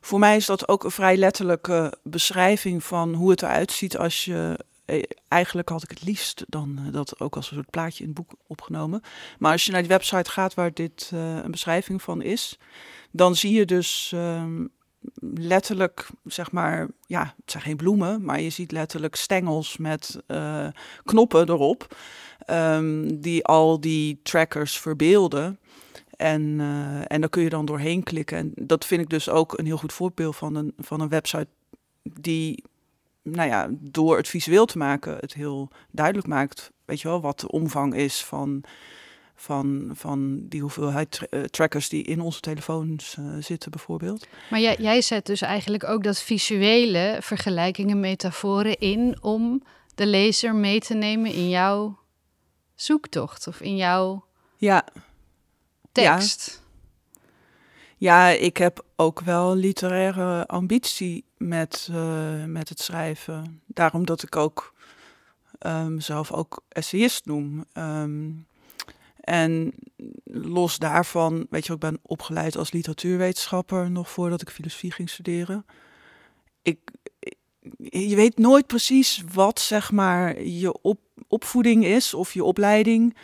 voor 0.00 0.18
mij 0.18 0.36
is 0.36 0.46
dat 0.46 0.68
ook 0.68 0.84
een 0.84 0.90
vrij 0.90 1.16
letterlijke 1.16 1.98
beschrijving 2.02 2.84
van 2.84 3.14
hoe 3.14 3.30
het 3.30 3.42
eruit 3.42 3.72
ziet 3.72 3.98
als 3.98 4.24
je. 4.24 4.64
Eh, 4.86 5.02
Eigenlijk 5.28 5.68
had 5.68 5.82
ik 5.82 5.90
het 5.90 6.04
liefst 6.04 6.44
dan 6.48 6.78
eh, 6.86 6.92
dat 6.92 7.20
ook 7.20 7.36
als 7.36 7.50
een 7.50 7.56
soort 7.56 7.70
plaatje 7.70 8.02
in 8.02 8.08
het 8.08 8.18
boek 8.18 8.32
opgenomen. 8.46 9.02
Maar 9.38 9.52
als 9.52 9.64
je 9.64 9.72
naar 9.72 9.80
die 9.80 9.90
website 9.90 10.30
gaat 10.30 10.54
waar 10.54 10.74
dit 10.74 11.10
eh, 11.12 11.36
een 11.36 11.50
beschrijving 11.50 12.02
van 12.02 12.22
is, 12.22 12.58
dan 13.10 13.36
zie 13.36 13.52
je 13.52 13.64
dus 13.64 14.10
ehm, 14.14 14.66
letterlijk, 15.34 16.08
zeg 16.24 16.52
maar, 16.52 16.88
ja, 17.06 17.34
het 17.40 17.50
zijn 17.50 17.62
geen 17.62 17.76
bloemen, 17.76 18.24
maar 18.24 18.40
je 18.40 18.50
ziet 18.50 18.72
letterlijk 18.72 19.16
stengels 19.16 19.76
met 19.76 20.18
knoppen 21.04 21.48
erop 21.48 21.96
ehm, 22.38 23.18
die 23.20 23.44
al 23.44 23.80
die 23.80 24.20
trackers 24.22 24.78
verbeelden. 24.78 25.58
En, 26.16 26.60
eh, 26.60 27.12
en 27.12 27.20
daar 27.20 27.30
kun 27.30 27.42
je 27.42 27.48
dan 27.48 27.64
doorheen 27.64 28.02
klikken. 28.02 28.38
En 28.38 28.52
dat 28.54 28.84
vind 28.84 29.00
ik 29.00 29.08
dus 29.08 29.28
ook 29.28 29.58
een 29.58 29.66
heel 29.66 29.76
goed 29.76 29.92
voorbeeld 29.92 30.36
van 30.36 30.54
een, 30.54 30.72
van 30.78 31.00
een 31.00 31.08
website 31.08 31.48
die, 32.02 32.64
nou 33.26 33.48
ja, 33.48 33.68
door 33.70 34.16
het 34.16 34.28
visueel 34.28 34.66
te 34.66 34.78
maken, 34.78 35.16
het 35.20 35.34
heel 35.34 35.70
duidelijk 35.90 36.26
maakt, 36.26 36.70
weet 36.84 37.00
je 37.00 37.08
wel, 37.08 37.20
wat 37.20 37.40
de 37.40 37.50
omvang 37.50 37.94
is 37.94 38.24
van, 38.24 38.64
van, 39.34 39.90
van 39.94 40.48
die 40.48 40.60
hoeveelheid 40.60 41.10
tra- 41.10 41.26
eh, 41.30 41.42
trackers 41.42 41.88
die 41.88 42.02
in 42.02 42.20
onze 42.20 42.40
telefoons 42.40 43.16
eh, 43.18 43.24
zitten, 43.40 43.70
bijvoorbeeld. 43.70 44.26
Maar 44.50 44.60
jij, 44.60 44.76
jij 44.78 45.02
zet 45.02 45.26
dus 45.26 45.40
eigenlijk 45.40 45.84
ook 45.84 46.02
dat 46.02 46.20
visuele 46.20 47.18
vergelijkingen, 47.20 48.00
metaforen 48.00 48.78
in 48.78 49.16
om 49.20 49.62
de 49.94 50.06
lezer 50.06 50.54
mee 50.54 50.80
te 50.80 50.94
nemen 50.94 51.32
in 51.32 51.48
jouw 51.48 51.98
zoektocht 52.74 53.46
of 53.46 53.60
in 53.60 53.76
jouw 53.76 54.24
Ja, 54.56 54.84
tekst. 55.92 56.60
Ja, 56.60 56.64
ik 58.30 58.56
heb 58.56 58.84
ook 58.96 59.20
wel 59.20 59.54
literaire 59.54 60.46
ambitie 60.46 61.24
met, 61.36 61.88
uh, 61.90 62.44
met 62.44 62.68
het 62.68 62.80
schrijven. 62.80 63.62
Daarom 63.66 64.06
dat 64.06 64.22
ik 64.22 64.36
ook 64.36 64.74
um, 65.66 65.94
mezelf 65.94 66.32
ook 66.32 66.62
essayist 66.68 67.26
noem. 67.26 67.64
Um, 67.74 68.46
en 69.20 69.74
los 70.24 70.78
daarvan, 70.78 71.46
weet 71.50 71.66
je, 71.66 71.72
ik 71.72 71.78
ben 71.78 71.98
opgeleid 72.02 72.56
als 72.56 72.72
literatuurwetenschapper 72.72 73.90
nog 73.90 74.10
voordat 74.10 74.42
ik 74.42 74.50
filosofie 74.50 74.92
ging 74.92 75.10
studeren. 75.10 75.66
Ik, 76.62 76.78
je 77.78 78.16
weet 78.16 78.38
nooit 78.38 78.66
precies 78.66 79.24
wat, 79.32 79.60
zeg 79.60 79.92
maar, 79.92 80.42
je 80.42 80.80
op, 80.82 81.00
opvoeding 81.28 81.84
is 81.84 82.14
of 82.14 82.34
je 82.34 82.44
opleiding. 82.44 83.16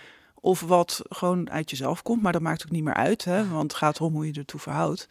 Of 0.44 0.60
wat 0.60 1.02
gewoon 1.08 1.50
uit 1.50 1.70
jezelf 1.70 2.02
komt. 2.02 2.22
Maar 2.22 2.32
dat 2.32 2.42
maakt 2.42 2.64
ook 2.64 2.70
niet 2.70 2.84
meer 2.84 2.94
uit, 2.94 3.24
hè, 3.24 3.48
want 3.48 3.62
het 3.62 3.74
gaat 3.74 3.96
erom 3.96 4.12
hoe 4.12 4.26
je 4.26 4.32
ertoe 4.32 4.60
verhoudt. 4.60 5.06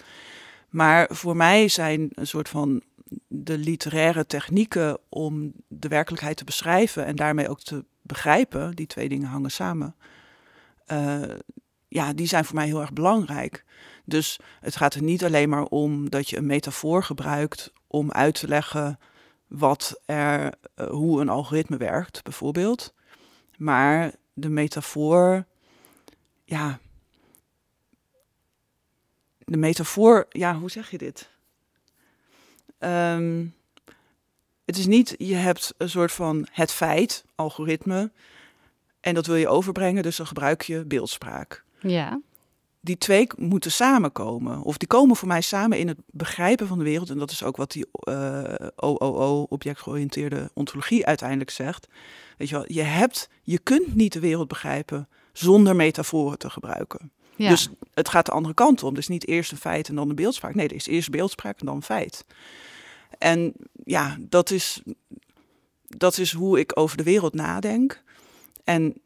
Maar 0.70 1.08
voor 1.12 1.36
mij 1.36 1.68
zijn 1.68 2.10
een 2.14 2.28
soort 2.28 2.50
van 2.50 2.82
de 3.28 3.58
literaire 3.58 4.26
technieken 4.26 4.98
om 5.10 5.54
de 5.68 5.88
werkelijkheid 5.88 6.38
te 6.38 6.44
beschrijven 6.44 7.06
en 7.06 7.16
daarmee 7.16 7.50
ook 7.50 7.62
te 7.62 7.86
begrijpen, 8.02 8.76
die 8.76 8.88
twee 8.88 9.10
dingen 9.10 9.28
hangen 9.28 9.52
samen. 9.52 9.96
Uh, 10.88 11.22
ja, 11.88 12.14
die 12.14 12.28
zijn 12.28 12.46
voor 12.46 12.56
mij 12.56 12.66
heel 12.66 12.82
erg 12.82 12.94
belangrijk. 12.94 13.66
Dus 14.06 14.40
het 14.60 14.76
gaat 14.76 14.94
er 14.94 15.04
niet 15.04 15.24
alleen 15.24 15.50
maar 15.50 15.64
om 15.64 16.10
dat 16.10 16.30
je 16.30 16.38
een 16.38 16.46
metafoor 16.46 17.04
gebruikt 17.04 17.74
om 17.88 18.12
uit 18.12 18.40
te 18.40 18.48
leggen 18.48 19.00
wat 19.48 20.02
er, 20.06 20.54
uh, 20.76 20.88
hoe 20.88 21.22
een 21.22 21.30
algoritme 21.30 21.78
werkt, 21.78 22.24
bijvoorbeeld. 22.24 22.94
Maar 23.58 24.14
de 24.34 24.50
metafoor, 24.50 25.46
ja. 26.44 26.80
De 29.38 29.58
metafoor, 29.58 30.26
ja, 30.30 30.56
hoe 30.56 30.72
zeg 30.72 30.92
je 30.92 30.98
dit? 30.98 31.30
Um, 32.80 33.54
het 34.66 34.78
is 34.78 34.86
niet, 34.86 35.16
je 35.18 35.36
hebt 35.36 35.74
een 35.78 35.90
soort 35.90 36.12
van 36.12 36.48
het 36.52 36.72
feit, 36.72 37.26
algoritme, 37.36 38.12
en 39.00 39.14
dat 39.14 39.26
wil 39.26 39.36
je 39.36 39.48
overbrengen, 39.48 40.04
dus 40.04 40.16
dan 40.16 40.28
gebruik 40.28 40.62
je 40.62 40.86
beeldspraak. 40.86 41.64
Ja. 41.80 42.22
Die 42.84 42.98
twee 42.98 43.28
moeten 43.38 43.72
samenkomen. 43.72 44.62
Of 44.62 44.78
die 44.78 44.88
komen 44.88 45.16
voor 45.16 45.28
mij 45.28 45.42
samen 45.42 45.80
in 45.80 45.88
het 45.88 45.98
begrijpen 46.06 46.68
van 46.68 46.78
de 46.78 46.84
wereld. 46.84 47.10
En 47.10 47.18
dat 47.18 47.32
is 47.32 47.44
ook 47.44 47.58
wat 47.58 47.72
die 47.72 47.86
uh, 48.08 48.62
eh, 48.62 48.68
OOO, 48.76 49.46
objectgeoriënteerde 49.50 50.52
ontologie, 50.54 51.06
uiteindelijk 51.06 51.50
zegt. 51.50 51.88
Weet 52.38 52.50
je 52.50 52.56
wel, 52.56 52.66
je 52.68 52.82
hebt, 52.82 53.30
je 53.44 53.60
kunt 53.60 53.96
niet 53.96 54.14
de 54.14 54.20
wereld 54.20 54.48
begrijpen 54.48 55.08
zonder 55.34 55.76
metaforen 55.76 56.38
te 56.38 56.50
gebruiken. 56.50 57.12
Ja. 57.36 57.50
Dus 57.50 57.70
het 57.94 58.10
gaat 58.10 58.26
de 58.26 58.32
andere 58.32 58.54
kant 58.54 58.84
om. 58.84 58.94
Dus 58.94 59.08
niet 59.08 59.28
eerst 59.28 59.52
een 59.52 59.58
feit 59.58 59.90
en 59.90 59.96
dan 59.96 60.10
een 60.10 60.16
beeldspraak. 60.16 60.56
Nee, 60.56 60.68
er 60.68 60.76
is 60.76 60.88
eerst 60.88 61.10
beeldspraak 61.10 61.60
en 61.60 61.66
dan 61.66 61.76
een 61.76 61.84
feit. 61.84 62.26
En 63.18 63.54
ja, 63.84 64.18
dat 64.20 64.50
is, 64.50 64.82
dat 65.88 66.18
is 66.18 66.32
hoe 66.32 66.60
ik 66.60 66.80
over 66.80 66.98
de 66.98 67.04
wereld 67.04 67.34
nadenk. 67.34 68.04
En 68.64 69.02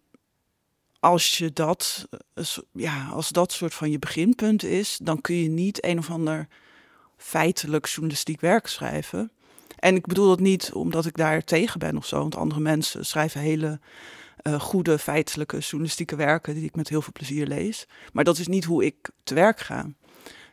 als 1.05 1.37
je 1.37 1.53
dat, 1.53 2.07
eh, 2.33 2.45
ja, 2.71 3.07
als 3.07 3.29
dat 3.29 3.51
soort 3.51 3.73
van 3.73 3.91
je 3.91 3.99
beginpunt 3.99 4.63
is, 4.63 4.99
dan 5.01 5.21
kun 5.21 5.35
je 5.35 5.49
niet 5.49 5.85
een 5.85 5.97
of 5.97 6.09
ander 6.09 6.47
feitelijk 7.17 7.85
journalistiek 7.85 8.41
werk 8.41 8.67
schrijven. 8.67 9.31
En 9.75 9.95
ik 9.95 10.05
bedoel 10.05 10.27
dat 10.27 10.39
niet 10.39 10.71
omdat 10.73 11.05
ik 11.05 11.17
daar 11.17 11.43
tegen 11.43 11.79
ben 11.79 11.97
of 11.97 12.05
zo, 12.05 12.17
want 12.17 12.35
andere 12.35 12.61
mensen 12.61 13.05
schrijven 13.05 13.41
hele 13.41 13.79
uh, 14.43 14.59
goede 14.59 14.99
feitelijke 14.99 15.57
journalistieke 15.57 16.15
werken 16.15 16.53
die 16.53 16.63
ik 16.63 16.75
met 16.75 16.89
heel 16.89 17.01
veel 17.01 17.13
plezier 17.13 17.47
lees. 17.47 17.87
Maar 18.13 18.23
dat 18.23 18.37
is 18.37 18.47
niet 18.47 18.65
hoe 18.65 18.85
ik 18.85 19.09
te 19.23 19.33
werk 19.33 19.59
ga. 19.59 19.87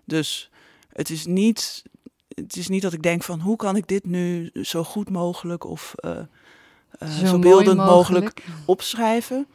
Dus 0.04 0.50
het 0.92 1.10
is 1.10 1.26
niet, 1.26 1.82
het 2.28 2.56
is 2.56 2.68
niet 2.68 2.82
dat 2.82 2.92
ik 2.92 3.02
denk 3.02 3.22
van 3.22 3.40
hoe 3.40 3.56
kan 3.56 3.76
ik 3.76 3.86
dit 3.86 4.06
nu 4.06 4.50
zo 4.62 4.84
goed 4.84 5.10
mogelijk 5.10 5.64
of 5.64 5.94
uh, 6.04 6.10
uh, 7.02 7.18
zo, 7.18 7.26
zo 7.26 7.38
beeldend 7.38 7.76
mogelijk. 7.76 8.44
opschrijven. 8.66 9.46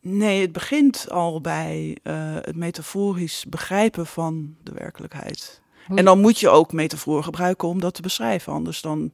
Nee, 0.00 0.40
het 0.40 0.52
begint 0.52 1.10
al 1.10 1.40
bij 1.40 1.96
uh, 2.02 2.34
het 2.34 2.56
metaforisch 2.56 3.44
begrijpen 3.48 4.06
van 4.06 4.56
de 4.62 4.72
werkelijkheid. 4.72 5.60
En 5.94 6.04
dan 6.04 6.20
moet 6.20 6.38
je 6.38 6.48
ook 6.48 6.72
metafoor 6.72 7.24
gebruiken 7.24 7.68
om 7.68 7.80
dat 7.80 7.94
te 7.94 8.02
beschrijven. 8.02 8.52
Anders 8.52 8.80
dan 8.80 9.12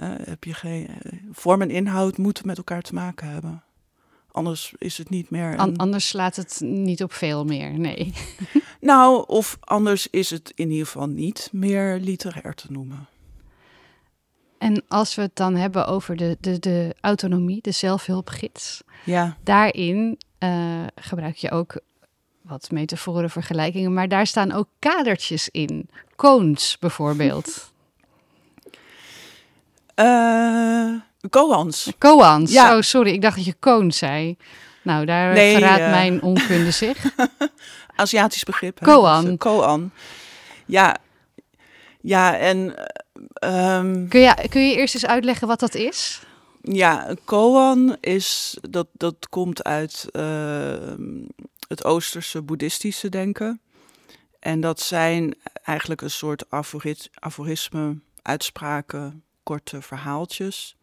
uh, 0.00 0.10
heb 0.22 0.44
je 0.44 0.54
geen. 0.54 0.88
vorm 1.32 1.62
en 1.62 1.70
inhoud 1.70 2.18
moeten 2.18 2.46
met 2.46 2.56
elkaar 2.56 2.82
te 2.82 2.94
maken 2.94 3.28
hebben. 3.28 3.62
Anders 4.30 4.74
is 4.78 4.98
het 4.98 5.10
niet 5.10 5.30
meer. 5.30 5.58
Een... 5.58 5.76
anders 5.76 6.08
slaat 6.08 6.36
het 6.36 6.60
niet 6.60 7.02
op 7.02 7.12
veel 7.12 7.44
meer, 7.44 7.78
nee. 7.78 8.12
nou, 8.80 9.24
of 9.26 9.56
anders 9.60 10.08
is 10.10 10.30
het 10.30 10.52
in 10.54 10.70
ieder 10.70 10.86
geval 10.86 11.08
niet 11.08 11.48
meer 11.52 11.98
literair 11.98 12.54
te 12.54 12.66
noemen. 12.72 13.08
En 14.58 14.84
als 14.88 15.14
we 15.14 15.22
het 15.22 15.36
dan 15.36 15.54
hebben 15.54 15.86
over 15.86 16.16
de, 16.16 16.36
de, 16.40 16.58
de 16.58 16.94
autonomie, 17.00 17.62
de 17.62 17.70
zelfhulpgids. 17.70 18.82
Ja. 19.04 19.36
Daarin 19.44 20.18
uh, 20.38 20.84
gebruik 20.94 21.36
je 21.36 21.50
ook 21.50 21.80
wat 22.42 22.70
metaforen, 22.70 23.30
vergelijkingen. 23.30 23.94
Maar 23.94 24.08
daar 24.08 24.26
staan 24.26 24.52
ook 24.52 24.68
kadertjes 24.78 25.48
in. 25.48 25.88
Koons 26.16 26.78
bijvoorbeeld. 26.78 27.72
Uh, 29.96 30.94
koans. 31.30 31.92
Koans. 31.98 32.52
Ja. 32.52 32.76
Oh, 32.76 32.82
sorry. 32.82 33.12
Ik 33.12 33.22
dacht 33.22 33.36
dat 33.36 33.44
je 33.44 33.54
koon 33.54 33.92
zei. 33.92 34.36
Nou, 34.82 35.04
daar 35.04 35.32
nee, 35.32 35.52
verraadt 35.52 35.80
uh... 35.80 35.90
mijn 35.90 36.22
onkunde 36.22 36.70
zich. 36.84 37.04
Aziatisch 37.94 38.44
begrip. 38.44 38.80
Koan. 38.82 39.36
Koan. 39.36 39.90
Ja. 40.66 40.96
Ja, 42.00 42.38
en 42.38 42.74
Um, 43.44 44.08
kun, 44.08 44.20
je, 44.20 44.46
kun 44.48 44.68
je 44.68 44.76
eerst 44.76 44.94
eens 44.94 45.06
uitleggen 45.06 45.48
wat 45.48 45.60
dat 45.60 45.74
is? 45.74 46.22
Ja, 46.62 47.14
koan 47.24 47.96
is, 48.00 48.58
dat, 48.70 48.86
dat 48.92 49.28
komt 49.28 49.64
uit 49.64 50.08
uh, 50.12 50.94
het 51.68 51.84
Oosterse 51.84 52.42
boeddhistische 52.42 53.08
denken. 53.08 53.60
En 54.38 54.60
dat 54.60 54.80
zijn 54.80 55.34
eigenlijk 55.62 56.00
een 56.00 56.10
soort 56.10 56.50
aforit, 56.50 57.10
aforisme, 57.14 57.98
uitspraken, 58.22 59.22
korte 59.42 59.82
verhaaltjes. 59.82 60.76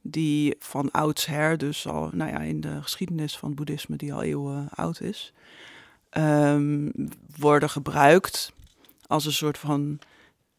Die 0.00 0.56
van 0.58 0.90
oudsher, 0.90 1.58
dus 1.58 1.86
al 1.86 2.10
nou 2.12 2.30
ja, 2.30 2.38
in 2.38 2.60
de 2.60 2.82
geschiedenis 2.82 3.36
van 3.36 3.48
het 3.48 3.58
boeddhisme, 3.58 3.96
die 3.96 4.12
al 4.14 4.22
eeuwen 4.22 4.68
oud 4.74 5.00
is, 5.00 5.32
um, 6.16 6.92
worden 7.36 7.70
gebruikt 7.70 8.52
als 9.06 9.24
een 9.26 9.32
soort 9.32 9.58
van 9.58 9.98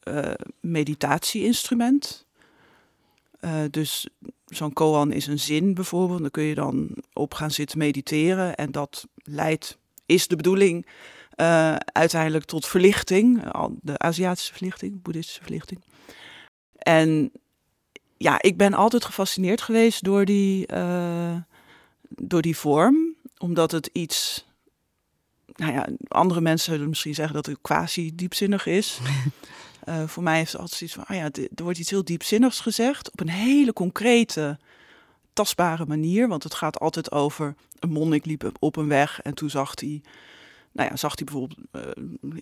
uh, 0.04 0.32
meditatie-instrument. 0.60 2.26
Uh, 3.42 3.62
dus 3.70 4.08
zo'n 4.46 4.74
koan 4.74 5.12
is 5.12 5.28
een 5.28 5.40
zin 5.40 5.74
bijvoorbeeld. 5.74 6.22
Dan 6.22 6.32
kun 6.32 6.44
je 6.44 6.56
dan 6.56 6.90
op 7.14 7.34
gaan 7.34 7.52
zitten 7.52 7.78
mediteren. 7.78 8.56
En 8.56 8.72
dat 8.72 9.08
leidt, 9.24 9.78
is 10.06 10.28
de 10.28 10.36
bedoeling, 10.36 10.86
uh, 11.36 11.76
uiteindelijk 11.76 12.46
tot 12.46 12.66
verlichting. 12.66 13.44
De 13.82 13.98
Aziatische 13.98 14.54
verlichting, 14.54 15.02
boeddhistische 15.02 15.42
verlichting. 15.42 15.82
En 16.78 17.32
ja, 18.18 18.42
ik 18.42 18.58
ben 18.58 18.74
altijd 18.74 19.06
gefascineerd 19.06 19.62
geweest 19.62 20.04
door 20.04 20.26
die, 20.26 20.66
door 22.10 22.42
die 22.42 22.58
vorm. 22.58 23.16
Omdat 23.38 23.72
het 23.72 23.90
iets 23.94 24.48
nou 25.60 25.74
ja, 25.74 25.88
andere 26.08 26.42
mensen 26.42 26.74
zullen 26.74 26.90
misschien 26.90 27.14
zeggen 27.14 27.36
dat 27.36 27.46
het 27.46 27.58
quasi 27.62 28.16
diepzinnig 28.16 28.66
is. 28.66 29.00
Uh, 29.90 30.08
voor 30.08 30.24
mij 30.24 30.38
heeft 30.38 30.52
het 30.52 30.62
altijd 30.62 30.78
zoiets 30.78 30.96
van, 30.96 31.06
ah 31.06 31.16
ja, 31.16 31.44
er 31.56 31.64
wordt 31.64 31.80
iets 31.80 31.90
heel 31.90 32.04
diepzinnigs 32.04 32.60
gezegd 32.60 33.12
op 33.12 33.20
een 33.20 33.30
hele 33.30 33.74
concrete, 33.74 34.60
tastbare 35.34 35.86
manier. 35.86 36.28
Want 36.28 36.44
het 36.44 36.54
gaat 36.54 36.80
altijd 36.80 37.12
over 37.12 37.56
een 37.80 37.90
monnik 37.90 38.26
liep 38.26 38.52
op 38.60 38.76
een 38.76 38.88
weg 38.88 39.22
en 39.22 39.34
toen 39.34 39.50
zag 39.50 39.80
hij, 39.80 40.02
nou 40.72 40.90
ja, 40.90 40.96
zag 40.96 41.16
hij 41.16 41.26
bijvoorbeeld 41.26 41.60
uh, 41.72 41.82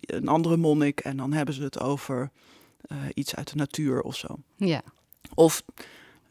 een 0.01 0.27
andere 0.27 0.57
monnik 0.57 0.99
en 0.99 1.17
dan 1.17 1.33
hebben 1.33 1.53
ze 1.53 1.63
het 1.63 1.79
over 1.79 2.31
uh, 2.87 2.97
iets 3.13 3.35
uit 3.35 3.49
de 3.49 3.55
natuur 3.55 4.01
of 4.01 4.15
zo. 4.15 4.27
Ja. 4.55 4.81
Of 5.33 5.63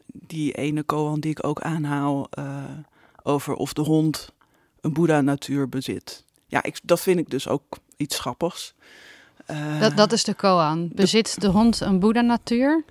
die 0.05 0.53
ene 0.53 0.83
koan 0.83 1.19
die 1.19 1.31
ik 1.31 1.45
ook 1.45 1.61
aanhaal 1.61 2.29
over 3.23 3.53
of 3.53 3.73
de 3.73 3.81
hond 3.81 4.33
een 4.81 4.93
Boeddha-natuur 4.93 5.69
bezit. 5.69 6.23
Ja, 6.47 6.63
ik, 6.63 6.79
dat 6.83 7.01
vind 7.01 7.19
ik 7.19 7.29
dus 7.29 7.47
ook 7.47 7.77
iets 7.97 8.19
grappigs. 8.19 8.75
Uh, 9.51 9.79
dat, 9.79 9.97
dat 9.97 10.11
is 10.11 10.23
de 10.23 10.33
koan. 10.33 10.89
Bezit 10.93 11.33
de, 11.33 11.39
de 11.39 11.47
hond 11.47 11.79
een 11.79 11.99
boeddha-natuur? 11.99 12.83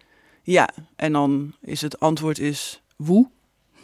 Ja, 0.43 0.69
en 0.97 1.13
dan 1.13 1.55
is 1.61 1.81
het 1.81 2.01
antwoord 2.01 2.39
is 2.39 2.81
woe. 2.97 3.29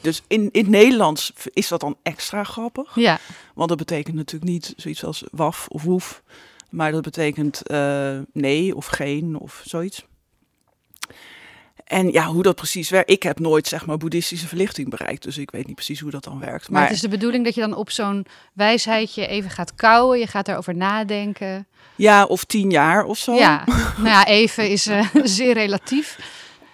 Dus 0.00 0.22
in, 0.26 0.48
in 0.52 0.60
het 0.60 0.68
Nederlands 0.68 1.32
is 1.52 1.68
dat 1.68 1.80
dan 1.80 1.96
extra 2.02 2.44
grappig. 2.44 2.94
Ja. 2.94 3.18
Want 3.54 3.68
dat 3.68 3.78
betekent 3.78 4.16
natuurlijk 4.16 4.50
niet 4.50 4.74
zoiets 4.76 5.04
als 5.04 5.24
waf 5.30 5.68
of 5.68 5.82
woef. 5.82 6.22
Maar 6.70 6.92
dat 6.92 7.02
betekent 7.02 7.70
uh, 7.70 8.18
nee 8.32 8.76
of 8.76 8.86
geen 8.86 9.38
of 9.38 9.62
zoiets. 9.64 10.04
En 11.92 12.12
ja, 12.12 12.26
hoe 12.26 12.42
dat 12.42 12.54
precies 12.54 12.90
werkt. 12.90 13.10
Ik 13.10 13.22
heb 13.22 13.38
nooit 13.38 13.66
zeg 13.66 13.86
maar 13.86 13.96
boeddhistische 13.96 14.48
verlichting 14.48 14.90
bereikt. 14.90 15.22
Dus 15.22 15.38
ik 15.38 15.50
weet 15.50 15.66
niet 15.66 15.74
precies 15.74 16.00
hoe 16.00 16.10
dat 16.10 16.24
dan 16.24 16.38
werkt. 16.38 16.70
Maar, 16.70 16.82
het 16.82 16.92
is 16.92 17.00
de 17.00 17.08
bedoeling 17.08 17.44
dat 17.44 17.54
je 17.54 17.60
dan 17.60 17.74
op 17.74 17.90
zo'n 17.90 18.26
wijsheidje 18.52 19.26
even 19.26 19.50
gaat 19.50 19.74
kouwen. 19.74 20.18
Je 20.18 20.26
gaat 20.26 20.46
daarover 20.46 20.76
nadenken. 20.76 21.66
Ja, 21.96 22.24
of 22.24 22.44
tien 22.44 22.70
jaar 22.70 23.04
of 23.04 23.18
zo. 23.18 23.34
Ja, 23.34 23.64
nou 23.96 24.08
ja, 24.08 24.26
even 24.26 24.70
is 24.70 24.86
uh, 24.86 25.06
zeer 25.22 25.54
relatief. 25.54 26.18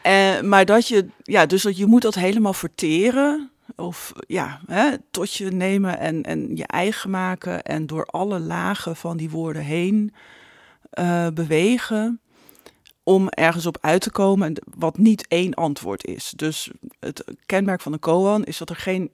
Uh, 0.06 0.40
maar 0.40 0.64
dat 0.64 0.88
je, 0.88 1.06
ja, 1.22 1.46
dus 1.46 1.62
dat 1.62 1.76
je 1.76 1.86
moet 1.86 2.02
dat 2.02 2.14
helemaal 2.14 2.54
verteren. 2.54 3.50
Of 3.76 4.12
ja, 4.26 4.60
hè, 4.66 4.90
tot 5.10 5.34
je 5.34 5.50
nemen 5.50 5.98
en, 5.98 6.22
en 6.22 6.56
je 6.56 6.66
eigen 6.66 7.10
maken. 7.10 7.62
En 7.62 7.86
door 7.86 8.06
alle 8.06 8.38
lagen 8.38 8.96
van 8.96 9.16
die 9.16 9.30
woorden 9.30 9.62
heen 9.62 10.14
uh, 10.98 11.26
bewegen 11.34 12.20
om 13.08 13.28
ergens 13.28 13.66
op 13.66 13.78
uit 13.80 14.00
te 14.00 14.10
komen 14.10 14.54
wat 14.74 14.98
niet 14.98 15.26
één 15.28 15.54
antwoord 15.54 16.06
is. 16.06 16.32
Dus 16.36 16.70
het 17.00 17.24
kenmerk 17.46 17.80
van 17.80 17.92
de 17.92 17.98
koan 17.98 18.44
is 18.44 18.58
dat 18.58 18.70
er 18.70 18.76
geen 18.76 19.10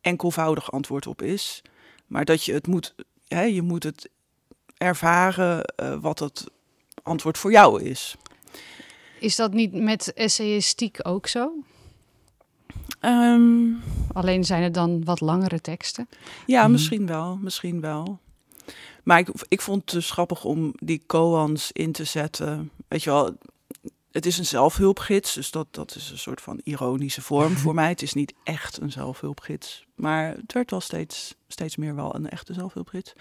enkelvoudig 0.00 0.72
antwoord 0.72 1.06
op 1.06 1.22
is, 1.22 1.62
maar 2.06 2.24
dat 2.24 2.44
je 2.44 2.52
het 2.52 2.66
moet, 2.66 2.94
hè, 3.28 3.42
je 3.42 3.62
moet 3.62 3.82
het 3.82 4.08
ervaren 4.76 5.72
uh, 5.82 5.96
wat 6.00 6.18
het 6.18 6.44
antwoord 7.02 7.38
voor 7.38 7.52
jou 7.52 7.82
is. 7.82 8.16
Is 9.20 9.36
dat 9.36 9.52
niet 9.52 9.72
met 9.72 10.12
essayistiek 10.12 10.98
ook 11.02 11.26
zo? 11.26 11.52
Um, 13.00 13.82
Alleen 14.12 14.44
zijn 14.44 14.62
het 14.62 14.74
dan 14.74 15.04
wat 15.04 15.20
langere 15.20 15.60
teksten? 15.60 16.08
Ja, 16.46 16.68
misschien 16.68 17.06
wel, 17.06 17.36
misschien 17.36 17.80
wel. 17.80 18.18
Maar 19.04 19.18
ik, 19.18 19.28
ik 19.48 19.60
vond 19.60 19.80
het 19.80 19.90
dus 19.90 20.10
grappig 20.10 20.44
om 20.44 20.72
die 20.74 21.02
koans 21.06 21.72
in 21.72 21.92
te 21.92 22.04
zetten. 22.04 22.70
Weet 22.88 23.02
je 23.02 23.10
wel, 23.10 23.36
het 24.14 24.26
is 24.26 24.38
een 24.38 24.46
zelfhulpgids, 24.46 25.34
dus 25.34 25.50
dat, 25.50 25.66
dat 25.70 25.94
is 25.94 26.10
een 26.10 26.18
soort 26.18 26.40
van 26.40 26.60
ironische 26.64 27.22
vorm 27.22 27.56
voor 27.56 27.74
mij. 27.80 27.88
Het 27.88 28.02
is 28.02 28.12
niet 28.12 28.34
echt 28.44 28.80
een 28.80 28.92
zelfhulpgids, 28.92 29.86
maar 29.94 30.34
het 30.36 30.52
werd 30.52 30.70
wel 30.70 30.80
steeds, 30.80 31.34
steeds 31.48 31.76
meer 31.76 31.94
wel 31.94 32.14
een 32.14 32.28
echte 32.28 32.52
zelfhulpgids. 32.52 33.12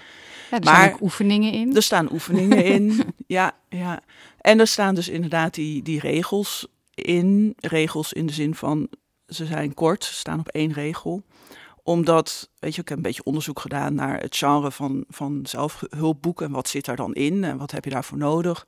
Ja, 0.52 0.58
er 0.58 0.64
maar, 0.64 0.76
staan 0.76 0.94
ook 0.94 1.02
oefeningen 1.02 1.52
in. 1.52 1.76
Er 1.76 1.84
staan 1.84 2.12
oefeningen 2.12 2.66
in, 2.76 3.14
ja, 3.28 3.56
ja. 3.70 4.02
En 4.42 4.60
er 4.60 4.68
staan 4.68 4.96
dus 4.96 5.10
inderdaad 5.10 5.54
die, 5.54 5.84
die 5.84 6.00
regels 6.00 6.68
in. 6.94 7.54
Regels 7.60 8.14
in 8.14 8.26
de 8.26 8.34
zin 8.34 8.56
van, 8.56 8.90
ze 9.28 9.46
zijn 9.46 9.74
kort, 9.74 10.04
ze 10.04 10.14
staan 10.14 10.40
op 10.40 10.48
één 10.48 10.74
regel 10.74 11.24
omdat, 11.84 12.50
weet 12.60 12.76
je, 12.76 12.82
ik 12.82 12.88
heb 12.88 12.98
een 12.98 13.04
beetje 13.04 13.24
onderzoek 13.24 13.60
gedaan 13.60 13.96
naar 13.96 14.20
het 14.20 14.36
genre 14.36 14.72
van, 14.72 15.06
van 15.10 15.40
zelfhulpboeken. 15.44 16.46
En 16.46 16.52
wat 16.52 16.68
zit 16.68 16.86
daar 16.86 16.96
dan 16.96 17.14
in 17.14 17.44
en 17.44 17.58
wat 17.58 17.72
heb 17.72 17.84
je 17.84 17.90
daarvoor 17.90 18.18
nodig? 18.18 18.68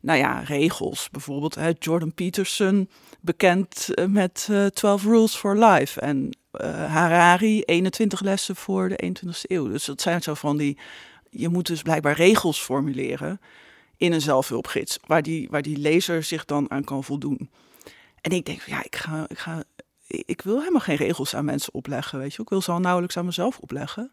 Nou 0.00 0.18
ja, 0.18 0.40
regels 0.40 1.08
bijvoorbeeld. 1.10 1.54
Hè, 1.54 1.72
Jordan 1.78 2.14
Peterson, 2.14 2.90
bekend 3.20 3.94
eh, 3.94 4.06
met 4.06 4.48
uh, 4.50 4.66
eh, 4.66 4.72
12 4.72 5.04
Rules 5.04 5.34
for 5.34 5.58
Life. 5.64 6.00
En 6.00 6.36
uh, 6.52 6.92
Harari, 6.92 7.62
21 7.62 8.20
lessen 8.20 8.56
voor 8.56 8.88
de 8.88 9.04
21ste 9.06 9.42
eeuw. 9.42 9.68
Dus 9.68 9.84
dat 9.84 10.00
zijn 10.00 10.22
zo 10.22 10.34
van 10.34 10.56
die. 10.56 10.78
Je 11.30 11.48
moet 11.48 11.66
dus 11.66 11.82
blijkbaar 11.82 12.14
regels 12.14 12.60
formuleren 12.60 13.40
in 13.96 14.12
een 14.12 14.20
zelfhulpgids. 14.20 14.98
Waar 15.06 15.22
die, 15.22 15.48
waar 15.50 15.62
die 15.62 15.78
lezer 15.78 16.22
zich 16.22 16.44
dan 16.44 16.70
aan 16.70 16.84
kan 16.84 17.04
voldoen. 17.04 17.50
En 18.20 18.30
ik 18.30 18.44
denk, 18.44 18.62
ja, 18.62 18.84
ik 18.84 18.96
ga, 18.96 19.24
ik 19.28 19.38
ga 19.38 19.62
ik 20.12 20.40
wil 20.40 20.58
helemaal 20.58 20.80
geen 20.80 20.96
regels 20.96 21.34
aan 21.34 21.44
mensen 21.44 21.74
opleggen, 21.74 22.18
weet 22.18 22.34
je. 22.34 22.42
Ik 22.42 22.48
wil 22.48 22.62
ze 22.62 22.72
al 22.72 22.80
nauwelijks 22.80 23.16
aan 23.16 23.24
mezelf 23.24 23.58
opleggen. 23.58 24.12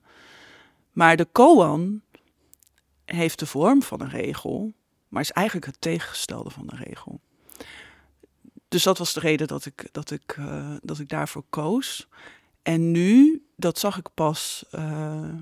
Maar 0.92 1.18
de 1.18 1.26
koan 1.26 2.02
heeft 3.06 3.40
de 3.40 3.46
vorm 3.46 3.82
van 3.82 4.02
een 4.02 4.10
regel, 4.10 4.74
maar 5.08 5.22
is 5.22 5.32
eigenlijk 5.32 5.66
het 5.66 5.82
tegengestelde 5.82 6.50
van 6.50 6.64
een 6.68 6.78
regel. 6.78 7.22
Dus 8.68 8.84
dat 8.84 8.98
was 8.98 9.14
de 9.14 9.20
reden 9.20 9.48
dat 9.48 9.66
ik, 9.66 9.90
dat 9.92 10.12
ik, 10.12 10.36
uh, 10.40 10.76
dat 10.82 11.00
ik 11.00 11.10
daarvoor 11.10 11.44
koos. 11.50 12.08
En 12.62 12.92
nu, 12.92 13.44
dat 13.56 13.80
zag 13.80 13.98
ik 13.98 14.08
pas 14.14 14.66
uh, 14.72 15.34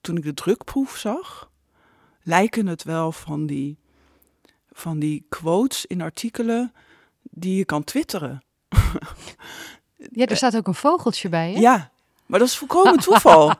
toen 0.00 0.16
ik 0.16 0.22
de 0.22 0.34
drukproef 0.34 0.96
zag, 0.96 1.50
lijken 2.22 2.66
het 2.66 2.82
wel 2.82 3.12
van 3.12 3.46
die, 3.46 3.78
van 4.72 4.98
die 4.98 5.26
quotes 5.28 5.86
in 5.86 6.00
artikelen 6.00 6.72
die 7.22 7.56
je 7.56 7.64
kan 7.64 7.84
twitteren. 7.84 8.42
ja, 10.18 10.26
er 10.26 10.36
staat 10.36 10.56
ook 10.56 10.66
een 10.66 10.74
vogeltje 10.74 11.28
bij, 11.28 11.52
hè? 11.52 11.60
Ja, 11.60 11.90
maar 12.28 12.38
dat 12.38 12.48
is 12.48 12.56
volkomen 12.56 12.98
toeval. 13.08 13.52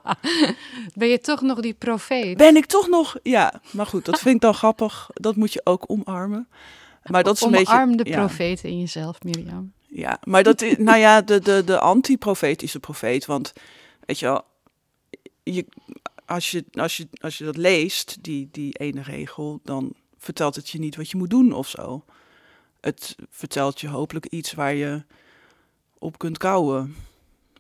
ben 0.95 1.09
je 1.09 1.21
toch 1.21 1.41
nog 1.41 1.61
die 1.61 1.75
profeet? 1.75 2.37
Ben 2.37 2.57
ik 2.57 2.67
toch 2.67 2.89
nog, 2.89 3.17
ja. 3.23 3.61
Maar 3.71 3.87
goed, 3.87 4.05
dat 4.05 4.21
vind 4.21 4.35
ik 4.35 4.41
dan 4.41 4.55
grappig. 4.65 5.11
Dat 5.15 5.37
moet 5.37 5.53
je 5.53 5.61
ook 5.65 5.85
omarmen. 5.87 6.49
Maar 7.05 7.23
dat 7.23 7.37
is 7.37 7.43
een 7.43 7.51
beetje... 7.51 7.73
Omarm 7.73 7.97
de 7.97 8.05
profeet 8.05 8.65
in 8.65 8.79
jezelf, 8.79 9.23
Mirjam. 9.23 9.73
Ja, 9.87 10.19
maar 10.23 10.43
dat 10.43 10.63
is, 10.63 10.77
nou 10.77 10.99
ja, 10.99 11.23
de, 11.23 11.41
de, 11.41 11.63
de 11.65 11.79
anti-profetische 11.79 12.81
profeet. 12.81 13.27
Want, 13.27 13.53
weet 14.01 14.19
je 14.19 14.27
wel, 14.27 14.45
je, 15.43 15.67
als, 16.27 16.51
je, 16.51 16.65
als, 16.73 16.97
je, 16.97 17.09
als 17.21 17.39
je 17.39 17.45
dat 17.45 17.57
leest, 17.57 18.17
die, 18.21 18.49
die 18.53 18.79
ene 18.79 19.03
regel, 19.03 19.61
dan 19.63 19.93
vertelt 20.19 20.55
het 20.55 20.69
je 20.69 20.79
niet 20.79 20.97
wat 20.97 21.11
je 21.11 21.17
moet 21.17 21.31
doen 21.31 21.53
of 21.53 21.69
zo 21.69 22.05
het 22.81 23.17
vertelt 23.31 23.81
je 23.81 23.89
hopelijk 23.89 24.27
iets 24.27 24.53
waar 24.53 24.75
je 24.75 25.03
op 25.99 26.19
kunt 26.19 26.39
kouwen. 26.39 26.95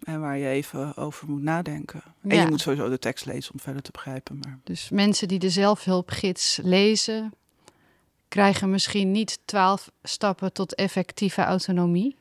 En 0.02 0.20
waar 0.20 0.38
je 0.38 0.48
even 0.48 0.96
over 0.96 1.28
moet 1.30 1.42
nadenken. 1.42 2.02
En 2.22 2.36
je 2.36 2.46
moet 2.46 2.60
sowieso 2.60 2.88
de 2.88 2.98
tekst 2.98 3.26
lezen 3.26 3.52
om 3.52 3.60
verder 3.60 3.82
te 3.82 3.90
begrijpen. 3.90 4.38
Maar... 4.38 4.58
Dus 4.64 4.90
mensen 4.90 5.28
die 5.28 5.38
de 5.38 5.50
zelfhulpgids 5.50 6.58
lezen, 6.62 7.32
krijgen 8.28 8.70
misschien 8.70 9.10
niet 9.10 9.38
twaalf 9.44 9.90
stappen 10.02 10.52
tot 10.52 10.74
effectieve 10.74 11.42
autonomie? 11.42 12.16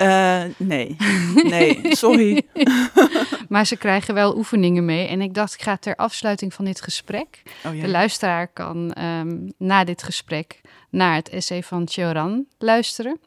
Uh, 0.00 0.42
nee, 0.72 0.96
nee, 1.34 1.96
sorry. 1.96 2.46
maar 3.48 3.66
ze 3.66 3.76
krijgen 3.76 4.14
wel 4.14 4.36
oefeningen 4.36 4.84
mee. 4.84 5.06
En 5.06 5.20
ik 5.20 5.34
dacht, 5.34 5.54
ik 5.54 5.62
ga 5.62 5.76
ter 5.76 5.96
afsluiting 5.96 6.54
van 6.54 6.64
dit 6.64 6.82
gesprek. 6.82 7.42
Oh, 7.64 7.80
De 7.80 7.88
luisteraar 7.88 8.48
kan 8.48 8.92
ehm, 8.92 9.38
na 9.56 9.84
dit 9.84 10.02
gesprek 10.02 10.60
naar 10.90 11.14
het 11.14 11.28
essay 11.28 11.62
van 11.62 11.88
Choran 11.88 12.46
luisteren. 12.58 13.20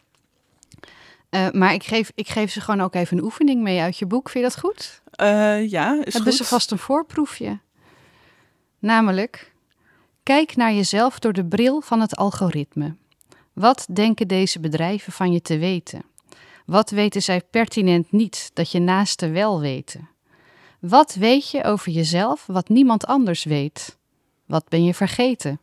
Uh, 1.30 1.50
maar 1.52 1.74
ik 1.74 1.84
geef, 1.84 2.12
ik 2.16 2.28
geef 2.28 2.52
ze 2.52 2.62
gewoon 2.62 2.82
ook 2.82 2.96
even 2.96 3.18
een 3.18 3.24
oefening 3.24 3.62
mee 3.62 3.82
uit 3.82 3.98
je 3.98 4.06
boek. 4.06 4.30
Vind 4.30 4.44
je 4.44 4.50
dat 4.52 4.60
goed? 4.60 5.02
Uh, 5.22 5.70
ja, 5.70 6.02
is 6.04 6.14
Hebben 6.14 6.34
ze 6.34 6.44
vast 6.44 6.72
een 6.72 6.78
voorproefje. 6.78 7.60
Namelijk, 8.80 9.52
kijk 10.24 10.56
naar 10.56 10.74
jezelf 10.74 11.20
door 11.20 11.34
de 11.34 11.46
bril 11.46 11.82
van 11.82 12.00
het 12.02 12.16
algoritme. 12.16 12.96
Wat 13.54 13.88
denken 13.94 14.28
deze 14.28 14.60
bedrijven 14.60 15.14
van 15.14 15.32
je 15.32 15.42
te 15.42 15.58
weten? 15.58 16.04
Wat 16.66 16.90
weten 16.90 17.22
zij 17.22 17.42
pertinent 17.42 18.12
niet 18.12 18.52
dat 18.54 18.72
je 18.72 18.80
naasten 18.80 19.32
wel 19.32 19.60
weten? 19.60 20.10
Wat 20.80 21.14
weet 21.14 21.50
je 21.50 21.64
over 21.64 21.92
jezelf 21.92 22.46
wat 22.46 22.70
niemand 22.70 23.06
anders 23.06 23.44
weet? 23.44 23.98
Wat 24.46 24.70
ben 24.70 24.84
je 24.84 24.94
vergeten? 24.94 25.60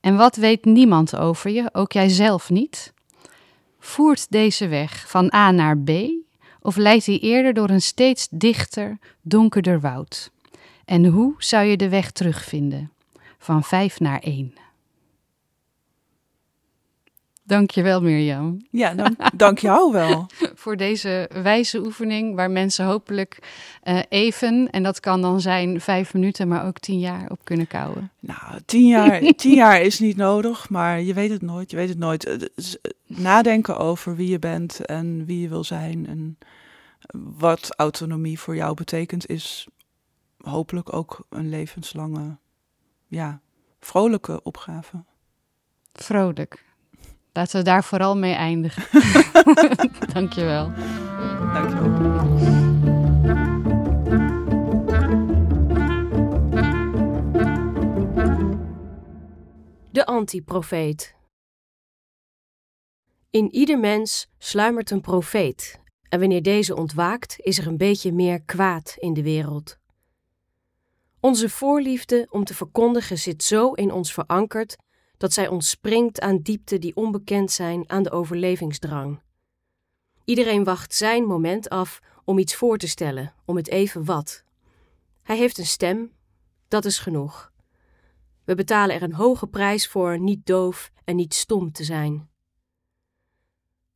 En 0.00 0.16
wat 0.16 0.36
weet 0.36 0.64
niemand 0.64 1.16
over 1.16 1.50
je, 1.50 1.68
ook 1.72 1.92
jijzelf 1.92 2.50
niet? 2.50 2.92
Voert 3.78 4.26
deze 4.30 4.68
weg 4.68 5.08
van 5.08 5.32
A 5.34 5.50
naar 5.50 5.78
B 5.78 5.90
of 6.60 6.76
leidt 6.76 7.06
hij 7.06 7.18
eerder 7.18 7.54
door 7.54 7.70
een 7.70 7.82
steeds 7.82 8.28
dichter, 8.30 8.98
donkerder 9.20 9.80
woud? 9.80 10.30
En 10.84 11.04
hoe 11.06 11.34
zou 11.38 11.64
je 11.64 11.76
de 11.76 11.88
weg 11.88 12.10
terugvinden? 12.10 12.92
Van 13.38 13.64
vijf 13.64 14.00
naar 14.00 14.20
één. 14.20 14.54
Dankjewel 17.44 18.02
Mirjam. 18.02 18.66
Ja, 18.70 18.94
dank, 18.94 19.38
dank 19.38 19.58
jou 19.58 19.92
wel. 19.92 20.26
Voor 20.54 20.76
deze 20.76 21.30
wijze 21.42 21.78
oefening 21.78 22.34
waar 22.34 22.50
mensen 22.50 22.84
hopelijk 22.84 23.38
uh, 23.84 24.00
even, 24.08 24.70
en 24.70 24.82
dat 24.82 25.00
kan 25.00 25.22
dan 25.22 25.40
zijn 25.40 25.80
vijf 25.80 26.14
minuten, 26.14 26.48
maar 26.48 26.66
ook 26.66 26.78
tien 26.78 26.98
jaar 26.98 27.30
op 27.30 27.44
kunnen 27.44 27.66
kouwen. 27.66 28.10
Nou, 28.20 28.60
tien 28.64 28.86
jaar, 28.86 29.20
tien 29.36 29.54
jaar 29.54 29.80
is 29.80 29.98
niet 29.98 30.16
nodig, 30.16 30.68
maar 30.68 31.00
je 31.00 31.14
weet 31.14 31.30
het 31.30 31.42
nooit. 31.42 31.70
Je 31.70 31.76
weet 31.76 31.88
het 31.88 31.98
nooit. 31.98 32.24
Eh, 32.24 32.48
nadenken 33.06 33.76
over 33.76 34.16
wie 34.16 34.28
je 34.28 34.38
bent 34.38 34.86
en 34.86 35.24
wie 35.24 35.40
je 35.40 35.48
wil 35.48 35.64
zijn 35.64 36.06
en 36.06 36.38
wat 37.38 37.74
autonomie 37.76 38.38
voor 38.38 38.56
jou 38.56 38.74
betekent, 38.74 39.28
is 39.28 39.68
hopelijk 40.36 40.92
ook 40.92 41.26
een 41.28 41.48
levenslange, 41.48 42.36
ja, 43.06 43.40
vrolijke 43.80 44.42
opgave. 44.42 45.04
Vrolijk. 45.92 46.64
Laten 47.32 47.58
we 47.58 47.64
daar 47.64 47.84
vooral 47.84 48.16
mee 48.16 48.34
eindigen. 48.34 48.82
Dankjewel. 50.14 50.72
Dankjewel. 51.52 52.30
De 59.90 60.06
antiprofeet. 60.06 61.14
In 63.30 63.54
ieder 63.54 63.78
mens 63.78 64.30
sluimert 64.38 64.90
een 64.90 65.00
profeet, 65.00 65.80
en 66.08 66.20
wanneer 66.20 66.42
deze 66.42 66.76
ontwaakt, 66.76 67.36
is 67.38 67.58
er 67.58 67.66
een 67.66 67.76
beetje 67.76 68.12
meer 68.12 68.42
kwaad 68.42 68.94
in 68.98 69.14
de 69.14 69.22
wereld. 69.22 69.78
Onze 71.20 71.48
voorliefde 71.48 72.26
om 72.30 72.44
te 72.44 72.54
verkondigen 72.54 73.18
zit 73.18 73.42
zo 73.42 73.72
in 73.72 73.92
ons 73.92 74.12
verankerd 74.12 74.76
dat 75.22 75.32
zij 75.32 75.48
ontspringt 75.48 76.20
aan 76.20 76.38
diepten 76.38 76.80
die 76.80 76.96
onbekend 76.96 77.50
zijn 77.50 77.90
aan 77.90 78.02
de 78.02 78.10
overlevingsdrang. 78.10 79.20
Iedereen 80.24 80.64
wacht 80.64 80.94
zijn 80.94 81.24
moment 81.24 81.68
af 81.68 82.00
om 82.24 82.38
iets 82.38 82.54
voor 82.54 82.78
te 82.78 82.88
stellen, 82.88 83.34
om 83.44 83.56
het 83.56 83.68
even 83.68 84.04
wat. 84.04 84.44
Hij 85.22 85.36
heeft 85.36 85.58
een 85.58 85.66
stem, 85.66 86.12
dat 86.68 86.84
is 86.84 86.98
genoeg. 86.98 87.52
We 88.44 88.54
betalen 88.54 88.94
er 88.94 89.02
een 89.02 89.14
hoge 89.14 89.46
prijs 89.46 89.88
voor 89.88 90.18
niet 90.18 90.46
doof 90.46 90.90
en 91.04 91.16
niet 91.16 91.34
stom 91.34 91.72
te 91.72 91.84
zijn. 91.84 92.30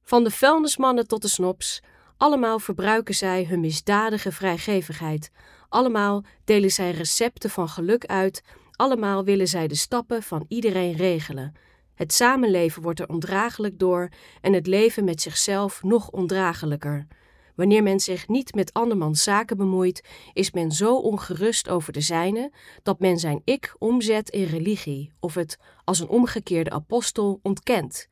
Van 0.02 0.24
de 0.24 0.30
vuilnismannen 0.30 1.06
tot 1.06 1.22
de 1.22 1.28
snops, 1.28 1.82
allemaal 2.16 2.58
verbruiken 2.58 3.14
zij 3.14 3.44
hun 3.44 3.60
misdadige 3.60 4.32
vrijgevigheid. 4.32 5.30
Allemaal 5.68 6.24
delen 6.44 6.70
zij 6.70 6.90
recepten 6.90 7.50
van 7.50 7.68
geluk 7.68 8.04
uit. 8.04 8.42
Allemaal 8.76 9.24
willen 9.24 9.48
zij 9.48 9.68
de 9.68 9.74
stappen 9.74 10.22
van 10.22 10.44
iedereen 10.48 10.96
regelen. 10.96 11.52
Het 11.94 12.12
samenleven 12.12 12.82
wordt 12.82 13.00
er 13.00 13.08
ondraaglijk 13.08 13.78
door 13.78 14.08
en 14.40 14.52
het 14.52 14.66
leven 14.66 15.04
met 15.04 15.22
zichzelf 15.22 15.82
nog 15.82 16.10
ondraaglijker. 16.10 17.06
Wanneer 17.54 17.82
men 17.82 18.00
zich 18.00 18.28
niet 18.28 18.54
met 18.54 18.72
andermans 18.72 19.22
zaken 19.22 19.56
bemoeit, 19.56 20.08
is 20.32 20.50
men 20.50 20.70
zo 20.70 20.96
ongerust 20.96 21.68
over 21.68 21.92
de 21.92 22.00
zijne 22.00 22.52
dat 22.82 23.00
men 23.00 23.18
zijn 23.18 23.40
ik 23.44 23.74
omzet 23.78 24.30
in 24.30 24.44
religie 24.44 25.12
of 25.20 25.34
het 25.34 25.58
als 25.84 26.00
een 26.00 26.08
omgekeerde 26.08 26.70
apostel 26.70 27.38
ontkent. 27.42 28.08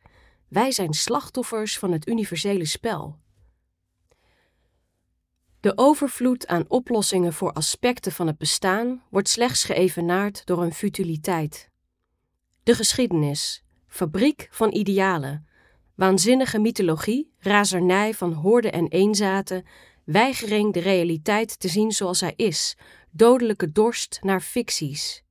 Wij 0.49 0.73
zijn 0.73 0.93
slachtoffers 0.93 1.79
van 1.79 1.93
het 1.93 2.09
universele 2.09 2.65
spel. 2.65 3.19
De 5.65 5.73
overvloed 5.77 6.47
aan 6.47 6.65
oplossingen 6.69 7.33
voor 7.33 7.53
aspecten 7.53 8.13
van 8.13 8.27
het 8.27 8.39
bestaan 8.39 9.03
wordt 9.11 9.29
slechts 9.29 9.65
geëvenaard 9.65 10.47
door 10.47 10.63
een 10.63 10.75
futiliteit. 10.75 11.71
De 12.63 12.75
geschiedenis, 12.75 13.65
fabriek 13.87 14.49
van 14.51 14.73
idealen, 14.73 15.47
waanzinnige 15.95 16.59
mythologie, 16.59 17.33
razernij 17.39 18.15
van 18.15 18.33
hoorden 18.33 18.73
en 18.73 18.89
eenzaten, 18.89 19.67
weigering 20.05 20.73
de 20.73 20.81
realiteit 20.81 21.61
te 21.61 21.69
zien 21.69 21.93
zoals 21.93 22.21
hij 22.21 22.33
is, 22.37 22.77
dodelijke 23.11 23.73
dorst 23.73 24.19
naar 24.23 24.41
ficties. 24.41 25.23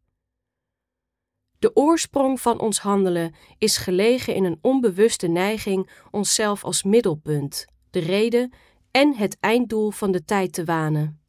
De 1.59 1.75
oorsprong 1.75 2.41
van 2.41 2.59
ons 2.59 2.79
handelen 2.79 3.35
is 3.57 3.77
gelegen 3.77 4.35
in 4.35 4.43
een 4.43 4.59
onbewuste 4.61 5.27
neiging 5.27 5.89
onszelf 6.11 6.63
als 6.63 6.83
middelpunt, 6.83 7.65
de 7.89 7.99
reden 7.99 8.53
en 8.93 9.15
het 9.15 9.37
einddoel 9.39 9.91
van 9.91 10.11
de 10.11 10.25
tijd 10.25 10.53
te 10.53 10.63
wanen. 10.65 11.21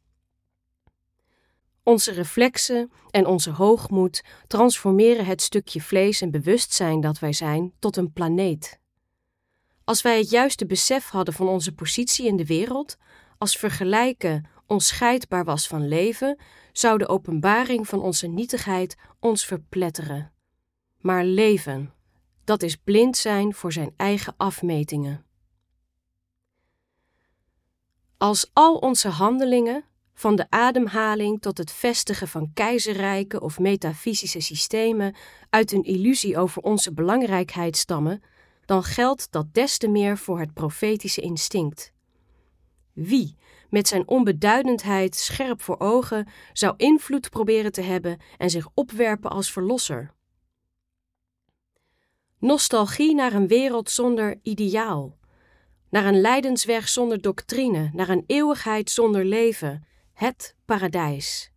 Onze 1.83 2.11
reflexen 2.11 2.91
en 3.11 3.25
onze 3.25 3.51
hoogmoed 3.51 4.23
transformeren 4.47 5.25
het 5.25 5.41
stukje 5.41 5.81
vlees 5.81 6.21
en 6.21 6.31
bewustzijn 6.31 7.01
dat 7.01 7.19
wij 7.19 7.33
zijn 7.33 7.73
tot 7.79 7.97
een 7.97 8.13
planeet. 8.13 8.79
Als 9.83 10.01
wij 10.01 10.17
het 10.17 10.29
juiste 10.29 10.65
besef 10.65 11.09
hadden 11.09 11.33
van 11.33 11.47
onze 11.47 11.73
positie 11.73 12.25
in 12.27 12.35
de 12.35 12.45
wereld, 12.45 12.97
als 13.37 13.57
vergelijken 13.57 14.47
onscheidbaar 14.67 15.43
was 15.43 15.67
van 15.67 15.87
leven, 15.87 16.39
zou 16.71 16.97
de 16.97 17.07
openbaring 17.07 17.87
van 17.87 18.01
onze 18.01 18.27
nietigheid 18.27 18.95
ons 19.19 19.45
verpletteren. 19.45 20.33
Maar 20.97 21.23
leven, 21.23 21.93
dat 22.43 22.63
is 22.63 22.75
blind 22.75 23.17
zijn 23.17 23.53
voor 23.53 23.71
zijn 23.71 23.93
eigen 23.97 24.33
afmetingen. 24.37 25.24
Als 28.25 28.49
al 28.53 28.75
onze 28.75 29.09
handelingen, 29.09 29.85
van 30.13 30.35
de 30.35 30.45
ademhaling 30.49 31.41
tot 31.41 31.57
het 31.57 31.71
vestigen 31.71 32.27
van 32.27 32.51
keizerrijken 32.53 33.41
of 33.41 33.59
metafysische 33.59 34.39
systemen, 34.39 35.15
uit 35.49 35.71
een 35.71 35.83
illusie 35.83 36.37
over 36.37 36.61
onze 36.61 36.93
belangrijkheid 36.93 37.77
stammen, 37.77 38.23
dan 38.65 38.83
geldt 38.83 39.31
dat 39.31 39.53
des 39.53 39.77
te 39.77 39.87
meer 39.87 40.17
voor 40.17 40.39
het 40.39 40.53
profetische 40.53 41.21
instinct. 41.21 41.93
Wie, 42.93 43.37
met 43.69 43.87
zijn 43.87 44.07
onbeduidendheid 44.07 45.15
scherp 45.15 45.61
voor 45.61 45.79
ogen, 45.79 46.27
zou 46.53 46.73
invloed 46.77 47.29
proberen 47.29 47.71
te 47.71 47.81
hebben 47.81 48.17
en 48.37 48.49
zich 48.49 48.67
opwerpen 48.73 49.29
als 49.29 49.51
verlosser? 49.51 50.13
Nostalgie 52.39 53.15
naar 53.15 53.33
een 53.33 53.47
wereld 53.47 53.89
zonder 53.89 54.39
ideaal, 54.41 55.17
naar 55.95 56.05
een 56.05 56.21
lijdensweg 56.21 56.87
zonder 56.87 57.21
doctrine, 57.21 57.89
naar 57.93 58.09
een 58.09 58.23
eeuwigheid 58.27 58.89
zonder 58.89 59.25
leven, 59.25 59.85
het 60.13 60.55
paradijs. 60.65 61.51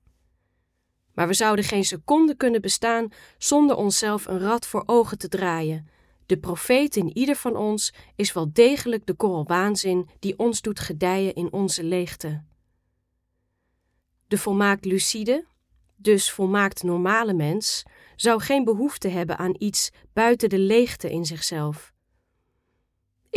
Maar 1.15 1.27
we 1.27 1.35
zouden 1.35 1.65
geen 1.65 1.85
seconde 1.85 2.37
kunnen 2.37 2.61
bestaan 2.61 3.09
zonder 3.39 3.77
onszelf 3.77 4.27
een 4.27 4.39
rad 4.39 4.67
voor 4.67 4.83
ogen 4.87 5.19
te 5.19 5.29
draaien. 5.29 5.89
De 6.27 6.39
profeet 6.39 6.97
in 6.97 7.17
ieder 7.17 7.37
van 7.37 7.57
ons 7.57 7.93
is 8.17 8.33
wel 8.33 8.53
degelijk 8.53 9.07
de 9.07 9.15
korrel 9.15 9.47
waanzin 9.47 10.09
die 10.19 10.39
ons 10.39 10.61
doet 10.61 10.81
gedijen 10.81 11.35
in 11.35 11.53
onze 11.53 11.85
leegte. 11.85 12.43
De 14.29 14.39
volmaakt 14.39 14.85
lucide, 14.85 15.45
dus 15.97 16.31
volmaakt 16.31 16.83
normale 16.83 17.33
mens, 17.33 17.83
zou 18.17 18.41
geen 18.41 18.65
behoefte 18.65 19.09
hebben 19.09 19.39
aan 19.39 19.55
iets 19.59 19.91
buiten 20.13 20.49
de 20.49 20.59
leegte 20.59 21.11
in 21.11 21.25
zichzelf. 21.25 21.97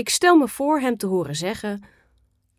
Ik 0.01 0.09
stel 0.09 0.37
me 0.37 0.47
voor 0.47 0.79
hem 0.79 0.97
te 0.97 1.05
horen 1.05 1.35
zeggen: 1.35 1.83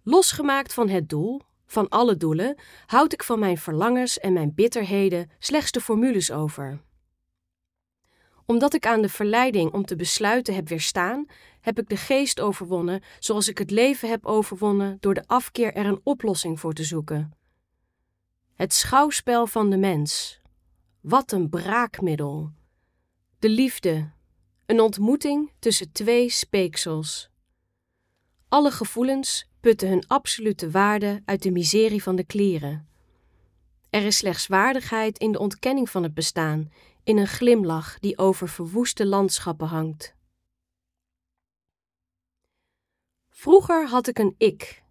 losgemaakt 0.03 0.74
van 0.74 0.88
het 0.88 1.09
doel, 1.09 1.40
van 1.66 1.88
alle 1.88 2.16
doelen, 2.16 2.57
houd 2.86 3.12
ik 3.12 3.22
van 3.22 3.38
mijn 3.38 3.59
verlangens 3.59 4.18
en 4.18 4.32
mijn 4.32 4.55
bitterheden 4.55 5.30
slechts 5.38 5.70
de 5.70 5.80
formules 5.80 6.30
over. 6.30 6.80
Omdat 8.47 8.74
ik 8.74 8.86
aan 8.86 9.03
de 9.03 9.09
verleiding 9.09 9.72
om 9.72 9.84
te 9.84 9.97
besluiten 9.97 10.55
heb 10.55 10.68
weerstaan, 10.68 11.26
heb 11.61 11.78
ik 11.78 11.88
de 11.88 11.97
geest 11.97 12.40
overwonnen, 12.40 13.03
zoals 13.18 13.49
ik 13.49 13.59
het 13.59 13.70
leven 13.70 14.09
heb 14.09 14.26
overwonnen 14.26 14.97
door 15.01 15.14
de 15.14 15.24
afkeer 15.26 15.74
er 15.74 15.86
een 15.86 16.01
oplossing 16.03 16.61
voor 16.61 16.72
te 16.72 16.84
zoeken. 16.84 17.32
Het 18.55 18.72
schouwspel 18.72 19.47
van 19.47 19.70
de 19.70 19.76
mens. 19.76 20.40
Wat 21.01 21.32
een 21.32 21.49
braakmiddel. 21.49 22.51
De 23.38 23.49
liefde, 23.49 24.11
een 24.66 24.80
ontmoeting 24.80 25.53
tussen 25.59 25.93
twee 25.93 26.30
speeksels. 26.30 27.30
Alle 28.53 28.70
gevoelens 28.70 29.48
putten 29.61 29.88
hun 29.88 30.05
absolute 30.07 30.70
waarde 30.70 31.22
uit 31.24 31.42
de 31.42 31.50
miserie 31.50 32.03
van 32.03 32.16
de 32.16 32.24
klieren. 32.24 32.88
Er 33.90 34.05
is 34.05 34.16
slechts 34.16 34.46
waardigheid 34.46 35.18
in 35.18 35.32
de 35.32 35.38
ontkenning 35.38 35.90
van 35.90 36.03
het 36.03 36.14
bestaan, 36.14 36.72
in 37.05 37.16
een 37.18 37.26
glimlach 37.26 37.98
die 37.98 38.18
over 38.18 38.48
verwoeste 38.48 39.07
landschappen 39.07 39.66
hangt. 39.66 40.14
Vroeger 43.30 43.88
had 43.88 44.07
ik 44.07 44.18
een 44.18 44.34
ik. 44.38 44.82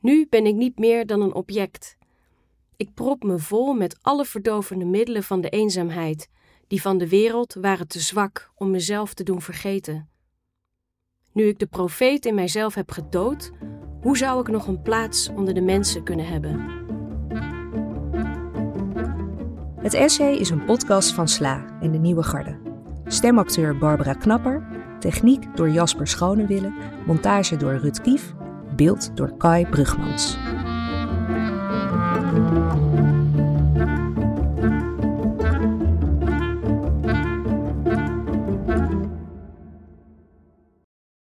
Nu 0.00 0.26
ben 0.28 0.46
ik 0.46 0.54
niet 0.54 0.78
meer 0.78 1.06
dan 1.06 1.20
een 1.20 1.34
object. 1.34 1.96
Ik 2.76 2.94
prop 2.94 3.22
me 3.22 3.38
vol 3.38 3.72
met 3.72 3.98
alle 4.02 4.24
verdovende 4.24 4.84
middelen 4.84 5.22
van 5.22 5.40
de 5.40 5.48
eenzaamheid 5.48 6.28
die 6.66 6.80
van 6.80 6.98
de 6.98 7.08
wereld 7.08 7.54
waren 7.54 7.88
te 7.88 8.00
zwak 8.00 8.50
om 8.54 8.70
mezelf 8.70 9.14
te 9.14 9.22
doen 9.22 9.42
vergeten. 9.42 10.08
Nu 11.32 11.44
ik 11.44 11.58
de 11.58 11.66
profeet 11.66 12.26
in 12.26 12.34
mijzelf 12.34 12.74
heb 12.74 12.90
gedood, 12.90 13.52
hoe 14.00 14.16
zou 14.16 14.40
ik 14.40 14.48
nog 14.48 14.66
een 14.66 14.82
plaats 14.82 15.28
onder 15.28 15.54
de 15.54 15.60
mensen 15.60 16.02
kunnen 16.02 16.26
hebben? 16.26 16.78
Het 19.76 19.94
essay 19.94 20.34
is 20.34 20.50
een 20.50 20.64
podcast 20.64 21.14
van 21.14 21.28
Sla 21.28 21.64
en 21.80 21.92
de 21.92 21.98
Nieuwe 21.98 22.22
Garde. 22.22 22.58
Stemacteur 23.04 23.78
Barbara 23.78 24.12
Knapper, 24.12 24.66
techniek 24.98 25.56
door 25.56 25.70
Jasper 25.70 26.06
Schonewille, 26.06 26.72
montage 27.06 27.56
door 27.56 27.74
Rut 27.74 28.00
Kief, 28.00 28.34
beeld 28.76 29.16
door 29.16 29.36
Kai 29.36 29.66
Brugmans. 29.66 30.38